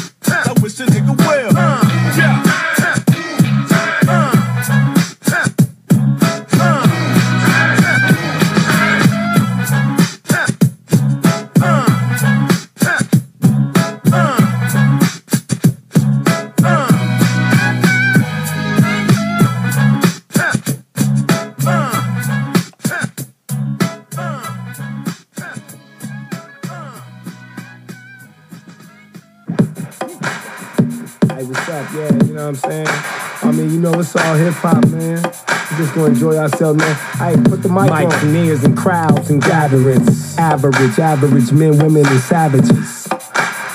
You 33.78 33.84
know, 33.84 34.00
it's 34.00 34.16
all 34.16 34.34
hip 34.34 34.54
hop, 34.54 34.84
man. 34.88 35.22
We 35.22 35.76
just 35.76 35.94
gonna 35.94 36.06
enjoy 36.08 36.36
ourselves, 36.36 36.78
man. 36.80 36.94
Hey, 37.14 37.36
put 37.48 37.62
the 37.62 37.68
mic 37.68 37.90
Mics 37.90 38.22
and 38.24 38.36
ears 38.36 38.64
and 38.64 38.76
crowds 38.76 39.30
and 39.30 39.40
gatherings. 39.40 40.36
Average, 40.36 40.98
average 40.98 41.52
men, 41.52 41.78
women, 41.78 42.04
and 42.04 42.20
savages. 42.20 43.06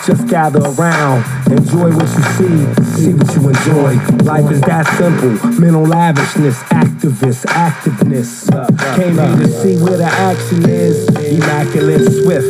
Just 0.05 0.27
gather 0.27 0.59
around, 0.59 1.23
enjoy 1.49 1.95
what 1.95 2.09
you 2.11 2.23
see, 2.35 2.83
see 2.83 3.13
what 3.13 3.33
you 3.33 3.47
enjoy. 3.47 3.95
Life 4.25 4.51
is 4.51 4.59
that 4.61 4.85
simple. 4.97 5.31
Mental 5.57 5.85
lavishness, 5.85 6.59
activists, 6.63 7.45
activeness. 7.45 8.49
Came 8.97 9.13
here 9.13 9.37
to 9.37 9.47
see 9.47 9.81
where 9.81 9.95
the 9.95 10.03
action 10.03 10.69
is. 10.69 11.07
Immaculate 11.15 12.11
Swift, 12.11 12.49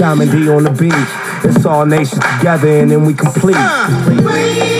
Diamond 0.00 0.32
D 0.32 0.48
on 0.48 0.64
the 0.64 0.70
beat. 0.70 0.92
It's 1.48 1.64
all 1.64 1.86
nations 1.86 2.20
together 2.38 2.68
and 2.80 2.90
then 2.90 3.04
we 3.04 3.14
complete. 3.14 3.56
Uh, 3.56 4.79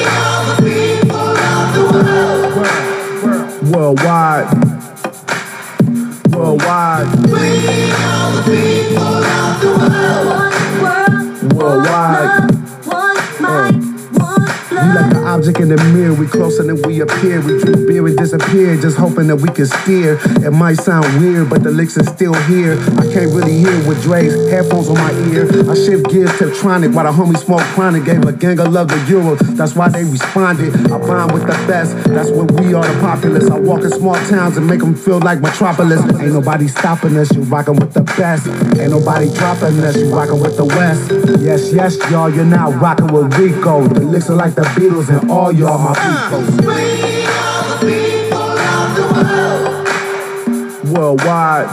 Worldwide. 3.72 4.46
Worldwide. 6.30 7.08
We 7.26 7.90
are 7.90 8.30
the 8.32 8.42
people 8.46 9.02
of 9.02 9.60
the 9.60 9.68
world. 10.80 11.52
Worldwide. 11.52 12.50
We 14.80 14.86
like 14.96 15.12
an 15.12 15.24
object 15.24 15.60
in 15.60 15.68
the 15.68 15.76
mirror, 15.92 16.14
we 16.14 16.26
closer 16.26 16.62
than 16.62 16.80
we 16.82 17.00
appear. 17.00 17.40
We 17.42 17.60
drink 17.60 17.86
beer 17.86 18.06
and 18.06 18.16
disappear, 18.16 18.80
just 18.80 18.96
hoping 18.96 19.26
that 19.26 19.36
we 19.36 19.50
can 19.50 19.66
steer. 19.66 20.18
It 20.40 20.52
might 20.52 20.80
sound 20.80 21.04
weird, 21.20 21.50
but 21.50 21.62
the 21.62 21.70
licks 21.70 21.98
are 21.98 22.04
still 22.04 22.32
here. 22.48 22.80
I 22.96 23.04
can't 23.12 23.28
really 23.36 23.58
hear 23.58 23.76
with 23.86 24.02
Dre's 24.02 24.32
headphones 24.48 24.88
on 24.88 24.94
my 24.96 25.12
ear. 25.28 25.44
I 25.68 25.74
shift 25.74 26.08
gears 26.08 26.32
to 26.38 26.46
Tronic 26.56 26.94
while 26.94 27.04
the 27.04 27.12
homie 27.12 27.36
smoke 27.36 27.60
chronic. 27.76 28.04
Gave 28.04 28.24
a 28.24 28.32
gang 28.32 28.58
of 28.58 28.72
love 28.72 28.88
to 28.88 28.98
Euro, 29.06 29.34
that's 29.36 29.74
why 29.74 29.90
they 29.90 30.04
responded. 30.04 30.74
I 30.90 30.96
bond 30.96 31.32
with 31.32 31.42
the 31.42 31.58
best, 31.68 31.92
that's 32.04 32.30
what 32.30 32.50
we 32.52 32.72
are, 32.72 32.82
the 32.82 33.00
populace. 33.00 33.50
I 33.50 33.58
walk 33.58 33.82
in 33.82 33.90
small 33.90 34.16
towns 34.32 34.56
and 34.56 34.66
make 34.66 34.80
them 34.80 34.94
feel 34.94 35.20
like 35.20 35.40
metropolis. 35.40 36.00
Ain't 36.20 36.32
nobody 36.32 36.68
stopping 36.68 37.18
us, 37.18 37.30
you 37.34 37.42
rockin' 37.42 37.76
with 37.76 37.92
the 37.92 38.02
best. 38.16 38.46
Ain't 38.80 38.92
nobody 38.92 39.28
dropping 39.34 39.78
us, 39.80 39.96
you 39.96 40.08
rockin' 40.14 40.40
with 40.40 40.56
the 40.56 40.64
West. 40.64 41.12
Yes, 41.42 41.70
yes, 41.70 41.98
y'all, 42.10 42.30
you're 42.30 42.46
now 42.46 42.70
rockin' 42.72 43.08
with 43.08 43.36
Rico. 43.38 43.86
The 43.86 44.00
licks 44.00 44.30
are 44.30 44.36
like 44.36 44.54
the 44.54 44.69
Beatles 44.74 45.08
and 45.08 45.30
all 45.30 45.52
y'all 45.52 45.78
my 45.78 45.92
uh, 45.96 46.30
people. 46.30 46.42
We 46.66 47.26
are 47.26 47.62
the 47.68 47.76
people 47.86 48.38
of 48.38 48.94
the 48.96 49.02
world. 49.14 49.88
Worldwide. 50.88 51.70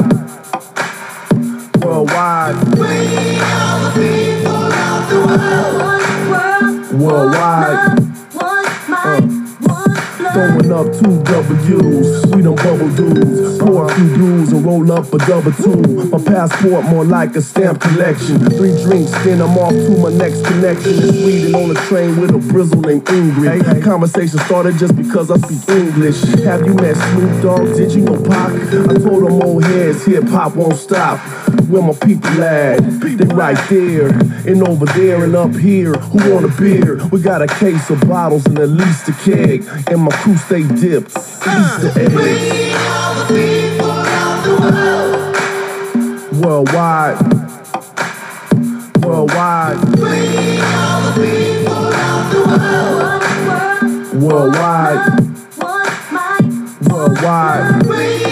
Worldwide. 1.83 2.55
We 2.77 2.91
are 3.39 3.79
the 3.83 3.91
people 3.95 4.55
of 4.55 5.09
the 5.09 5.17
world. 5.27 5.79
Worldwide. 6.91 7.01
Worldwide. 7.01 8.06
Throwing 10.37 10.71
up 10.71 10.93
two 10.93 11.23
W's, 11.23 12.27
we 12.27 12.43
them 12.43 12.53
bubble 12.53 12.93
dudes. 12.95 13.57
Pour 13.57 13.89
a 13.89 13.95
few 13.95 14.15
dudes 14.17 14.51
and 14.51 14.63
roll 14.63 14.91
up 14.91 15.11
a 15.11 15.17
double 15.17 15.51
two. 15.51 15.81
My 16.11 16.23
passport 16.23 16.85
more 16.85 17.03
like 17.03 17.35
a 17.35 17.41
stamp 17.41 17.81
collection. 17.81 18.37
Three 18.51 18.79
drinks, 18.83 19.09
then 19.23 19.41
I'm 19.41 19.57
off 19.57 19.71
to 19.71 19.97
my 19.97 20.11
next 20.13 20.45
connection. 20.45 20.91
It's 20.93 21.17
Sweden 21.17 21.55
on 21.55 21.75
a 21.75 21.79
train 21.87 22.21
with 22.21 22.29
a 22.29 22.53
brizzle 22.53 22.85
named 22.85 23.05
Ingrid. 23.05 23.83
Conversation 23.83 24.37
started 24.41 24.77
just 24.77 24.95
because 24.95 25.31
I 25.31 25.37
speak 25.37 25.75
English. 25.75 26.21
Have 26.43 26.63
you 26.67 26.75
met 26.75 26.95
Snoop 26.97 27.41
Dogg? 27.41 27.75
Did 27.75 27.93
you 27.93 28.01
know 28.01 28.21
Pac? 28.21 28.51
I 28.53 28.93
told 28.93 29.25
them 29.25 29.41
old 29.41 29.63
heads, 29.63 30.05
hip 30.05 30.25
hop 30.25 30.55
won't 30.55 30.77
stop. 30.77 31.19
Where 31.67 31.81
my 31.81 31.93
people 31.93 32.43
at? 32.43 32.79
They 33.01 33.25
right 33.25 33.57
there 33.69 34.07
and 34.07 34.65
over 34.65 34.85
there 34.85 35.25
and 35.25 35.35
up 35.35 35.53
here. 35.53 35.93
Who 35.93 36.33
want 36.33 36.45
a 36.45 36.61
beer? 36.61 37.05
We 37.11 37.21
got 37.21 37.41
a 37.41 37.47
case 37.47 37.89
of 37.89 37.99
bottles 38.07 38.45
and 38.45 38.57
at 38.57 38.69
least 38.69 39.09
a 39.09 39.11
keg. 39.11 39.67
And 39.91 40.03
my 40.03 40.11
crew 40.11 40.37
stay 40.37 40.63
dipped. 40.63 41.09
Easter 41.09 41.91
eggs. 41.97 42.87
Worldwide. 46.41 47.19
Worldwide. 49.03 49.77
Worldwide. 54.13 54.67
Worldwide. 54.81 55.03
Worldwide. 56.89 58.26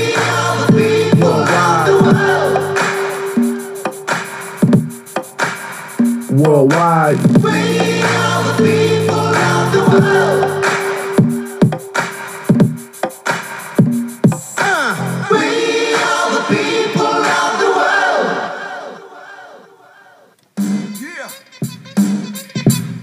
Worldwide. 6.45 7.17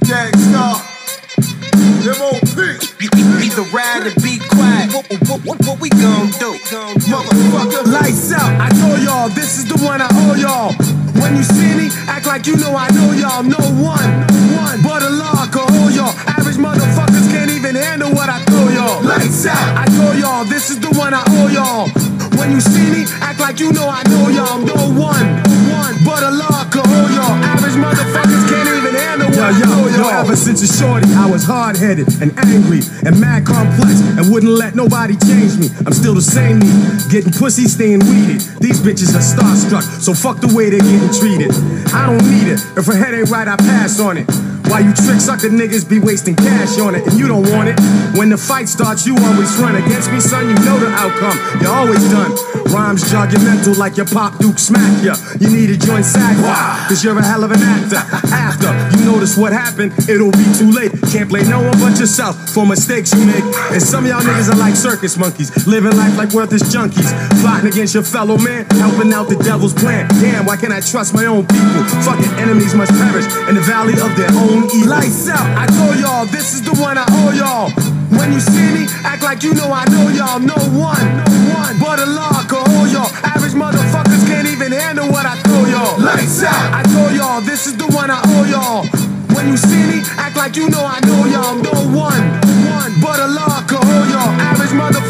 Gang 0.07 0.39
Starr. 0.39 0.79
MOP. 2.05 2.59
Either 3.43 3.63
ride 3.73 4.07
or 4.07 4.15
be 4.23 4.39
quiet. 4.49 4.93
What, 4.93 5.11
what, 5.11 5.41
what, 5.45 5.67
what 5.67 5.81
we 5.81 5.89
gon' 5.89 6.31
do? 6.39 6.55
Motherfucker. 7.11 7.93
Lights 7.93 8.33
out. 8.33 8.61
I 8.61 8.69
told 8.69 9.03
y'all, 9.03 9.29
this 9.31 9.59
is 9.59 9.67
the 9.67 9.85
one 9.85 10.01
I 10.01 10.09
owe 10.13 10.37
y'all. 10.37 11.02
When 11.23 11.37
you 11.37 11.45
see 11.45 11.75
me, 11.79 11.87
act 12.09 12.27
like 12.27 12.47
you 12.49 12.57
know 12.57 12.75
I 12.75 12.91
know 12.91 13.13
y'all. 13.13 13.43
No 13.45 13.63
one, 13.79 14.11
one, 14.59 14.83
but 14.83 15.03
a 15.03 15.11
law 15.11 15.47
can 15.47 15.67
hold 15.71 15.95
y'all. 15.95 16.15
Average 16.27 16.57
motherfuckers 16.57 17.31
can't 17.31 17.51
even 17.51 17.77
handle 17.77 18.11
what 18.11 18.29
I 18.29 18.43
throw 18.45 18.69
y'all. 18.69 19.03
Lights 19.03 19.47
out, 19.47 19.79
I 19.79 19.87
told 19.97 20.19
y'all, 20.19 20.45
this 20.45 20.71
is 20.71 20.81
the 20.81 20.91
one 20.99 21.15
I 21.15 21.23
owe 21.39 21.49
y'all. 21.49 21.89
When 22.39 22.51
you 22.51 22.61
see 22.61 22.91
me, 22.91 23.05
act 23.21 23.39
like 23.39 23.61
you 23.61 23.73
know 23.73 23.89
I 23.89 24.03
know 24.11 24.29
y'all. 24.29 24.59
No 24.59 25.01
one. 25.01 25.52
Since 30.33 30.63
a 30.63 30.67
shorty, 30.67 31.07
I 31.15 31.31
was 31.31 31.45
hard 31.45 31.77
headed 31.77 32.09
and 32.21 32.33
angry 32.39 32.81
and 33.05 33.21
mad 33.21 33.47
complex 33.47 34.01
and 34.01 34.33
wouldn't 34.33 34.53
let 34.53 34.75
nobody 34.75 35.15
change 35.17 35.59
me. 35.59 35.69
I'm 35.87 35.93
still 35.93 36.15
the 36.15 36.23
same 36.23 36.59
me, 36.59 36.73
getting 37.11 37.33
pussy, 37.33 37.69
staying 37.69 38.01
weeded. 38.01 38.41
These 38.61 38.81
bitches 38.81 39.15
are 39.15 39.23
starstruck, 39.23 39.83
so 40.01 40.15
fuck 40.15 40.41
the 40.41 40.53
way 40.55 40.71
they're 40.71 40.81
getting 40.81 41.13
treated. 41.13 41.53
I 41.95 42.07
don't 42.07 42.25
need 42.29 42.49
it. 42.51 42.61
If 42.77 42.87
her 42.87 42.97
head 42.97 43.15
ain't 43.15 43.31
right, 43.31 43.47
I 43.47 43.57
pass 43.57 44.01
on 44.01 44.17
it. 44.19 44.52
Why 44.69 44.81
you 44.81 44.93
trick 44.95 45.21
sucker 45.21 45.49
niggas 45.49 45.89
be 45.89 45.99
wasting 45.99 46.37
cash 46.37 46.79
on 46.79 46.95
it 46.95 47.07
and 47.07 47.19
you 47.19 47.29
don't 47.29 47.49
want 47.51 47.69
it? 47.69 47.79
When 48.17 48.29
the 48.31 48.37
fight 48.37 48.69
starts, 48.69 49.07
you 49.07 49.17
always 49.17 49.55
run 49.59 49.77
against 49.77 50.11
me, 50.13 50.21
son. 50.21 50.49
You 50.49 50.55
know 50.65 50.79
the 50.79 50.91
outcome. 50.91 51.39
You're 51.61 51.73
always 51.75 52.03
done. 52.11 52.33
Rhymes 52.73 53.11
jog 53.11 53.33
your 53.33 53.43
mental 53.43 53.75
like 53.75 53.97
your 53.97 54.07
pop 54.07 54.39
Duke 54.39 54.59
smack 54.59 55.05
ya. 55.05 55.15
You 55.41 55.51
need 55.51 55.69
a 55.71 55.77
joint 55.77 56.05
sack 56.05 56.37
cause 56.89 57.05
you're 57.05 57.19
a 57.19 57.23
hell 57.23 57.45
of 57.45 57.53
an 57.53 57.61
actor. 57.61 57.97
After 58.33 58.73
you 58.97 59.05
notice 59.05 59.37
what 59.37 59.53
happened, 59.53 59.93
it'll 60.09 60.33
be 60.33 60.47
too 60.57 60.71
late. 60.73 60.93
Can't 61.13 61.29
blame 61.29 61.49
no 61.51 61.61
one 61.61 61.79
but 61.81 61.99
yourself 62.01 62.37
for 62.51 62.65
mistakes 62.67 63.13
you 63.13 63.25
make. 63.27 63.45
And 63.73 63.83
some 63.83 64.05
of 64.05 64.11
y'all 64.11 64.23
niggas 64.23 64.53
are 64.53 64.57
like 64.57 64.75
circus 64.75 65.19
monkeys, 65.19 65.51
living 65.67 65.97
life 65.97 66.17
like 66.17 66.33
worthless 66.33 66.63
junkies, 66.63 67.13
plotting 67.43 67.69
against 67.69 67.95
your 67.95 68.05
fellow 68.05 68.39
man, 68.39 68.65
helping 68.81 69.13
out 69.13 69.29
the 69.29 69.37
devil's 69.37 69.75
plan. 69.75 70.09
Damn, 70.21 70.47
why 70.47 70.57
can't 70.57 70.73
I 70.73 70.81
trust 70.81 71.15
my 71.15 71.27
own 71.27 71.47
people? 71.47 71.85
Fucking 72.09 72.33
enemies 72.39 72.75
must 72.75 72.93
perish 72.93 73.27
in 73.49 73.55
the 73.55 73.63
valley 73.63 73.95
of 73.95 74.17
their 74.17 74.33
own. 74.33 74.52
Lights 74.53 75.33
out, 75.33 75.41
I 75.57 75.65
told 75.65 75.97
y'all, 75.97 76.27
this 76.27 76.53
is 76.53 76.61
the 76.61 76.77
one 76.77 76.99
I 76.99 77.09
owe 77.09 77.33
y'all. 77.33 77.73
When 78.13 78.33
you 78.33 78.41
see 78.41 78.69
me, 78.77 78.85
act 79.01 79.23
like 79.23 79.43
you 79.43 79.55
know 79.55 79.73
I 79.73 79.89
know 79.89 80.13
y'all. 80.13 80.41
No 80.41 80.53
one, 80.77 81.01
no 81.17 81.25
one, 81.57 81.81
but 81.81 81.97
a 81.97 82.05
law 82.05 82.37
can 82.45 82.61
hold 82.69 82.93
y'all. 82.93 83.09
Average 83.25 83.57
motherfuckers 83.57 84.21
can't 84.29 84.47
even 84.47 84.73
handle 84.73 85.09
what 85.09 85.25
I 85.25 85.41
throw 85.41 85.65
y'all. 85.65 85.97
Lights 85.99 86.43
out, 86.45 86.53
I 86.69 86.83
told 86.85 87.17
y'all, 87.17 87.41
this 87.41 87.67
is 87.67 87.79
the 87.79 87.89
one 87.97 88.11
I 88.11 88.21
owe 88.21 88.45
y'all. 88.45 88.85
When 89.33 89.49
you 89.49 89.57
see 89.57 89.85
me, 89.89 90.05
act 90.21 90.37
like 90.37 90.55
you 90.57 90.69
know 90.69 90.85
I 90.85 91.01
know 91.01 91.25
y'all. 91.25 91.57
No 91.57 91.73
one, 91.89 92.21
one, 92.69 92.93
but 93.01 93.25
a 93.25 93.29
law 93.33 93.65
can 93.65 93.81
hold 93.81 94.09
y'all. 94.13 94.37
Average 94.37 94.77
motherfuckers 94.77 95.02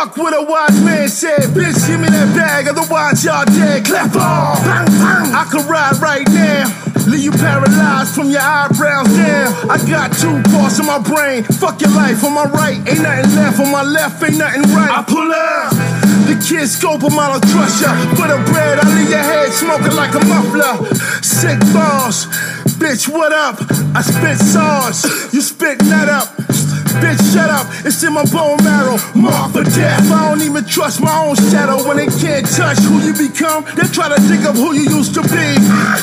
fuck 0.00 0.16
what 0.16 0.32
a 0.32 0.42
wise 0.42 0.80
man 0.82 1.08
said. 1.08 1.40
Bitch, 1.52 1.76
give 1.86 2.00
me 2.00 2.08
that 2.08 2.32
bag, 2.34 2.68
otherwise 2.68 3.24
y'all 3.24 3.44
dead. 3.44 3.84
Clap 3.84 4.14
on. 4.16 4.56
Bang, 4.64 4.88
bang. 4.96 5.28
I 5.36 5.44
can 5.50 5.66
ride 5.68 6.00
right 6.00 6.26
now. 6.32 6.72
Leave 7.06 7.24
you 7.24 7.32
paralyzed 7.32 8.14
from 8.14 8.30
your 8.30 8.40
eyebrows 8.40 9.08
down. 9.12 9.52
I 9.68 9.76
got 9.84 10.12
two 10.16 10.40
parts 10.52 10.78
in 10.78 10.86
my 10.86 11.00
brain. 11.00 11.44
Fuck 11.44 11.80
your 11.80 11.92
life 11.92 12.24
on 12.24 12.32
my 12.32 12.48
right. 12.48 12.78
Ain't 12.88 13.02
nothing 13.02 13.34
left 13.36 13.60
on 13.60 13.72
my 13.72 13.82
left. 13.82 14.22
Ain't 14.22 14.38
nothing 14.38 14.62
right. 14.72 14.88
I 14.88 15.02
pull 15.04 15.28
up. 15.28 15.72
The 16.28 16.36
kids 16.40 16.76
scope 16.78 17.00
them 17.00 17.18
out, 17.18 17.36
I'll 17.36 17.44
crush 17.52 17.82
ya. 17.82 17.92
For 18.16 18.28
the 18.28 18.40
bread, 18.52 18.78
I 18.80 18.84
leave 18.96 19.10
your 19.10 19.24
head 19.24 19.52
smoking 19.52 19.96
like 19.96 20.14
a 20.16 20.22
muffler. 20.24 20.88
Sick 21.20 21.60
balls. 21.76 22.24
Bitch, 22.80 23.08
what 23.08 23.32
up? 23.32 23.60
I 23.92 24.00
spit 24.00 24.38
sauce. 24.38 25.34
You 25.34 25.42
spit 25.42 25.82
nut 25.84 26.08
up. 26.08 26.39
Bitch, 26.98 27.22
shut 27.32 27.50
up. 27.50 27.66
It's 27.86 28.02
in 28.02 28.12
my 28.12 28.24
bone 28.26 28.58
marrow. 28.64 28.98
Mark 29.14 29.52
for 29.52 29.64
death. 29.64 30.10
I 30.10 30.28
don't 30.28 30.42
even 30.42 30.64
trust 30.64 31.00
my 31.00 31.14
own 31.24 31.36
shadow 31.50 31.86
when 31.86 31.96
they 31.96 32.10
can't 32.10 32.46
touch 32.46 32.78
who 32.82 32.98
you 32.98 33.14
become. 33.14 33.64
They 33.78 33.86
try 33.86 34.10
to 34.10 34.18
dig 34.26 34.42
up 34.46 34.56
who 34.56 34.74
you 34.74 34.90
used 34.90 35.14
to 35.14 35.22
be. 35.22 35.46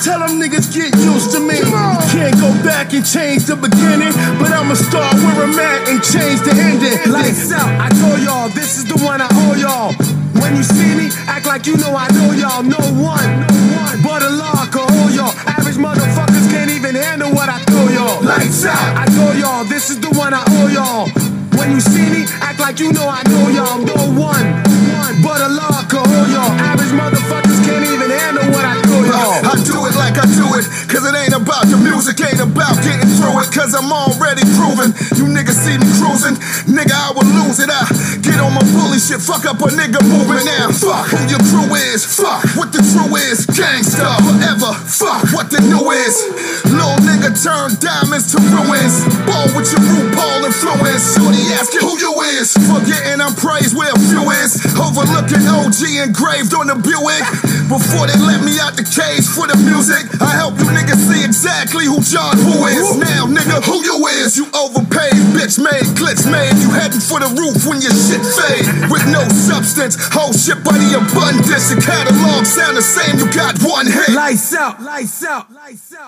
Tell 0.03 0.23
them 0.23 0.39
niggas 0.39 0.71
get 0.71 0.95
used 0.95 1.31
to 1.35 1.39
me. 1.39 1.59
You 1.59 1.99
can't 2.15 2.35
go 2.39 2.49
back 2.63 2.93
and 2.93 3.05
change 3.05 3.45
the 3.45 3.55
beginning, 3.55 4.13
but 4.39 4.51
I'ma 4.51 4.75
start 4.75 5.13
where 5.19 5.43
I'm 5.43 5.59
at 5.59 5.89
and 5.89 5.99
change 6.03 6.41
the 6.47 6.55
ending. 6.55 7.11
Lights 7.11 7.51
out, 7.51 7.67
I 7.67 7.89
told 7.99 8.21
y'all, 8.23 8.49
this 8.49 8.77
is 8.77 8.85
the 8.85 8.97
one 9.03 9.21
I 9.21 9.27
owe 9.31 9.55
y'all. 9.55 9.91
When 10.39 10.55
you 10.55 10.63
see 10.63 10.95
me, 10.95 11.09
act 11.27 11.45
like 11.45 11.65
you 11.65 11.75
know 11.77 11.95
I 11.95 12.07
know 12.13 12.31
y'all. 12.31 12.63
No 12.63 12.77
one, 12.95 13.27
no 13.43 13.51
one, 13.81 14.01
but 14.03 14.21
a 14.21 14.29
law 14.29 14.65
can 14.71 14.87
hold 14.87 15.13
y'all. 15.13 15.56
Lights 18.27 18.65
out, 18.65 18.97
I 18.97 19.05
told 19.15 19.37
y'all, 19.37 19.63
this 19.63 19.89
is 19.89 20.01
the 20.01 20.09
one 20.09 20.33
I 20.33 20.43
owe 20.59 20.67
y'all. 20.67 21.07
When 21.57 21.71
you 21.71 21.79
see 21.79 22.03
me, 22.11 22.25
act 22.43 22.59
like 22.59 22.77
you 22.77 22.91
know 22.91 23.07
I 23.07 23.23
know 23.23 23.47
y'all. 23.47 23.79
No 23.79 23.95
one, 24.19 24.66
the 31.67 31.77
music, 31.77 32.19
ain't 32.23 32.39
about 32.39 32.79
getting 32.79 33.07
through 33.19 33.35
it, 33.43 33.49
cause 33.51 33.75
I'm 33.75 33.91
already 33.91 34.43
proven. 34.55 34.95
You 35.19 35.27
niggas 35.27 35.59
see 35.59 35.75
me 35.75 35.87
cruising, 35.99 36.39
nigga, 36.67 36.95
I 36.95 37.11
will 37.11 37.27
lose 37.27 37.59
it. 37.59 37.67
I 37.67 37.83
get 38.23 38.39
on 38.39 38.55
my 38.55 38.63
bully 38.71 38.99
shit, 38.99 39.19
fuck 39.19 39.43
up 39.43 39.59
a 39.59 39.67
nigga 39.75 39.99
moving 40.07 40.43
now. 40.47 40.71
Fuck 40.71 41.11
who 41.11 41.19
your 41.27 41.43
crew 41.51 41.67
is, 41.91 42.07
fuck 42.07 42.43
what 42.55 42.71
the 42.71 42.79
crew 42.95 43.11
is, 43.19 43.43
gangsta 43.51 44.07
forever, 44.23 44.71
fuck 44.87 45.23
what 45.35 45.51
the 45.51 45.59
new 45.67 45.91
is. 45.91 46.15
Little 46.71 46.99
nigga 47.03 47.35
turn 47.35 47.75
diamonds 47.83 48.31
to 48.31 48.39
ruins, 48.39 49.03
ball 49.27 49.47
with 49.51 49.67
your 49.71 49.83
RuPaul 49.83 50.47
influence. 50.47 51.19
Shorty 51.19 51.43
asking 51.51 51.83
who 51.83 51.99
you 51.99 52.13
is, 52.39 52.55
forgetting 52.55 53.19
I'm 53.19 53.35
praised 53.35 53.75
where 53.75 53.91
a 53.91 53.99
few 54.07 54.23
is. 54.39 54.55
Overlooking 54.79 55.43
OG 55.43 55.81
engraved 56.07 56.55
on 56.55 56.71
the 56.71 56.77
Buick. 56.79 57.25
Before 57.67 58.07
they 58.07 58.15
let 58.23 58.39
me 58.47 58.55
out 58.63 58.79
the 58.79 58.87
cage 58.87 59.27
for 59.27 59.43
the 59.43 59.57
music, 59.59 60.07
I 60.23 60.31
help 60.39 60.55
you 60.59 60.71
niggas 60.71 61.03
see 61.03 61.27
exactly 61.57 61.85
who 61.85 61.97
John 62.05 62.37
Who 62.37 62.65
is. 62.69 62.97
Now, 62.97 63.25
nigga, 63.25 63.65
who 63.65 63.81
you 63.81 63.97
is? 64.21 64.37
You 64.37 64.45
overpaid, 64.53 65.17
bitch 65.33 65.57
made, 65.57 65.89
glitch 65.97 66.29
made. 66.29 66.53
You 66.61 66.69
heading 66.69 67.01
for 67.01 67.17
the 67.17 67.33
roof 67.33 67.65
when 67.65 67.81
your 67.81 67.93
shit 67.97 68.21
fade. 68.21 68.91
With 68.93 69.05
no 69.09 69.25
substance, 69.33 69.97
whole 70.13 70.33
shit 70.33 70.61
by 70.63 70.77
the 70.77 71.01
abundance. 71.01 71.73
Your 71.73 71.81
catalog 71.81 72.45
sound 72.45 72.77
the 72.77 72.85
same, 72.85 73.17
you 73.17 73.25
got 73.33 73.57
one 73.65 73.87
hit. 73.87 74.13
Lights 74.13 74.53
out, 74.53 74.81
lights 74.81 75.25
out, 75.25 75.51
lights 75.51 75.93
out. 75.97 76.05